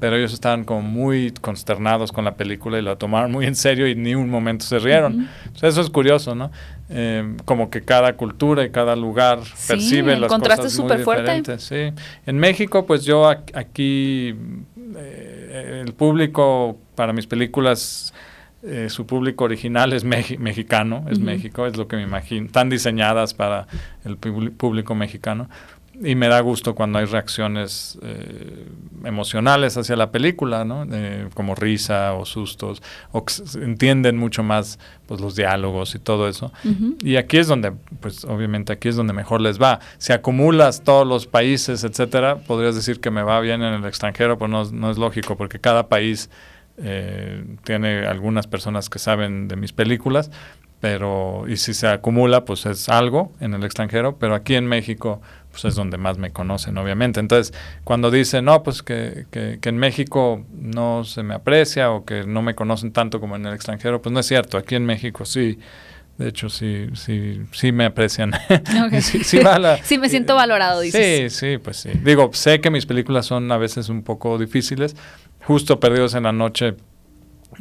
pero 0.05 0.17
ellos 0.17 0.35
estaban 0.35 0.65
como 0.65 0.83
muy 0.83 1.33
consternados 1.41 2.13
con 2.13 2.27
la 2.27 2.35
película 2.35 2.79
y 2.79 2.83
la 2.83 2.97
tomaron 2.97 3.33
muy 3.33 3.47
en 3.47 3.55
serio 3.55 3.89
y 3.89 3.95
ni 3.95 4.15
un 4.15 4.29
momento 4.29 4.67
se 4.67 4.79
rieron. 4.79 5.31
O 5.55 5.59
sea, 5.59 5.71
eso 5.71 5.81
es 5.81 5.89
curioso, 5.89 6.35
¿no? 6.35 6.51
Eh, 6.91 7.37
como 7.47 7.71
que 7.71 7.81
cada 7.81 8.13
cultura 8.13 8.63
y 8.67 8.69
cada 8.69 8.97
lugar 8.97 9.39
Sí, 9.47 9.69
percibe 9.69 10.19
las 10.19 10.29
contraste 10.29 10.65
cosas 10.65 10.79
muy 10.81 10.97
diferentes. 10.99 11.63
Sí. 11.63 11.91
En 12.27 12.37
México, 12.37 12.85
pues 12.85 13.07
yo 13.07 13.27
aquí, 13.31 14.35
eh, 14.95 15.83
el 15.87 15.95
público 15.95 16.77
para 16.95 17.15
mis 17.15 17.27
películas, 17.27 18.13
eh, 18.63 18.89
su 18.91 19.07
público 19.07 19.45
original 19.45 19.95
es 19.95 20.05
mexi- 20.05 20.37
mexicano, 20.39 21.07
es. 21.11 21.19
México, 21.19 21.67
es 21.67 21.79
lo 21.79 21.89
que 21.89 21.97
me 21.97 22.03
imagino. 22.03 22.45
Están 22.45 22.69
diseñadas 22.69 23.33
para 23.33 23.67
el 24.05 24.19
público 24.19 24.95
mexicano. 24.95 25.49
Y 26.03 26.17
me 26.17 26.29
da 26.29 26.41
gusto 26.41 26.75
cuando 26.75 26.99
hay 26.99 27.05
reacciones 27.05 27.99
eh, 28.03 28.67
emocionales 29.05 29.77
hacia 29.77 29.95
la 29.97 30.11
película, 30.11 30.65
¿no? 30.65 30.87
Eh, 30.91 31.29
como 31.35 31.55
risa 31.55 32.15
o 32.15 32.25
sustos, 32.25 32.83
o 33.13 33.25
entienden 33.61 34.17
mucho 34.17 34.43
más 34.43 34.79
pues, 35.07 35.21
los 35.21 35.37
diálogos 35.37 35.95
y 35.95 36.01
todo 36.01 36.29
eso. 36.29 36.53
Y 37.03 37.17
aquí 37.17 37.37
es 37.37 37.47
donde, 37.47 37.73
pues 38.01 38.25
obviamente 38.25 38.73
aquí 38.73 38.89
es 38.89 38.97
donde 38.97 39.13
mejor 39.13 39.41
les 39.41 39.61
va. 39.61 39.79
Si 39.99 40.13
acumulas 40.13 40.83
todos 40.83 41.07
los 41.07 41.27
países, 41.27 41.85
etcétera, 41.85 42.39
podrías 42.39 42.75
decir 42.75 43.01
que 43.01 43.11
me 43.11 43.23
va 43.23 43.39
bien 43.41 43.63
en 43.63 43.75
el 43.75 43.85
extranjero, 43.85 44.37
pero 44.37 44.49
no, 44.49 44.65
no 44.65 44.91
es 44.91 44.99
lógico, 44.99 45.37
porque 45.37 45.61
cada 45.61 45.89
país 45.89 46.29
eh, 46.77 47.45
tiene 47.63 48.05
algunas 48.05 48.49
personas 48.49 48.91
que 48.91 48.99
saben 48.99 49.47
de 49.47 49.55
mis 49.55 49.73
películas, 49.73 50.33
pero, 50.85 51.45
y 51.49 51.57
si 51.57 51.73
se 51.73 51.89
acumula, 51.89 52.45
pues 52.45 52.67
es 52.67 52.91
algo 52.91 53.33
en 53.41 53.55
el 53.55 53.65
extranjero, 53.65 54.19
pero 54.19 54.35
aquí 54.35 54.55
en 54.55 54.67
México, 54.67 55.23
pues 55.51 55.65
es 55.65 55.77
donde 55.77 55.97
más 55.97 56.19
me 56.19 56.31
conocen, 56.31 56.77
obviamente. 56.77 57.21
Entonces, 57.21 57.55
cuando 57.85 58.11
dicen, 58.11 58.45
no, 58.45 58.63
pues 58.63 58.83
que, 58.83 59.25
que, 59.31 59.57
que 59.63 59.69
en 59.71 59.79
México 59.79 60.45
no 60.53 61.05
se 61.05 61.23
me 61.23 61.33
aprecia 61.33 61.91
o 61.91 62.05
que 62.05 62.25
no 62.27 62.43
me 62.43 62.55
conocen 62.55 62.93
tanto 62.93 63.19
como 63.19 63.35
en 63.37 63.47
el 63.47 63.55
extranjero, 63.55 64.03
pues 64.03 64.13
no 64.13 64.21
es 64.21 64.27
cierto. 64.27 64.59
Aquí 64.59 64.75
en 64.75 64.85
México 64.85 65.25
sí, 65.25 65.59
de 66.19 66.29
hecho 66.29 66.51
sí, 66.51 66.89
sí, 66.93 67.41
sí 67.53 67.73
me 67.73 67.87
aprecian. 67.87 68.33
Ok. 68.87 68.93
sí, 69.01 69.25
sí 69.25 69.39
va 69.39 69.59
la- 69.59 69.79
Sí, 69.83 69.97
me 69.97 70.11
siento 70.11 70.35
valorado, 70.35 70.81
dices. 70.83 71.33
Sí, 71.33 71.47
sí, 71.53 71.57
pues 71.57 71.79
sí. 71.79 71.93
Digo, 72.05 72.29
sé 72.35 72.61
que 72.61 72.71
mis 72.71 72.85
películas 72.85 73.25
son 73.25 73.51
a 73.53 73.57
veces 73.57 73.89
un 73.89 74.03
poco 74.03 74.37
difíciles. 74.37 74.97
Justo 75.47 75.81
Perdidos 75.81 76.13
en 76.15 76.25
la 76.25 76.33
Noche, 76.33 76.75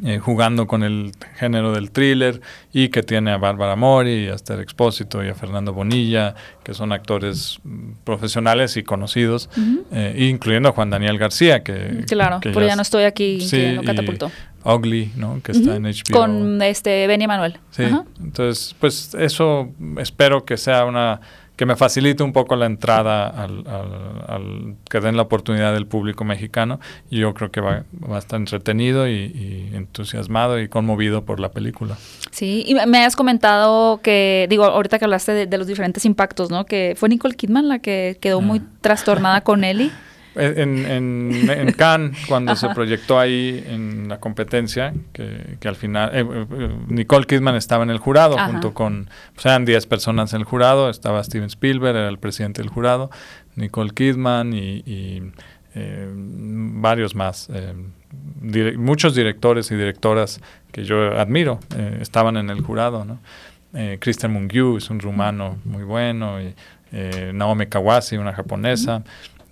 eh, 0.03 0.19
jugando 0.19 0.67
con 0.67 0.83
el 0.83 1.11
género 1.35 1.73
del 1.73 1.91
thriller 1.91 2.41
y 2.71 2.89
que 2.89 3.03
tiene 3.03 3.31
a 3.31 3.37
Bárbara 3.37 3.75
Mori, 3.75 4.27
a 4.27 4.35
Esther 4.35 4.59
Expósito 4.59 5.23
y 5.23 5.29
a 5.29 5.35
Fernando 5.35 5.73
Bonilla, 5.73 6.35
que 6.63 6.73
son 6.73 6.91
actores 6.91 7.59
mm, 7.63 7.91
profesionales 8.03 8.77
y 8.77 8.83
conocidos, 8.83 9.49
eh, 9.91 10.15
incluyendo 10.29 10.69
a 10.69 10.71
Juan 10.71 10.89
Daniel 10.89 11.17
García, 11.17 11.63
que... 11.63 12.05
Claro, 12.07 12.39
que 12.39 12.49
porque 12.49 12.67
ya 12.67 12.75
no 12.75 12.81
estoy 12.81 13.03
aquí, 13.03 13.41
Sí, 13.41 13.57
que 13.57 13.71
lo 13.73 13.83
catapultó. 13.83 14.31
Ugly, 14.65 15.11
¿no? 15.15 15.41
Que 15.43 15.51
está 15.51 15.75
en 15.75 15.83
HBO. 15.83 16.13
Con 16.13 16.61
este 16.61 17.05
Benny 17.07 17.27
Manuel. 17.27 17.59
Sí, 17.71 17.83
Ajá. 17.83 18.05
entonces, 18.21 18.75
pues 18.79 19.13
eso 19.15 19.69
espero 19.97 20.45
que 20.45 20.55
sea 20.57 20.85
una 20.85 21.19
que 21.55 21.65
me 21.67 21.75
facilite 21.75 22.23
un 22.23 22.33
poco 22.33 22.55
la 22.55 22.65
entrada 22.65 23.27
al, 23.27 23.63
al- 23.67 24.23
al- 24.27 24.75
que 24.89 24.99
den 24.99 25.15
la 25.15 25.21
oportunidad 25.23 25.73
del 25.73 25.85
público 25.85 26.23
mexicano 26.23 26.79
y 27.11 27.19
yo 27.19 27.33
creo 27.35 27.51
que 27.51 27.61
va, 27.61 27.83
va 28.11 28.15
a 28.15 28.19
estar 28.19 28.39
entretenido 28.39 29.07
y, 29.07 29.11
y 29.13 29.69
entusiasmado 29.75 30.59
y 30.59 30.67
conmovido 30.67 31.23
por 31.25 31.39
la 31.39 31.51
película. 31.51 31.95
Sí, 32.31 32.63
y 32.67 32.73
me- 32.73 33.05
has 33.05 33.15
comentado 33.15 34.01
que, 34.01 34.47
digo, 34.49 34.65
ahorita 34.65 34.97
que 34.97 35.05
hablaste 35.05 35.33
de, 35.33 35.45
de 35.45 35.57
los 35.59 35.67
diferentes 35.67 36.05
impactos, 36.05 36.49
¿no? 36.49 36.65
Que 36.65 36.95
fue 36.97 37.07
Nicole 37.09 37.35
Kidman 37.35 37.67
la 37.67 37.79
que 37.79 38.17
quedó 38.19 38.41
muy 38.41 38.59
Ah. 38.59 38.69
trastornada 38.81 39.41
con 39.41 39.63
Ellie. 39.63 39.91
En, 40.35 40.85
en, 40.85 41.49
en 41.49 41.71
Cannes, 41.77 42.17
cuando 42.27 42.55
se 42.55 42.69
proyectó 42.69 43.19
ahí 43.19 43.63
en 43.67 44.07
la 44.09 44.19
competencia, 44.19 44.93
que, 45.11 45.57
que 45.59 45.67
al 45.67 45.75
final 45.75 46.09
eh, 46.13 46.25
eh, 46.51 46.69
Nicole 46.87 47.25
Kidman 47.25 47.55
estaba 47.55 47.83
en 47.83 47.89
el 47.91 47.99
jurado 47.99 48.37
Ajá. 48.39 48.51
junto 48.51 48.73
con, 48.73 49.09
pues 49.35 49.45
eran 49.45 49.65
10 49.65 49.85
personas 49.87 50.33
en 50.33 50.39
el 50.39 50.45
jurado, 50.45 50.89
estaba 50.89 51.23
Steven 51.23 51.47
Spielberg, 51.47 51.95
era 51.95 52.09
el 52.09 52.17
presidente 52.17 52.61
del 52.61 52.69
jurado, 52.71 53.11
Nicole 53.55 53.91
Kidman 53.91 54.53
y, 54.53 54.83
y, 54.85 55.31
eh, 55.75 56.07
varios 56.11 57.15
más. 57.15 57.49
eh, 57.53 57.73
dire- 58.41 58.77
muchos 58.77 59.15
directores 59.15 59.69
y 59.71 59.75
directoras 59.75 60.41
que 60.71 60.83
yo 60.83 61.17
admiro 61.19 61.59
estaban 61.99 62.37
en 62.37 62.49
el 62.49 62.61
jurado, 62.61 63.05
¿no? 63.05 63.19
Christian 63.99 64.31
Mungiu 64.31 64.77
es 64.77 64.91
un 64.91 64.99
rumano 64.99 65.57
muy 65.65 65.83
bueno, 65.83 66.39
y 66.39 66.53
eh, 66.91 67.31
Naomi 67.33 67.65
Kawase, 67.65 68.19
una 68.19 68.33
japonesa. 68.33 69.03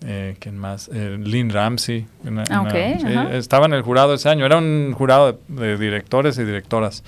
Eh, 0.03 0.35
¿quién 0.39 0.57
más? 0.57 0.89
Eh, 0.93 1.17
Lynn 1.19 1.49
Ramsey. 1.49 2.05
una- 2.23 2.43
Ah, 2.49 2.61
una- 2.61 2.69
ok, 2.71 2.99
sí, 3.01 3.07
ajá. 3.13 3.35
estaba 3.35 3.65
en 3.67 3.73
el 3.73 3.81
jurado 3.83 4.13
ese 4.13 4.29
año. 4.29 4.45
Era 4.45 4.57
un 4.57 4.93
jurado 4.97 5.39
de, 5.47 5.67
de 5.67 5.77
directores 5.77 6.37
y 6.37 6.43
directoras. 6.43 7.03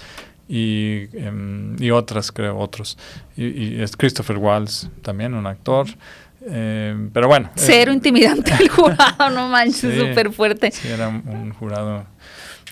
Y, 0.47 1.07
em, 1.13 1.75
y 1.81 1.89
otras, 1.91 2.31
creo, 2.31 2.57
otros. 2.57 2.97
Y, 3.37 3.45
y 3.47 3.81
es 3.81 3.95
Christopher 3.95 4.37
Waltz, 4.37 4.89
también 5.01 5.33
un 5.33 5.47
actor. 5.47 5.87
Em, 6.45 7.09
pero 7.11 7.27
bueno. 7.27 7.47
eh, 7.55 7.59
Cero 7.59 7.93
intimidante 7.93 8.51
el 8.59 8.67
jurado, 8.69 9.29
no 9.31 9.47
manches, 9.47 9.93
Sí. 9.93 9.99
súper 9.99 10.31
fuerte. 10.31 10.71
Sí, 10.71 10.89
era 10.89 11.07
un, 11.07 11.51
jurado 11.53 12.05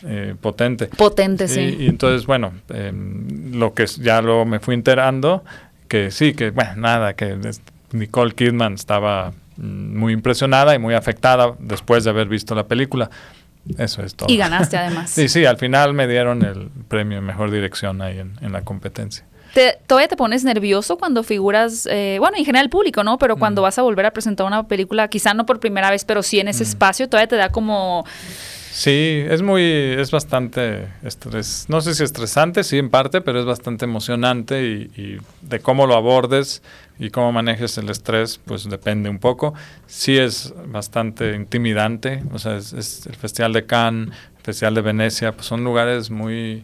eh, 0.05 0.35
potente. 0.39 0.87
Potente, 0.87 1.47
sí. 1.47 1.61
Y, 1.79 1.83
y 1.83 1.87
entonces, 1.87 2.25
bueno, 2.27 2.51
em, 2.69 3.53
lo 3.57 3.73
que 3.73 3.85
ya 3.85 4.21
luego 4.21 4.45
me 4.45 4.59
fui 4.59 4.75
enterando, 4.75 5.43
que 5.87 6.11
sí, 6.11 6.33
que, 6.33 6.49
bueno, 6.51 6.75
nada, 6.75 7.13
que 7.13 7.37
Nicole 7.93 8.33
Kidman 8.33 8.73
estaba 8.73 9.31
muy 9.61 10.13
impresionada 10.13 10.73
y 10.75 10.79
muy 10.79 10.93
afectada 10.95 11.53
después 11.59 12.03
de 12.03 12.09
haber 12.09 12.27
visto 12.27 12.55
la 12.55 12.67
película. 12.67 13.09
Eso 13.77 14.01
es 14.03 14.15
todo. 14.15 14.27
Y 14.31 14.37
ganaste 14.37 14.75
además. 14.77 15.09
Sí, 15.15 15.27
sí, 15.29 15.45
al 15.45 15.57
final 15.57 15.93
me 15.93 16.07
dieron 16.07 16.43
el 16.43 16.69
premio 16.87 17.21
mejor 17.21 17.51
dirección 17.51 18.01
ahí 18.01 18.17
en, 18.19 18.33
en 18.41 18.51
la 18.51 18.61
competencia. 18.63 19.25
Te- 19.53 19.77
¿Todavía 19.85 20.07
te 20.07 20.15
pones 20.15 20.43
nervioso 20.45 20.97
cuando 20.97 21.23
figuras, 21.23 21.85
eh, 21.91 22.15
bueno, 22.19 22.37
en 22.37 22.45
general 22.45 22.63
el 22.65 22.69
público, 22.69 23.03
¿no? 23.03 23.17
Pero 23.17 23.35
Mm. 23.35 23.39
cuando 23.39 23.61
vas 23.61 23.77
a 23.77 23.81
volver 23.81 24.05
a 24.05 24.11
presentar 24.11 24.47
una 24.47 24.65
película, 24.67 25.09
quizá 25.09 25.33
no 25.33 25.45
por 25.45 25.59
primera 25.59 25.89
vez, 25.91 26.05
pero 26.05 26.23
sí 26.23 26.39
en 26.39 26.47
Mm. 26.47 26.49
ese 26.49 26.63
espacio, 26.63 27.07
todavía 27.09 27.27
te 27.27 27.35
da 27.35 27.49
como... 27.49 28.05
Sí, 28.73 29.25
es 29.27 29.41
muy, 29.41 29.63
es 29.63 30.11
bastante, 30.11 30.87
estres, 31.03 31.65
no 31.67 31.81
sé 31.81 31.93
si 31.93 32.03
estresante, 32.05 32.63
sí 32.63 32.77
en 32.77 32.89
parte, 32.89 33.19
pero 33.19 33.41
es 33.41 33.45
bastante 33.45 33.83
emocionante 33.83 34.63
y, 34.65 34.89
y 34.95 35.17
de 35.41 35.59
cómo 35.59 35.87
lo 35.87 35.95
abordes 35.95 36.63
y 36.97 37.09
cómo 37.09 37.33
manejes 37.33 37.77
el 37.77 37.89
estrés, 37.89 38.39
pues 38.45 38.69
depende 38.69 39.09
un 39.09 39.19
poco. 39.19 39.53
Sí 39.87 40.17
es 40.17 40.53
bastante 40.67 41.35
intimidante, 41.35 42.23
o 42.31 42.39
sea, 42.39 42.55
es, 42.55 42.71
es 42.71 43.05
el 43.07 43.15
Festival 43.15 43.51
de 43.51 43.65
Cannes, 43.65 44.09
el 44.37 44.43
Festival 44.43 44.75
de 44.75 44.81
Venecia, 44.81 45.33
pues 45.33 45.47
son 45.47 45.65
lugares 45.65 46.09
muy, 46.09 46.63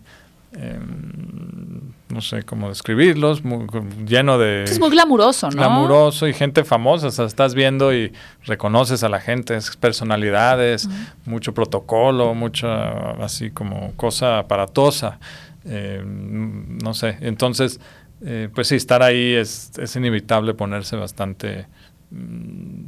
em, 0.53 1.91
no 2.09 2.21
sé 2.21 2.43
cómo 2.43 2.69
describirlos, 2.69 3.43
muy, 3.43 3.67
lleno 4.05 4.37
de... 4.37 4.63
Es 4.63 4.79
muy 4.79 4.89
glamuroso, 4.89 5.49
¿no? 5.49 5.55
glamuroso 5.57 6.27
y 6.27 6.33
gente 6.33 6.63
famosa, 6.63 7.07
o 7.07 7.11
sea, 7.11 7.25
estás 7.25 7.53
viendo 7.53 7.93
y 7.93 8.13
reconoces 8.45 9.03
a 9.03 9.09
la 9.09 9.19
gente, 9.19 9.55
es 9.55 9.75
personalidades, 9.75 10.89
mucho 11.25 11.53
protocolo, 11.53 12.33
mucha 12.33 13.11
así 13.23 13.51
como 13.51 13.93
cosa 13.97 14.39
aparatosa, 14.39 15.19
eh, 15.65 16.01
mm, 16.03 16.77
no 16.79 16.93
sé, 16.93 17.17
entonces, 17.21 17.79
eh, 18.21 18.49
pues 18.55 18.69
sí, 18.69 18.75
estar 18.75 19.03
ahí 19.03 19.33
es, 19.33 19.71
es 19.77 19.95
inevitable 19.95 20.53
ponerse 20.53 20.95
bastante 20.95 21.67
mm, 22.09 22.85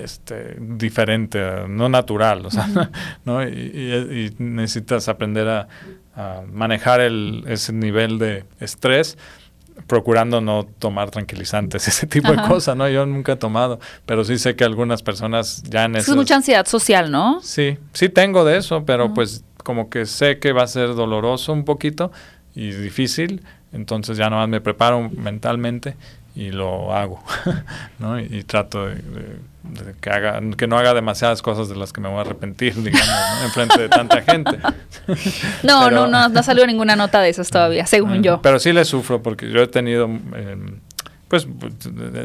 este, 0.00 0.56
diferente, 0.60 1.40
no 1.68 1.88
natural, 1.88 2.44
o 2.46 2.50
sea, 2.50 2.68
¿no? 3.24 3.42
Y, 3.48 3.52
y- 3.52 4.26
y 4.26 4.42
necesitas 4.42 5.08
aprender 5.08 5.48
a, 5.48 5.68
manejar 6.52 7.00
el, 7.00 7.44
ese 7.48 7.72
nivel 7.72 8.18
de 8.18 8.44
estrés 8.60 9.18
procurando 9.88 10.40
no 10.40 10.64
tomar 10.64 11.10
tranquilizantes, 11.10 11.88
ese 11.88 12.06
tipo 12.06 12.32
Ajá. 12.32 12.42
de 12.42 12.48
cosas, 12.48 12.76
¿no? 12.76 12.88
Yo 12.88 13.04
nunca 13.06 13.32
he 13.32 13.36
tomado, 13.36 13.80
pero 14.06 14.24
sí 14.24 14.38
sé 14.38 14.54
que 14.54 14.64
algunas 14.64 15.02
personas 15.02 15.62
ya 15.64 15.84
en 15.86 15.96
Es 15.96 16.04
esas- 16.04 16.16
mucha 16.16 16.36
ansiedad 16.36 16.66
social, 16.66 17.10
¿no? 17.10 17.40
Sí, 17.42 17.78
sí 17.92 18.08
tengo 18.08 18.44
de 18.44 18.58
eso, 18.58 18.84
pero 18.84 19.12
pues 19.14 19.44
como 19.64 19.90
que 19.90 20.06
sé 20.06 20.38
que 20.38 20.52
va 20.52 20.62
a 20.62 20.66
ser 20.68 20.94
doloroso 20.94 21.52
un 21.52 21.64
poquito 21.64 22.12
y 22.54 22.70
difícil, 22.70 23.42
entonces 23.72 24.16
ya 24.16 24.30
nomás 24.30 24.48
me 24.48 24.60
preparo 24.60 25.10
mentalmente 25.10 25.96
y 26.34 26.50
lo 26.50 26.92
hago, 26.94 27.22
¿no? 27.98 28.18
Y, 28.20 28.24
y 28.24 28.42
trato 28.44 28.86
de, 28.86 28.96
de- 28.96 29.54
de 29.64 29.94
que 29.98 30.10
haga, 30.10 30.40
que 30.58 30.66
no 30.66 30.76
haga 30.76 30.92
demasiadas 30.92 31.40
cosas 31.40 31.70
de 31.70 31.76
las 31.76 31.90
que 31.94 32.02
me 32.02 32.08
voy 32.10 32.18
a 32.18 32.20
arrepentir, 32.20 32.74
digamos, 32.82 33.08
¿no? 33.08 33.44
en 33.46 33.50
frente 33.50 33.80
de 33.80 33.88
tanta 33.88 34.20
gente. 34.22 34.58
No, 35.62 35.84
Pero- 35.84 35.90
no, 35.90 36.06
no, 36.06 36.28
no 36.28 36.40
ha 36.40 36.42
salido 36.42 36.66
ninguna 36.66 36.96
nota 36.96 37.20
de 37.22 37.30
esas 37.30 37.48
todavía, 37.50 37.86
según 37.86 38.22
yo. 38.22 38.40
Pero 38.42 38.58
sí 38.58 38.72
le 38.72 38.84
sufro 38.84 39.22
porque 39.22 39.50
yo 39.50 39.62
he 39.62 39.66
tenido, 39.66 40.08
eh, 40.36 40.56
pues 41.28 41.46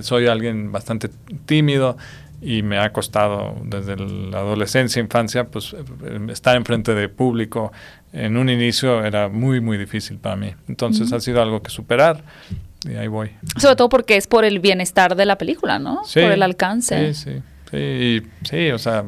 soy 0.02 0.28
alguien 0.28 0.72
bastante 0.72 1.10
tímido 1.46 1.98
y 2.42 2.62
me 2.62 2.78
ha 2.80 2.92
costado 2.94 3.56
desde 3.64 3.96
la 3.98 4.40
adolescencia, 4.40 5.02
infancia, 5.02 5.46
pues 5.46 5.74
eh, 5.74 6.20
estar 6.30 6.56
enfrente 6.58 6.94
de 6.96 7.10
público 7.10 7.72
en 8.14 8.38
un 8.38 8.50
inicio 8.50 9.04
era 9.06 9.30
muy, 9.30 9.62
muy 9.62 9.78
difícil 9.78 10.18
para 10.18 10.36
mí. 10.36 10.54
Entonces 10.68 11.12
ha 11.14 11.20
sido 11.20 11.42
algo 11.42 11.62
que 11.62 11.70
superar 11.70 12.24
y 12.86 12.96
ahí 12.96 13.08
voy. 13.08 13.32
Sobre 13.58 13.76
todo 13.76 13.90
porque 13.90 14.18
es 14.18 14.28
por 14.28 14.46
el 14.46 14.60
bienestar 14.60 15.16
de 15.16 15.26
la 15.26 15.38
película, 15.38 15.80
¿no? 15.80 16.04
Sí, 16.06 16.22
por 16.22 16.32
el 16.32 16.44
alcance. 16.44 17.14
Sí, 17.14 17.32
sí, 17.32 17.42
sí, 17.72 17.78
y 17.78 18.24
sí, 18.46 18.72
o 18.72 18.78
sea, 18.78 19.06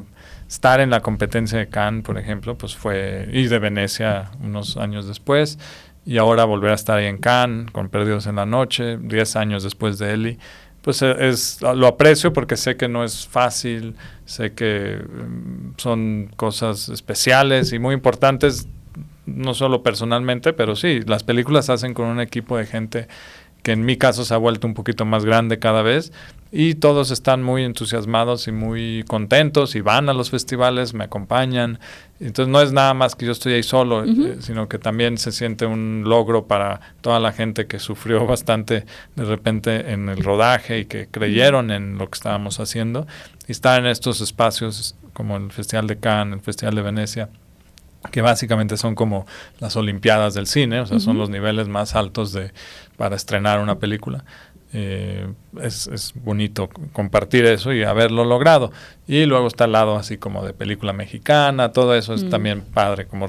estar 0.48 0.82
en 0.82 0.90
la 0.90 1.00
competencia 1.00 1.58
de 1.58 1.70
Cannes, 1.70 2.04
por 2.04 2.18
ejemplo, 2.18 2.58
pues 2.58 2.76
fue, 2.76 3.30
y 3.32 3.48
de 3.48 3.60
Venecia 3.60 4.32
unos 4.42 4.76
años 4.78 5.08
después, 5.08 5.58
y 6.06 6.18
ahora 6.18 6.44
volver 6.46 6.72
a 6.72 6.76
estar 6.76 6.98
ahí 6.98 7.06
en 7.06 7.18
Cannes, 7.18 7.72
con 7.72 7.90
Perdidos 7.90 8.28
en 8.28 8.36
la 8.36 8.46
Noche, 8.46 8.98
10 8.98 9.36
años 9.38 9.64
después 9.64 9.98
de 9.98 10.14
Eli, 10.14 10.40
pues 10.82 11.02
eh, 11.04 11.16
es, 11.20 11.62
lo 11.62 11.88
aprecio 11.88 12.34
porque 12.34 12.58
sé 12.58 12.76
que 12.76 12.88
no 12.88 13.04
es 13.04 13.28
fácil, 13.28 13.96
sé 14.26 14.54
que 14.54 14.98
mm, 14.98 15.74
son 15.78 16.32
cosas 16.36 16.90
especiales 16.90 17.72
y 17.72 17.80
muy 17.80 17.94
importantes, 17.94 18.68
no 19.26 19.54
solo 19.54 19.84
personalmente, 19.84 20.54
pero 20.54 20.76
sí, 20.76 21.02
las 21.06 21.24
películas 21.24 21.68
se 21.68 21.74
hacen 21.74 21.94
con 21.94 22.08
un 22.08 22.20
equipo 22.20 22.58
de 22.58 22.66
gente 22.66 23.08
que 23.64 23.72
en 23.72 23.86
mi 23.86 23.98
caso 23.98 24.26
se 24.26 24.34
ha 24.34 24.38
vuelto 24.38 24.68
un 24.68 24.74
poquito 24.74 25.06
más 25.06 25.26
grande 25.26 25.60
cada 25.60 25.82
vez 25.82 26.12
y 26.52 26.76
todos 26.76 27.12
están 27.12 27.42
muy 27.44 27.64
entusiasmados 27.64 28.48
y 28.48 28.52
muy 28.52 29.06
contentos 29.08 29.76
y 29.76 29.82
van 29.82 30.10
a 30.10 30.14
los 30.14 30.30
festivales, 30.30 30.94
me 30.94 31.06
acompañan. 31.06 31.80
Entonces 32.20 32.52
no 32.52 32.62
es 32.62 32.74
nada 32.74 32.94
más 32.94 33.16
que 33.16 33.26
yo 33.26 33.32
estoy 33.32 33.54
ahí 33.54 33.64
solo, 33.64 34.04
eh, 34.04 34.38
sino 34.42 34.68
que 34.68 34.78
también 34.78 35.18
se 35.18 35.32
siente 35.32 35.66
un 35.66 36.04
logro 36.06 36.48
para 36.48 36.82
toda 37.00 37.22
la 37.22 37.32
gente 37.32 37.68
que 37.68 37.80
sufrió 37.80 38.26
bastante 38.28 38.86
de 39.16 39.24
repente 39.24 39.92
en 39.92 40.10
el 40.10 40.22
rodaje 40.22 40.80
y 40.80 40.86
que 40.86 41.08
creyeron 41.08 41.72
en 41.72 41.98
lo 41.98 42.10
que 42.10 42.16
estábamos 42.16 42.60
haciendo. 42.60 43.08
Y 43.48 43.54
estar 43.54 43.80
en 43.80 43.88
estos 43.88 44.20
espacios 44.20 44.96
como 45.14 45.38
el 45.38 45.52
Festival 45.52 45.88
de 45.88 46.00
Cannes, 46.00 46.40
el 46.40 46.44
Festival 46.44 46.76
de 46.76 46.82
Venecia 46.82 47.30
que 48.10 48.22
básicamente 48.22 48.78
son 48.78 48.96
como 48.96 49.28
las 49.60 49.76
Olimpiadas 49.76 50.34
del 50.34 50.48
cine, 50.48 50.80
o 50.80 50.86
sea, 50.86 51.00
son 51.00 51.18
los 51.18 51.30
niveles 51.30 51.68
más 51.68 51.96
altos 51.96 52.34
de 52.34 52.52
para 52.98 53.16
estrenar 53.16 53.60
una 53.60 53.78
película. 53.78 54.24
Eh, 54.74 55.28
es, 55.62 55.88
es 55.88 56.14
bonito 56.16 56.70
compartir 56.94 57.46
eso 57.46 57.74
y 57.74 57.84
haberlo 57.84 58.24
logrado. 58.24 58.72
Y 59.14 59.26
luego 59.26 59.46
está 59.48 59.66
al 59.66 59.74
lado 59.74 59.98
así 59.98 60.18
como 60.18 60.46
de 60.46 60.54
película 60.54 60.94
mexicana, 60.94 61.74
todo 61.74 61.96
eso 61.96 62.14
es 62.14 62.24
Mm. 62.24 62.30
también 62.30 62.62
padre. 62.62 63.08
Como 63.08 63.26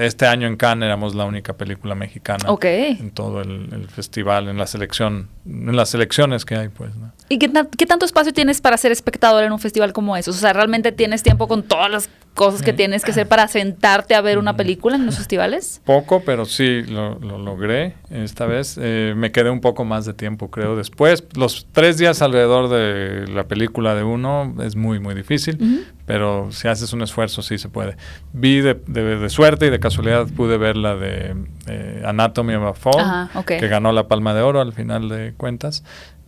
este 0.00 0.26
año 0.26 0.46
en 0.46 0.56
Cannes 0.56 0.86
éramos 0.86 1.14
la 1.14 1.26
única 1.26 1.52
película 1.52 1.94
mexicana 1.94 2.50
Ok. 2.50 2.64
en 2.64 3.10
todo 3.10 3.42
el, 3.42 3.68
el 3.70 3.86
festival, 3.88 4.48
en 4.48 4.56
la 4.56 4.66
selección, 4.66 5.28
en 5.44 5.76
las 5.76 5.90
selecciones 5.90 6.46
que 6.46 6.54
hay, 6.56 6.68
pues. 6.70 6.96
¿no? 6.96 7.12
¿Y 7.28 7.38
qué, 7.38 7.50
qué 7.76 7.84
tanto 7.84 8.06
espacio 8.06 8.32
tienes 8.32 8.62
para 8.62 8.78
ser 8.78 8.92
espectador 8.92 9.44
en 9.44 9.52
un 9.52 9.58
festival 9.58 9.92
como 9.92 10.16
eso? 10.16 10.30
O 10.30 10.34
sea, 10.34 10.54
¿realmente 10.54 10.90
tienes 10.90 11.22
tiempo 11.22 11.48
con 11.48 11.62
todas 11.64 11.90
las 11.90 12.08
cosas 12.34 12.60
que 12.62 12.70
Sí. 12.70 12.76
tienes 12.76 13.02
que 13.04 13.10
hacer 13.10 13.26
para 13.26 13.48
sentarte 13.48 14.14
a 14.14 14.20
ver 14.20 14.38
una 14.38 14.52
Mm. 14.52 14.56
película 14.56 14.96
en 14.96 15.04
los 15.06 15.16
festivales? 15.16 15.82
Poco, 15.86 16.22
pero 16.24 16.44
sí 16.46 16.82
lo, 16.84 17.18
lo 17.18 17.36
logré 17.38 17.94
esta 18.10 18.46
vez. 18.46 18.78
Eh, 18.80 19.12
me 19.16 19.32
quedé 19.32 19.50
un 19.50 19.60
poco 19.60 19.84
más 19.84 20.06
de 20.06 20.14
tiempo, 20.14 20.50
creo, 20.50 20.76
después. 20.76 21.24
Los 21.34 21.66
tres 21.72 21.98
días 21.98 22.22
alrededor 22.22 22.68
de 22.70 23.26
la 23.28 23.44
película 23.44 23.94
de 23.94 24.02
uno 24.04 24.54
es 24.62 24.76
muy, 24.76 24.98
muy 25.00 25.14
difícil, 25.14 25.25
Ujú. 25.60 25.80
pero 26.06 26.48
si 26.52 26.68
haces 26.68 26.92
un 26.92 27.02
esfuerzo 27.02 27.42
sí 27.42 27.58
se 27.58 27.68
puede. 27.68 27.96
Vi 28.32 28.60
de, 28.60 28.74
de- 28.86 29.18
de 29.18 29.28
suerte 29.28 29.66
y 29.66 29.70
de 29.70 29.80
casualidad 29.80 30.26
pude 30.28 30.56
ver 30.58 30.76
la 30.76 30.94
de 30.96 31.34
eh, 31.66 32.02
Anatomy 32.06 32.54
of 32.54 32.64
a 32.64 32.74
Fall, 32.74 33.00
Ajá, 33.00 33.30
ok. 33.38 33.46
que 33.46 33.68
ganó 33.68 33.90
la 33.92 34.06
Palma 34.08 34.32
de 34.34 34.42
Oro 34.42 34.60
al 34.60 34.72
final 34.72 35.08
de 35.08 35.34
cuentas. 35.36 35.82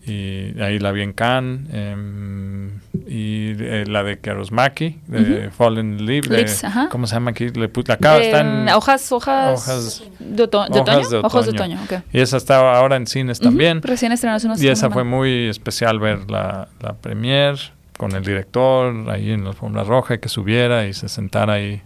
Y 0.07 0.59
ahí 0.63 0.79
la 0.79 0.91
vi 0.93 1.03
en 1.03 1.13
Cannes. 1.13 1.69
em, 1.71 2.79
y 3.07 3.53
eh, 3.59 3.85
la 3.87 4.03
de 4.03 4.19
Karosmaki, 4.19 4.99
de 5.07 5.47
Ujú. 5.49 5.51
Fallen 5.51 6.07
Leaves. 6.07 6.31
de- 6.31 6.37
Leaves, 6.37 6.65
ajá. 6.65 6.89
¿Cómo 6.91 7.07
se 7.07 7.15
llama 7.15 7.33
aquí? 7.33 7.49
Le 7.51 7.69
puse- 7.71 7.89
la 7.89 7.95
acaba, 7.95 8.19
está 8.19 8.41
en, 8.41 8.69
Eh, 8.69 8.75
hojas, 8.75 9.13
hojas, 9.13 9.61
hojas- 9.69 10.03
de, 10.19 10.43
oto- 10.45 10.65
de 10.69 10.81
hojas 10.81 10.97
otoño. 11.07 11.09
de 11.11 11.27
Ojos 11.27 11.45
de 11.47 11.51
otoño. 11.53 11.77
otoño, 11.83 11.99
ok. 12.01 12.05
Y 12.15 12.21
esa 12.21 12.39
está 12.39 12.79
ahora 12.79 12.97
en 12.97 13.07
cines 13.07 13.39
también. 13.39 13.79
Ujú, 13.79 13.89
Recién 13.89 14.13
estrenado 14.13 14.37
hace 14.39 14.47
unas 14.47 14.63
y 14.63 14.69
esa 14.69 14.89
fue 14.91 15.05
muy 15.05 15.49
especial 15.49 15.99
ver 16.01 16.31
la, 16.31 16.69
la 16.81 16.95
premier 16.95 17.57
con 17.99 18.13
el 18.13 18.25
director 18.25 18.95
ahí 19.11 19.33
en 19.33 19.45
la 19.45 19.51
alfombra 19.51 19.85
roja 19.85 20.15
y 20.15 20.19
que 20.19 20.31
subiera 20.31 20.87
y 20.87 20.95
se 20.95 21.09
sentara 21.11 21.55
ahí 21.55 21.75
eh, 21.75 21.83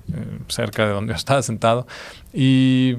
cerca 0.47 0.87
de 0.87 0.93
donde 0.93 1.13
yo 1.13 1.17
estaba 1.17 1.43
sentado. 1.43 1.89
Y 2.33 2.93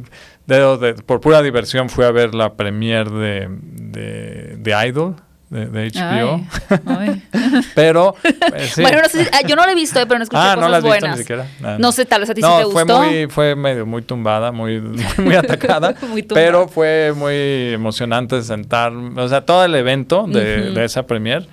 de- 0.45 0.77
de- 0.77 0.93
por 0.95 1.21
pura 1.21 1.41
diversión 1.41 1.89
fui 1.89 2.03
a 2.03 2.11
ver 2.11 2.35
la 2.35 2.53
premier 2.55 3.09
de, 3.09 3.47
de, 3.49 4.57
de 4.57 4.87
Idol. 4.87 5.15
De, 5.49 5.67
de 5.67 5.91
HBO. 5.91 6.41
Ay, 6.87 7.21
ay. 7.31 7.61
Pero. 7.75 8.15
eh, 8.23 8.67
sí. 8.73 8.81
Bueno, 8.81 9.03
no 9.03 9.07
sé 9.07 9.23
si- 9.25 9.29
ah, 9.31 9.41
yo 9.47 9.55
no 9.55 9.63
la 9.67 9.73
he 9.73 9.75
visto, 9.75 9.99
eh, 9.99 10.05
pero 10.07 10.17
no 10.17 10.23
escuché 10.23 10.41
Ah, 10.41 10.55
cosas 10.55 10.59
no 10.61 10.69
la 10.69 10.77
has 10.77 10.83
visto 10.83 11.07
ni 11.09 11.17
siquiera. 11.17 11.45
Ah, 11.63 11.75
No 11.79 11.91
sé, 11.91 12.05
tal 12.07 12.21
vez 12.21 12.29
a 12.31 12.33
ti 12.33 12.41
no, 12.41 12.57
sí 12.57 12.63
te 12.65 12.71
fue 12.71 12.83
gustó. 12.85 13.03
muy, 13.03 13.27
fue 13.27 13.55
medio 13.55 13.85
muy 13.85 14.01
tumbada, 14.01 14.51
muy, 14.51 14.81
muy 15.19 15.35
atacada, 15.35 15.93
Muy 16.09 16.23
tumbada. 16.23 16.47
pero 16.47 16.67
fue 16.67 17.13
muy 17.15 17.71
emocionante 17.71 18.41
sentar, 18.41 18.93
o 18.93 19.27
sea, 19.27 19.41
todo 19.45 19.63
el 19.63 19.75
evento 19.75 20.25
de, 20.27 20.71
de 20.71 20.85
esa 20.85 21.05
premier 21.05 21.47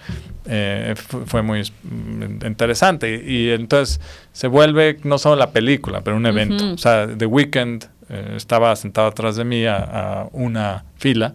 eh, 0.50 0.94
fu- 0.96 1.24
fue 1.26 1.42
muy 1.42 1.62
mm, 1.82 2.44
interesante. 2.46 3.22
Y, 3.24 3.50
entonces 3.50 4.00
se 4.32 4.48
vuelve 4.48 4.98
no 5.04 5.16
solo 5.18 5.36
la 5.36 5.50
película, 5.50 6.00
pero 6.02 6.16
un 6.16 6.26
evento. 6.26 6.72
O 6.72 6.78
sea, 6.78 7.06
The 7.16 7.26
Weeknd 7.26 7.84
eh, 8.12 8.32
estaba 8.36 8.74
sentado 8.74 9.06
atrás 9.06 9.36
de 9.36 9.44
mí 9.44 9.64
a, 9.66 9.76
a 9.76 10.28
una 10.32 10.84
fila 10.98 11.32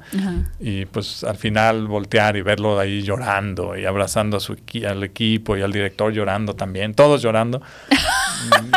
y 0.60 0.86
pues 0.86 1.24
al 1.24 1.38
final 1.38 1.88
voltear 1.88 2.36
y 2.36 2.42
verlo 2.42 2.78
ahí 2.78 3.02
llorando 3.02 3.78
y 3.78 3.86
abrazando 3.86 4.38
a 4.38 4.40
su 4.42 4.56
equi- 4.56 4.86
al 4.86 5.02
equipo 5.04 5.56
y 5.56 5.62
al 5.62 5.72
director 5.72 6.12
llorando 6.12 6.54
también, 6.54 6.94
todos 6.94 7.22
llorando. 7.22 7.62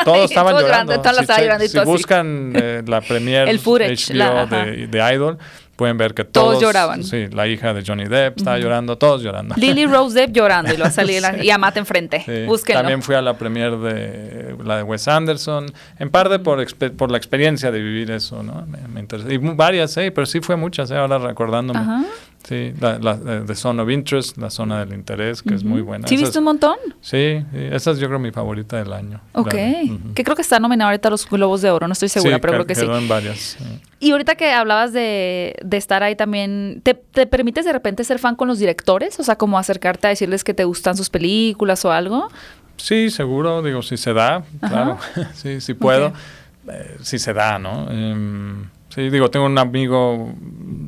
Todos 0.04 0.30
estaban 0.30 0.52
Todos 0.54 0.62
llorando. 0.62 0.94
llorando, 1.02 1.60
Si 1.66 1.68
si 1.68 1.78
buscan 1.80 2.52
eh, 2.54 2.82
la 2.86 3.00
premier 3.08 3.48
El 3.48 3.58
footage, 3.58 4.12
HBO 4.12 4.16
la- 4.16 4.42
ajá. 4.42 4.64
de, 4.64 4.86
de 4.86 5.14
Idol, 5.14 5.38
pueden 5.78 5.96
ver 5.96 6.12
que 6.12 6.24
Todos 6.24 6.48
todos, 6.54 6.62
lloraban. 6.62 7.04
Sí, 7.04 7.28
la 7.28 7.46
hija 7.46 7.72
de 7.72 7.84
Johnny 7.86 8.04
Depp 8.06 8.38
estaba 8.38 8.58
llorando, 8.58 8.98
todos 8.98 9.22
llorando. 9.22 9.54
Lily 9.56 9.86
Rose 9.86 10.18
Depp 10.20 10.32
llorando 10.32 10.74
y 10.74 10.76
lo 10.76 10.90
salir 10.90 11.22
la- 11.22 11.38
y 11.44 11.50
a 11.50 11.56
Matt 11.56 11.76
enfrente. 11.76 12.22
Sí. 12.26 12.44
Búsquenlo. 12.46 12.80
También 12.80 13.00
fui 13.00 13.14
a 13.14 13.22
la 13.22 13.34
premier 13.38 13.76
de 13.78 14.56
la 14.64 14.78
de 14.78 14.82
Wes 14.82 15.06
Anderson, 15.06 15.66
en 16.00 16.10
parte 16.10 16.40
por, 16.40 16.66
por 16.96 17.10
la 17.12 17.16
experiencia 17.16 17.70
de 17.70 17.80
vivir 17.80 18.10
eso, 18.10 18.42
¿no? 18.42 18.66
Me, 18.66 18.78
me 18.88 18.98
interesó. 19.00 19.30
Y 19.30 19.36
varias, 19.38 19.96
¿eh? 19.98 20.10
pero 20.10 20.26
sí 20.26 20.40
fue 20.40 20.56
muchas, 20.56 20.90
¿eh? 20.90 20.96
ahora 20.96 21.18
recordándome. 21.18 21.78
Ajá. 21.78 22.02
Sí, 22.46 22.72
la, 22.80 22.98
la 22.98 23.16
de 23.16 23.40
The 23.42 23.54
Zone 23.54 23.82
of 23.82 23.90
Interest, 23.90 24.38
la 24.38 24.48
zona 24.48 24.82
del 24.84 24.94
interés, 24.94 25.42
que 25.42 25.54
es 25.54 25.64
muy 25.64 25.82
buena. 25.82 26.08
¿Sí 26.08 26.16
viste 26.16 26.38
un 26.38 26.44
montón? 26.44 26.76
sí, 27.02 27.44
esa 27.52 27.90
es 27.90 27.98
yo 27.98 28.06
creo 28.06 28.18
mi 28.18 28.30
favorita 28.30 28.76
del 28.78 28.92
año. 28.92 29.20
Ok. 29.32 29.50
Que 30.14 30.24
creo 30.24 30.34
que 30.34 30.40
está 30.42 30.58
nominado 30.58 30.88
ahorita 30.90 31.08
a 31.08 31.10
los 31.10 31.28
Globos 31.28 31.60
de 31.60 31.70
Oro, 31.70 31.86
no 31.88 31.92
estoy 31.92 32.08
segura, 32.08 32.36
Sí, 32.36 32.40
pero 32.40 32.54
creo 32.54 32.66
que 32.66 32.74
sí. 32.74 32.86
en 32.86 33.08
varias. 33.08 33.38
sí. 33.38 33.64
Y 34.00 34.12
ahorita 34.12 34.36
que 34.36 34.50
hablabas 34.52 34.92
de, 34.92 35.56
de 35.62 35.76
estar 35.76 36.02
ahí 36.02 36.14
también, 36.16 36.80
¿te, 36.84 36.94
te 36.94 37.26
permites 37.26 37.64
de 37.66 37.72
repente 37.72 38.02
ser 38.04 38.18
fan 38.18 38.36
con 38.36 38.48
los 38.48 38.58
directores? 38.60 39.18
O 39.20 39.24
sea, 39.24 39.36
como 39.36 39.58
acercarte 39.58 40.06
a 40.06 40.10
decirles 40.10 40.42
que 40.44 40.54
te 40.54 40.64
gustan 40.64 40.96
sus 40.96 41.10
películas 41.10 41.84
o 41.84 41.90
algo. 41.92 42.28
Sí, 42.76 43.10
seguro, 43.10 43.60
digo, 43.62 43.82
si 43.82 43.96
se 43.96 44.12
da, 44.14 44.44
claro, 44.60 44.98
sí, 45.34 45.60
sí 45.60 45.74
puedo, 45.74 46.12
eh, 46.70 46.96
si 47.02 47.18
se 47.18 47.32
da, 47.34 47.58
¿no? 47.58 47.90
Em, 47.90 48.68
sí, 48.88 49.10
digo, 49.10 49.28
tengo 49.30 49.46
un 49.46 49.58
amigo 49.58 50.32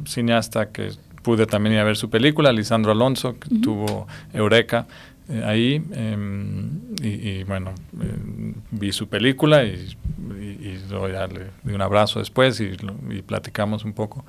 cineasta 0.07 0.69
que 0.71 0.93
pude 1.23 1.47
también 1.47 1.75
ir 1.75 1.81
a 1.81 1.85
ver 1.85 1.97
su 1.97 2.09
película, 2.11 2.53
Lisandro 2.53 2.93
Alonso, 2.93 3.39
que 3.39 3.49
tuvo 3.61 4.07
Eureka 4.33 4.87
eh, 5.29 5.43
ahí, 5.45 5.83
em, 5.93 6.71
y, 7.03 7.09
y, 7.31 7.45
bueno, 7.45 7.71
eh, 8.01 8.55
vi 8.73 8.91
su 8.93 9.09
película 9.09 9.65
y, 9.65 9.97
y, 10.41 10.45
y 10.45 10.81
luego 10.91 11.09
ya 11.09 11.27
le 11.27 11.47
di 11.63 11.73
un 11.73 11.83
abrazo 11.83 12.19
después 12.19 12.61
y, 12.61 12.77
lo- 12.79 12.95
platicamos 13.27 13.85
un 13.85 13.93
poco. 13.93 14.25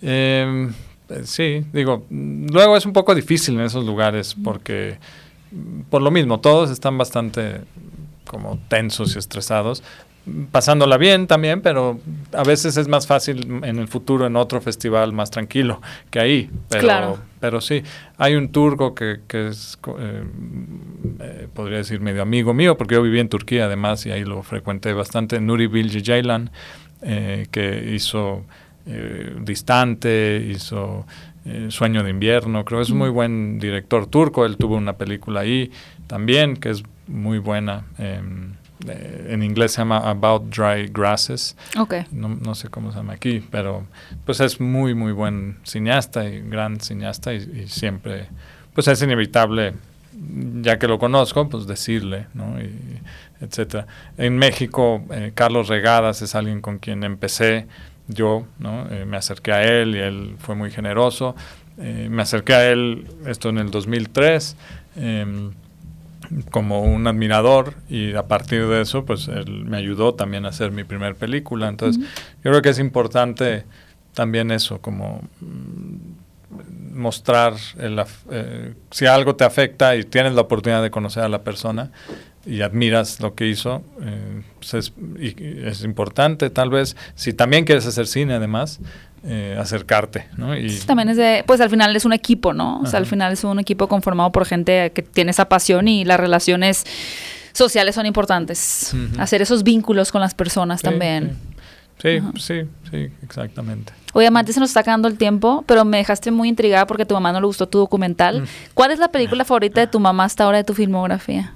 Em, 0.00 0.70
eh, 1.08 1.22
sí, 1.24 1.64
digo, 1.72 2.04
luego 2.10 2.76
es 2.76 2.86
un 2.86 2.92
poco 2.92 3.14
difícil 3.14 3.54
en 3.54 3.60
esos 3.62 3.84
lugares 3.84 4.34
porque 4.42 4.98
por 5.90 6.00
lo 6.00 6.10
mismo, 6.10 6.40
todos 6.40 6.70
están 6.70 6.96
bastante 6.96 7.60
como 8.26 8.58
tensos 8.68 9.14
y 9.14 9.18
estresados, 9.18 9.82
pasándola 10.52 10.98
bien 10.98 11.26
también, 11.26 11.60
pero 11.62 11.98
a 12.32 12.44
veces 12.44 12.76
es 12.76 12.86
más 12.86 13.06
fácil 13.06 13.60
en 13.64 13.78
el 13.78 13.88
futuro 13.88 14.26
en 14.26 14.36
otro 14.36 14.60
festival 14.60 15.12
más 15.12 15.30
tranquilo 15.30 15.80
que 16.10 16.20
ahí. 16.20 16.50
Pero, 16.68 16.82
Claro. 16.82 17.18
pero 17.40 17.60
sí, 17.60 17.82
hay 18.18 18.36
un 18.36 18.50
turco 18.52 18.94
que, 18.94 19.20
que 19.26 19.48
es, 19.48 19.78
eh, 19.98 20.22
eh, 21.20 21.48
podría 21.52 21.78
decir, 21.78 22.00
medio 22.00 22.22
amigo 22.22 22.54
mío, 22.54 22.76
porque 22.76 22.94
yo 22.94 23.02
viví 23.02 23.18
en 23.18 23.28
Turquía 23.28 23.64
además 23.66 24.06
y 24.06 24.12
ahí 24.12 24.24
lo 24.24 24.42
frecuenté 24.42 24.92
bastante, 24.92 25.40
Nuri 25.40 25.66
Bilge 25.66 26.02
Ceylan, 26.04 26.50
eh, 27.02 27.46
que 27.50 27.92
hizo 27.92 28.44
eh, 28.86 29.34
Distante, 29.40 30.44
hizo 30.48 31.04
Sueño 31.70 32.04
de 32.04 32.10
Invierno, 32.10 32.64
creo 32.64 32.78
que 32.78 32.84
es 32.84 32.90
un 32.90 32.98
muy 32.98 33.10
buen 33.10 33.58
director 33.58 34.06
turco, 34.06 34.46
él 34.46 34.56
tuvo 34.56 34.76
una 34.76 34.92
película 34.92 35.40
ahí 35.40 35.72
también 36.06 36.56
que 36.56 36.70
es 36.70 36.84
muy 37.08 37.38
buena. 37.38 37.84
Eh, 38.88 39.28
en 39.30 39.42
inglés 39.42 39.72
se 39.72 39.78
llama 39.82 39.98
About 39.98 40.54
Dry 40.54 40.88
Grasses, 40.92 41.56
Ok. 41.78 41.94
no, 42.10 42.28
no 42.28 42.54
sé 42.54 42.68
cómo 42.68 42.90
se 42.90 42.98
llama 42.98 43.12
aquí, 43.14 43.44
pero 43.50 43.86
pues 44.24 44.40
es 44.40 44.60
muy, 44.60 44.94
muy 44.94 45.12
buen 45.12 45.58
cineasta 45.64 46.24
y 46.28 46.40
gran 46.40 46.80
cineasta 46.80 47.32
y, 47.34 47.62
y 47.64 47.68
siempre, 47.68 48.28
pues 48.74 48.88
es 48.88 49.02
inevitable, 49.02 49.74
ya 50.60 50.78
que 50.78 50.88
lo 50.88 50.98
conozco, 50.98 51.48
pues 51.48 51.66
decirle, 51.66 52.26
¿no? 52.34 52.60
Y, 52.60 52.70
etcétera. 53.40 53.86
En 54.18 54.36
México, 54.38 55.02
eh, 55.10 55.32
Carlos 55.34 55.68
Regadas 55.68 56.22
es 56.22 56.34
alguien 56.34 56.60
con 56.60 56.78
quien 56.78 57.02
empecé 57.02 57.66
yo, 58.08 58.46
¿no? 58.58 58.86
Eh, 58.90 59.04
me 59.04 59.16
acerqué 59.16 59.52
a 59.52 59.62
él 59.64 59.96
y 59.96 59.98
él 59.98 60.36
fue 60.38 60.54
muy 60.54 60.70
generoso. 60.70 61.34
Me 61.76 62.20
acerqué 62.22 62.52
a 62.54 62.70
él, 62.70 63.06
esto 63.26 63.48
en 63.48 63.56
el 63.58 63.70
2003, 63.70 64.56
em, 64.94 65.52
como 66.50 66.82
un 66.82 67.06
admirador 67.06 67.74
y 67.88 68.14
a 68.14 68.26
partir 68.26 68.66
de 68.66 68.82
eso 68.82 69.04
pues 69.04 69.28
él 69.28 69.64
me 69.64 69.76
ayudó 69.76 70.14
también 70.14 70.46
a 70.46 70.48
hacer 70.48 70.72
mi 70.72 70.84
primer 70.84 71.16
película. 71.16 71.68
Entonces 71.68 72.02
yo 72.42 72.50
creo 72.50 72.62
que 72.62 72.70
es 72.70 72.78
importante 72.78 73.64
también 74.14 74.50
eso 74.50 74.80
como 74.80 75.22
mm, 75.40 76.94
mostrar 76.94 77.54
el 77.78 78.02
eh, 78.30 78.74
si 78.90 79.06
algo 79.06 79.36
te 79.36 79.44
afecta 79.44 79.96
y 79.96 80.04
tienes 80.04 80.34
la 80.34 80.42
oportunidad 80.42 80.82
de 80.82 80.90
conocer 80.90 81.22
a 81.22 81.28
la 81.28 81.42
persona 81.42 81.90
y 82.44 82.62
admiras 82.62 83.20
lo 83.20 83.34
que 83.34 83.46
hizo 83.46 83.82
eh, 84.02 84.42
pues 84.58 84.74
es, 84.74 84.92
y- 85.20 85.34
es 85.66 85.82
importante 85.84 86.50
tal 86.50 86.70
vez 86.70 86.96
si 87.14 87.32
también 87.32 87.64
quieres 87.64 87.86
hacer 87.86 88.06
cine 88.06 88.34
además 88.34 88.80
eh, 89.24 89.56
acercarte 89.60 90.26
¿no? 90.36 90.56
y 90.56 90.76
También 90.80 91.08
es 91.08 91.16
de, 91.16 91.44
pues 91.46 91.60
al 91.60 91.70
final 91.70 91.94
es 91.94 92.04
un 92.04 92.12
equipo, 92.12 92.52
¿no? 92.52 92.80
O 92.80 92.86
sea, 92.86 92.98
al 92.98 93.06
final 93.06 93.32
es 93.32 93.44
un 93.44 93.60
equipo 93.60 93.86
conformado 93.86 94.32
por 94.32 94.44
gente 94.46 94.90
que 94.92 95.02
tiene 95.02 95.30
esa 95.30 95.48
pasión 95.48 95.86
y 95.86 96.04
las 96.04 96.18
relaciones 96.18 96.84
sociales 97.52 97.94
son 97.94 98.06
importantes. 98.06 98.92
Hacer 99.18 99.40
esos 99.40 99.62
vínculos 99.62 100.10
con 100.10 100.20
las 100.22 100.34
personas 100.34 100.80
Sí, 100.80 100.84
también. 100.86 101.36
Sí, 101.98 102.18
sí, 102.40 102.62
sí, 102.90 103.10
exactamente. 103.22 103.92
Oye, 104.12 104.26
Amante, 104.26 104.52
se 104.52 104.58
nos 104.58 104.70
está 104.70 104.80
acabando 104.80 105.06
el 105.06 105.16
tiempo, 105.16 105.62
pero 105.68 105.84
me 105.84 105.98
dejaste 105.98 106.32
muy 106.32 106.48
intrigada 106.48 106.84
porque 106.88 107.04
a 107.04 107.06
tu 107.06 107.14
mamá 107.14 107.30
no 107.30 107.38
le 107.40 107.46
gustó 107.46 107.68
tu 107.68 107.78
documental. 107.78 108.42
Mm. 108.42 108.46
¿Cuál 108.74 108.90
es 108.90 108.98
la 108.98 109.06
película 109.12 109.44
favorita 109.44 109.80
de 109.80 109.86
tu 109.86 110.00
mamá 110.00 110.24
hasta 110.24 110.42
ahora 110.42 110.58
de 110.58 110.64
tu 110.64 110.74
filmografía? 110.74 111.54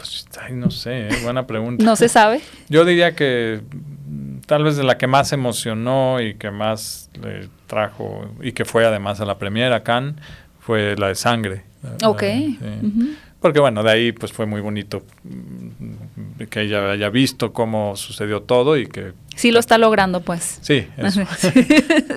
Pues, 0.00 0.26
ay, 0.40 0.54
no 0.54 0.70
sé, 0.70 1.08
eh, 1.08 1.18
buena 1.22 1.46
pregunta. 1.46 1.84
No 1.84 1.94
se 1.94 2.08
sabe. 2.08 2.40
Yo 2.68 2.84
diría 2.86 3.14
que 3.14 3.60
mm, 4.08 4.38
tal 4.46 4.64
vez 4.64 4.76
de 4.76 4.82
la 4.84 4.96
que 4.96 5.06
más 5.06 5.32
emocionó 5.32 6.20
y 6.22 6.34
que 6.34 6.50
más 6.50 7.10
le 7.22 7.48
trajo 7.66 8.30
y 8.40 8.52
que 8.52 8.64
fue 8.64 8.86
además 8.86 9.20
a 9.20 9.26
la 9.26 9.36
premiera 9.38 9.82
Cannes 9.82 10.14
fue 10.60 10.96
la 10.96 11.08
de 11.08 11.14
Sangre. 11.14 11.64
Ok. 12.04 12.22
sí. 12.22 13.16
Porque 13.40 13.58
bueno, 13.58 13.82
de 13.82 13.90
ahí 13.90 14.12
pues 14.12 14.32
fue 14.32 14.44
muy 14.44 14.60
bonito 14.60 15.02
mm, 15.24 16.42
que 16.50 16.60
ella 16.62 16.90
haya 16.92 17.08
visto 17.08 17.52
cómo 17.54 17.96
sucedió 17.96 18.42
todo 18.42 18.76
y 18.76 18.86
que 18.86 19.12
Sí 19.34 19.50
lo 19.50 19.58
está 19.60 19.78
logrando, 19.78 20.20
pues. 20.20 20.58
Sí, 20.62 20.86
eso. 20.98 21.22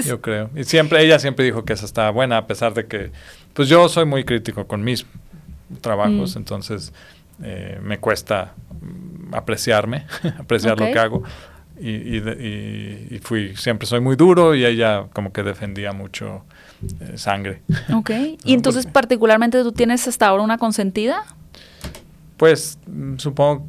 yo 0.05 0.19
creo. 0.21 0.49
Y 0.55 0.63
siempre, 0.65 1.01
ella 1.03 1.19
siempre 1.19 1.45
dijo 1.45 1.63
que 1.63 1.73
esa 1.73 1.85
estaba 1.85 2.09
buena, 2.11 2.37
a 2.37 2.47
pesar 2.47 2.73
de 2.73 2.85
que, 2.87 3.11
pues 3.53 3.69
yo 3.69 3.87
soy 3.87 4.03
muy 4.05 4.23
crítico 4.25 4.67
con 4.67 4.83
mis 4.83 5.05
trabajos, 5.81 6.35
Mm. 6.35 6.39
entonces 6.39 6.93
eh, 7.41 7.79
me 7.81 7.99
cuesta 7.99 8.53
apreciarme, 9.31 10.05
apreciar 10.39 10.79
lo 10.79 10.85
que 10.85 10.99
hago. 10.99 11.23
Y, 11.79 11.89
y 11.89 13.07
y- 13.11 13.19
fui, 13.19 13.55
siempre 13.57 13.87
soy 13.87 13.99
muy 13.99 14.15
duro 14.15 14.53
y 14.55 14.63
ella 14.63 15.05
como 15.11 15.33
que 15.33 15.41
defendía 15.43 15.91
mucho 15.91 16.45
eh, 17.01 17.17
sangre. 17.17 17.61
Ok. 17.93 18.11
Y 18.43 18.53
entonces, 18.53 18.85
porque- 18.85 18.93
particularmente, 18.93 19.61
¿tú 19.63 19.71
tienes 19.71 20.07
hasta 20.07 20.27
ahora 20.27 20.43
una 20.43 20.57
consentida? 20.57 21.23
Pues 22.37 22.77
mm, 22.87 23.17
supongo, 23.17 23.67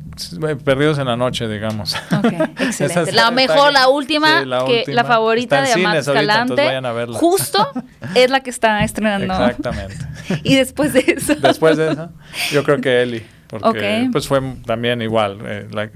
eh, 0.48 0.56
perdidos 0.56 0.98
en 0.98 1.06
la 1.06 1.16
noche, 1.16 1.48
digamos. 1.48 1.96
Excelente. 2.60 3.12
La 3.12 3.30
mejor, 3.30 3.72
la 3.72 3.88
última, 3.88 4.40
Sí, 4.40 4.46
la 4.46 4.64
que 4.64 4.78
última. 4.80 4.94
la 4.94 5.04
favorita 5.04 5.62
de 5.62 5.72
entonces 5.72 6.08
Escalante, 6.08 7.06
justo 7.12 7.66
es 8.14 8.30
la 8.30 8.40
que 8.40 8.50
está 8.50 8.82
estrenando. 8.84 9.32
Exactamente. 9.32 9.96
Y 10.42 10.56
después 10.56 10.92
de 10.92 11.04
eso. 11.06 11.34
Después 11.36 11.76
de 11.76 11.92
eso, 11.92 12.10
yo 12.52 12.64
creo 12.64 12.80
que 12.80 13.02
Eli, 13.02 13.22
porque 13.62 14.08
pues 14.12 14.26
fue 14.28 14.40
también 14.66 15.02
igual. 15.02 15.38
eh, 15.44 15.66
la- 15.72 15.90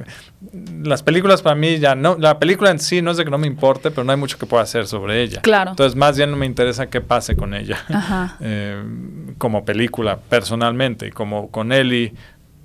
las 0.83 1.03
películas 1.03 1.43
para 1.43 1.57
mí 1.57 1.79
ya 1.79 1.95
no, 1.95 2.17
la 2.19 2.39
película 2.39 2.71
en 2.71 2.79
sí 2.79 3.03
no 3.03 3.11
es 3.11 3.17
de 3.17 3.25
que 3.25 3.31
no 3.31 3.39
me 3.39 3.47
importe, 3.47 3.91
pero 3.91 4.05
no 4.05 4.13
hay 4.13 4.19
mucho 4.19 4.39
que 4.39 4.47
pueda 4.47 4.63
hacer 4.63 4.87
sobre 4.87 5.23
ella. 5.23 5.41
Claro. 5.43 5.71
Entonces 5.71 5.97
más 5.97 6.17
bien 6.17 6.31
no 6.31 6.37
me 6.37 6.47
interesa 6.47 6.89
qué 6.89 7.01
pase 7.01 7.37
con 7.37 7.55
ella. 7.55 7.79
Ajá. 7.89 8.37
Eh, 8.41 8.83
como 9.39 9.65
película, 9.65 10.19
personalmente, 10.19 11.07
y 11.09 11.11
como 11.11 11.51
con 11.51 11.73
Eli 11.73 12.13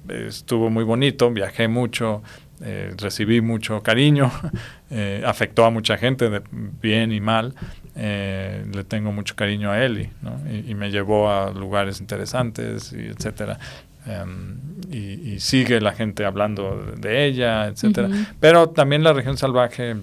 eh, 0.09 0.25
estuvo 0.27 0.69
muy 0.69 0.83
bonito, 0.83 1.29
viajé 1.31 1.67
mucho. 1.67 2.21
eh, 2.65 2.93
recibí 2.97 3.41
mucho 3.41 3.81
cariño, 3.83 4.31
eh, 4.89 5.21
afectó 5.25 5.65
a 5.65 5.69
mucha 5.69 5.97
gente, 5.97 6.29
de 6.29 6.41
bien 6.81 7.11
y 7.11 7.19
mal. 7.19 7.53
eh, 7.95 8.65
le 8.73 8.83
tengo 8.85 9.11
mucho 9.11 9.35
cariño 9.35 9.69
a 9.71 9.83
Eli, 9.83 10.09
¿no? 10.21 10.39
y, 10.49 10.71
y 10.71 10.75
me 10.75 10.89
llevó 10.89 11.29
a 11.29 11.51
lugares 11.51 11.99
interesantes, 11.99 12.93
y 12.93 13.07
etcétera. 13.07 13.59
Em, 14.05 14.57
y, 14.91 15.33
y 15.33 15.39
sigue 15.39 15.79
la 15.81 15.93
gente 15.93 16.25
hablando 16.25 16.93
de, 16.97 17.25
ella, 17.25 17.67
etcétera. 17.67 18.09
Pero 18.39 18.69
también 18.69 19.03
la 19.03 19.13
región 19.13 19.37
salvaje, 19.37 19.95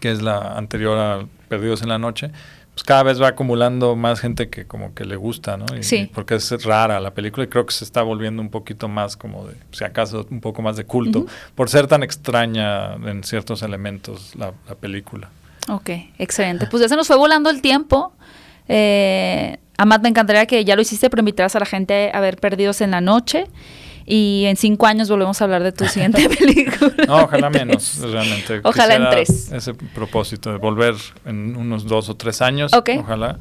que 0.00 0.10
es 0.10 0.22
la 0.22 0.56
anterior 0.56 0.98
a 0.98 1.26
Perdidos 1.48 1.82
en 1.82 1.88
la 1.90 1.98
Noche, 1.98 2.30
pues 2.74 2.84
cada 2.84 3.02
vez 3.02 3.20
va 3.20 3.28
acumulando 3.28 3.94
más 3.96 4.18
gente 4.20 4.48
que 4.48 4.64
como 4.66 4.94
que 4.94 5.04
le 5.04 5.16
gusta, 5.16 5.58
¿no? 5.58 5.66
Y- 5.78 5.82
Sí. 5.82 5.96
y 5.96 6.06
porque 6.06 6.36
es 6.36 6.64
rara 6.64 6.98
la 7.00 7.12
película 7.12 7.44
y 7.44 7.48
creo 7.48 7.66
que 7.66 7.74
se 7.74 7.84
está 7.84 8.00
volviendo 8.02 8.40
un 8.40 8.48
poquito 8.48 8.88
más 8.88 9.16
como 9.18 9.46
de, 9.46 9.54
si 9.72 9.84
acaso, 9.84 10.26
un 10.30 10.40
poco 10.40 10.62
más 10.62 10.76
de 10.78 10.84
culto, 10.84 11.26
por 11.54 11.68
ser 11.68 11.86
tan 11.86 12.02
extraña 12.02 12.94
en 12.94 13.22
ciertos 13.24 13.62
elementos 13.62 14.34
la, 14.36 14.52
la 14.66 14.74
película. 14.74 15.28
Ok, 15.68 15.90
excelente. 16.18 16.66
Pues 16.66 16.80
ya 16.82 16.88
se 16.88 16.96
nos 16.96 17.06
fue 17.06 17.16
volando 17.16 17.50
el 17.50 17.60
tiempo. 17.60 18.14
Eh, 18.74 19.58
Amat, 19.76 20.02
me 20.02 20.08
encantaría 20.08 20.46
que 20.46 20.64
ya 20.64 20.76
lo 20.76 20.82
hiciste, 20.82 21.10
pero 21.10 21.20
invitaras 21.20 21.54
a 21.56 21.58
la 21.58 21.66
gente 21.66 22.10
a 22.14 22.20
ver 22.20 22.36
Perdidos 22.36 22.80
en 22.80 22.92
la 22.92 23.00
Noche. 23.00 23.44
Y 24.04 24.44
en 24.46 24.56
cinco 24.56 24.86
años 24.86 25.08
volvemos 25.10 25.40
a 25.40 25.44
hablar 25.44 25.62
de 25.62 25.72
tu 25.72 25.84
siguiente 25.86 26.28
película. 26.38 26.92
No, 27.06 27.24
ojalá 27.24 27.50
menos, 27.50 27.98
realmente. 28.00 28.60
Ojalá 28.64 28.96
en 28.96 29.10
tres. 29.10 29.52
Ese 29.52 29.74
propósito 29.74 30.50
de 30.50 30.58
volver 30.58 30.94
en 31.24 31.54
unos 31.54 31.84
dos 31.84 32.08
o 32.08 32.16
tres 32.16 32.42
años. 32.42 32.72
Ok. 32.72 32.90
Ojalá. 32.98 33.38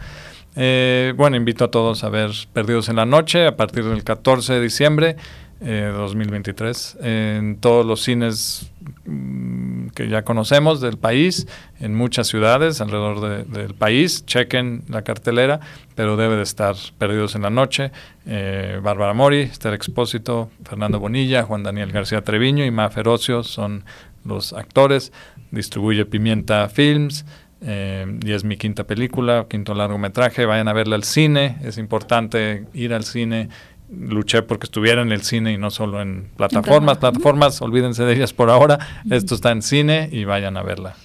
Eh, 0.56 1.14
bueno, 1.16 1.38
invito 1.38 1.66
a 1.66 1.72
todos 1.72 2.04
a 2.04 2.10
ver 2.10 2.32
Perdidos 2.54 2.90
en 2.90 2.98
la 2.98 3.06
Noche 3.06 3.48
a 3.48 3.56
partir 3.56 3.86
del 3.86 4.04
14 4.04 4.54
de 4.54 4.62
diciembre 4.62 5.16
eh, 5.62 5.92
2023 5.96 6.98
en 7.02 7.58
todos 7.58 7.86
los 7.86 8.04
cines 8.04 8.70
mm, 9.06 9.71
que 9.96 10.08
ya 10.10 10.24
conocemos 10.24 10.82
del 10.82 10.98
país, 10.98 11.48
en 11.80 11.96
muchas 11.96 12.28
ciudades 12.28 12.82
alrededor 12.82 13.22
de- 13.22 13.44
del 13.62 13.74
país. 13.74 14.26
Chequen 14.26 14.84
la 14.90 15.02
cartelera, 15.04 15.60
pero 15.96 16.18
debe 16.18 16.36
de 16.36 16.44
estar 16.44 16.76
Perdidos 16.98 17.36
en 17.36 17.42
la 17.44 17.50
Noche. 17.50 17.92
Eh, 18.26 18.80
Bárbara 18.82 19.14
Mori, 19.14 19.42
Esther 19.42 19.74
Expósito, 19.74 20.50
Fernando 20.64 21.00
Bonilla, 21.00 21.44
Juan 21.44 21.64
Daniel 21.64 21.92
García 21.92 22.22
Treviño 22.24 22.66
y 22.66 22.72
Ma 22.72 22.90
Ferocio 22.90 23.44
son 23.44 23.84
los 24.24 24.54
actores. 24.54 25.12
Distribuye 25.52 26.06
Pimienta 26.06 26.68
Films. 26.70 27.26
eh, 27.64 28.18
y 28.26 28.32
es 28.32 28.44
mi 28.44 28.58
quinta 28.58 28.86
película, 28.86 29.46
quinto 29.48 29.76
largometraje. 29.76 30.48
Vayan 30.48 30.68
a 30.68 30.74
verla 30.74 30.96
al 30.96 31.04
cine. 31.04 31.58
Es 31.64 31.78
importante 31.78 32.66
ir 32.74 32.92
al 32.92 33.04
cine. 33.04 33.50
Luché 33.92 34.42
porque 34.42 34.66
estuviera 34.66 35.02
en 35.02 35.12
el 35.12 35.22
cine 35.22 35.52
y 35.52 35.58
no 35.58 35.70
solo 35.70 36.02
en 36.02 36.30
plataformas. 36.38 36.98
plataforma. 36.98 37.00
Plataformas, 37.00 37.62
olvídense 37.62 38.04
de 38.04 38.14
ellas 38.14 38.34
por 38.34 38.50
ahora. 38.50 38.80
Esto 39.10 39.36
está 39.36 39.52
en 39.52 39.62
cine 39.62 40.10
y 40.12 40.24
vayan 40.24 40.56
a 40.58 40.64
verla. 40.64 40.96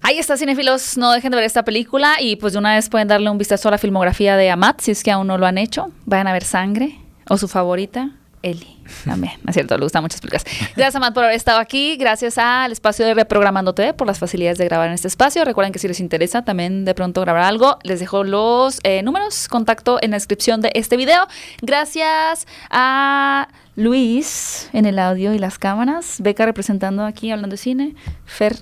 Ahí 0.00 0.18
está, 0.18 0.36
cinéfilos, 0.36 0.96
no 0.96 1.10
dejen 1.12 1.32
de 1.32 1.36
ver 1.36 1.44
esta 1.44 1.64
película 1.64 2.16
y 2.20 2.36
pues 2.36 2.52
de 2.52 2.60
una 2.60 2.74
vez 2.74 2.88
pueden 2.88 3.08
darle 3.08 3.30
un 3.30 3.38
vistazo 3.38 3.68
a 3.68 3.72
la 3.72 3.78
filmografía 3.78 4.36
de 4.36 4.48
Amat, 4.50 4.80
si 4.80 4.92
es 4.92 5.02
que 5.02 5.10
aún 5.10 5.26
no 5.26 5.38
lo 5.38 5.46
han 5.46 5.58
hecho. 5.58 5.90
Vayan 6.06 6.28
a 6.28 6.32
ver 6.32 6.44
Sangre 6.44 6.98
o 7.28 7.36
su 7.36 7.48
favorita, 7.48 8.12
Eli. 8.42 8.78
También, 9.04 9.34
¿no 9.42 9.50
es 9.50 9.54
cierto? 9.54 9.76
Le 9.76 9.84
gustan 9.84 10.02
muchas 10.02 10.20
películas. 10.20 10.44
Gracias, 10.76 10.96
Amat, 10.96 11.14
por 11.14 11.24
haber 11.24 11.36
estado 11.36 11.58
aquí. 11.58 11.96
Gracias 11.96 12.38
al 12.38 12.72
espacio 12.72 13.04
de 13.04 13.14
Reprogramando 13.14 13.74
TV 13.74 13.94
por 13.94 14.06
las 14.06 14.18
facilidades 14.18 14.58
de 14.58 14.64
grabar 14.64 14.88
en 14.88 14.94
este 14.94 15.08
espacio. 15.08 15.44
Recuerden 15.44 15.72
que 15.72 15.78
si 15.78 15.88
les 15.88 16.00
interesa 16.00 16.42
también 16.42 16.84
de 16.84 16.94
pronto 16.94 17.20
grabar 17.20 17.42
algo, 17.42 17.78
les 17.82 18.00
dejo 18.00 18.24
los 18.24 18.80
eh, 18.84 19.02
números, 19.02 19.48
contacto 19.48 19.98
en 20.00 20.12
la 20.12 20.16
descripción 20.16 20.60
de 20.60 20.70
este 20.74 20.96
video. 20.96 21.26
Gracias 21.60 22.46
a 22.70 23.48
Luis 23.76 24.70
en 24.72 24.86
el 24.86 24.98
audio 24.98 25.34
y 25.34 25.38
las 25.38 25.58
cámaras, 25.58 26.16
Beca 26.20 26.44
representando 26.46 27.04
aquí 27.04 27.30
hablando 27.30 27.54
de 27.54 27.58
cine, 27.58 27.94
Fer 28.24 28.56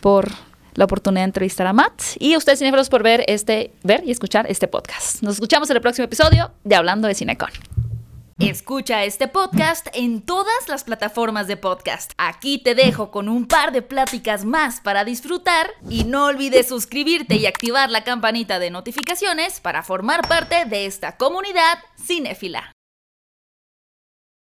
por 0.00 0.30
la 0.74 0.84
oportunidad 0.84 1.22
de 1.22 1.26
entrevistar 1.26 1.66
a 1.66 1.72
Matt 1.72 2.02
y 2.18 2.34
a 2.34 2.38
ustedes 2.38 2.58
cinéfilos 2.58 2.88
por 2.88 3.02
ver 3.02 3.24
este 3.28 3.72
ver 3.82 4.02
y 4.06 4.10
escuchar 4.10 4.46
este 4.48 4.68
podcast. 4.68 5.22
Nos 5.22 5.34
escuchamos 5.34 5.68
en 5.70 5.76
el 5.76 5.82
próximo 5.82 6.06
episodio 6.06 6.52
de 6.64 6.74
Hablando 6.74 7.08
de 7.08 7.14
Cinecon. 7.14 7.50
Escucha 8.42 9.04
este 9.04 9.28
podcast 9.28 9.86
en 9.94 10.20
todas 10.20 10.68
las 10.68 10.82
plataformas 10.82 11.46
de 11.46 11.56
podcast. 11.56 12.10
Aquí 12.18 12.58
te 12.58 12.74
dejo 12.74 13.12
con 13.12 13.28
un 13.28 13.46
par 13.46 13.70
de 13.70 13.82
pláticas 13.82 14.44
más 14.44 14.80
para 14.80 15.04
disfrutar 15.04 15.70
y 15.88 16.02
no 16.02 16.26
olvides 16.26 16.66
suscribirte 16.66 17.36
y 17.36 17.46
activar 17.46 17.88
la 17.88 18.02
campanita 18.02 18.58
de 18.58 18.70
notificaciones 18.70 19.60
para 19.60 19.84
formar 19.84 20.26
parte 20.26 20.64
de 20.64 20.86
esta 20.86 21.16
comunidad 21.16 21.78
cinéfila. 21.96 22.72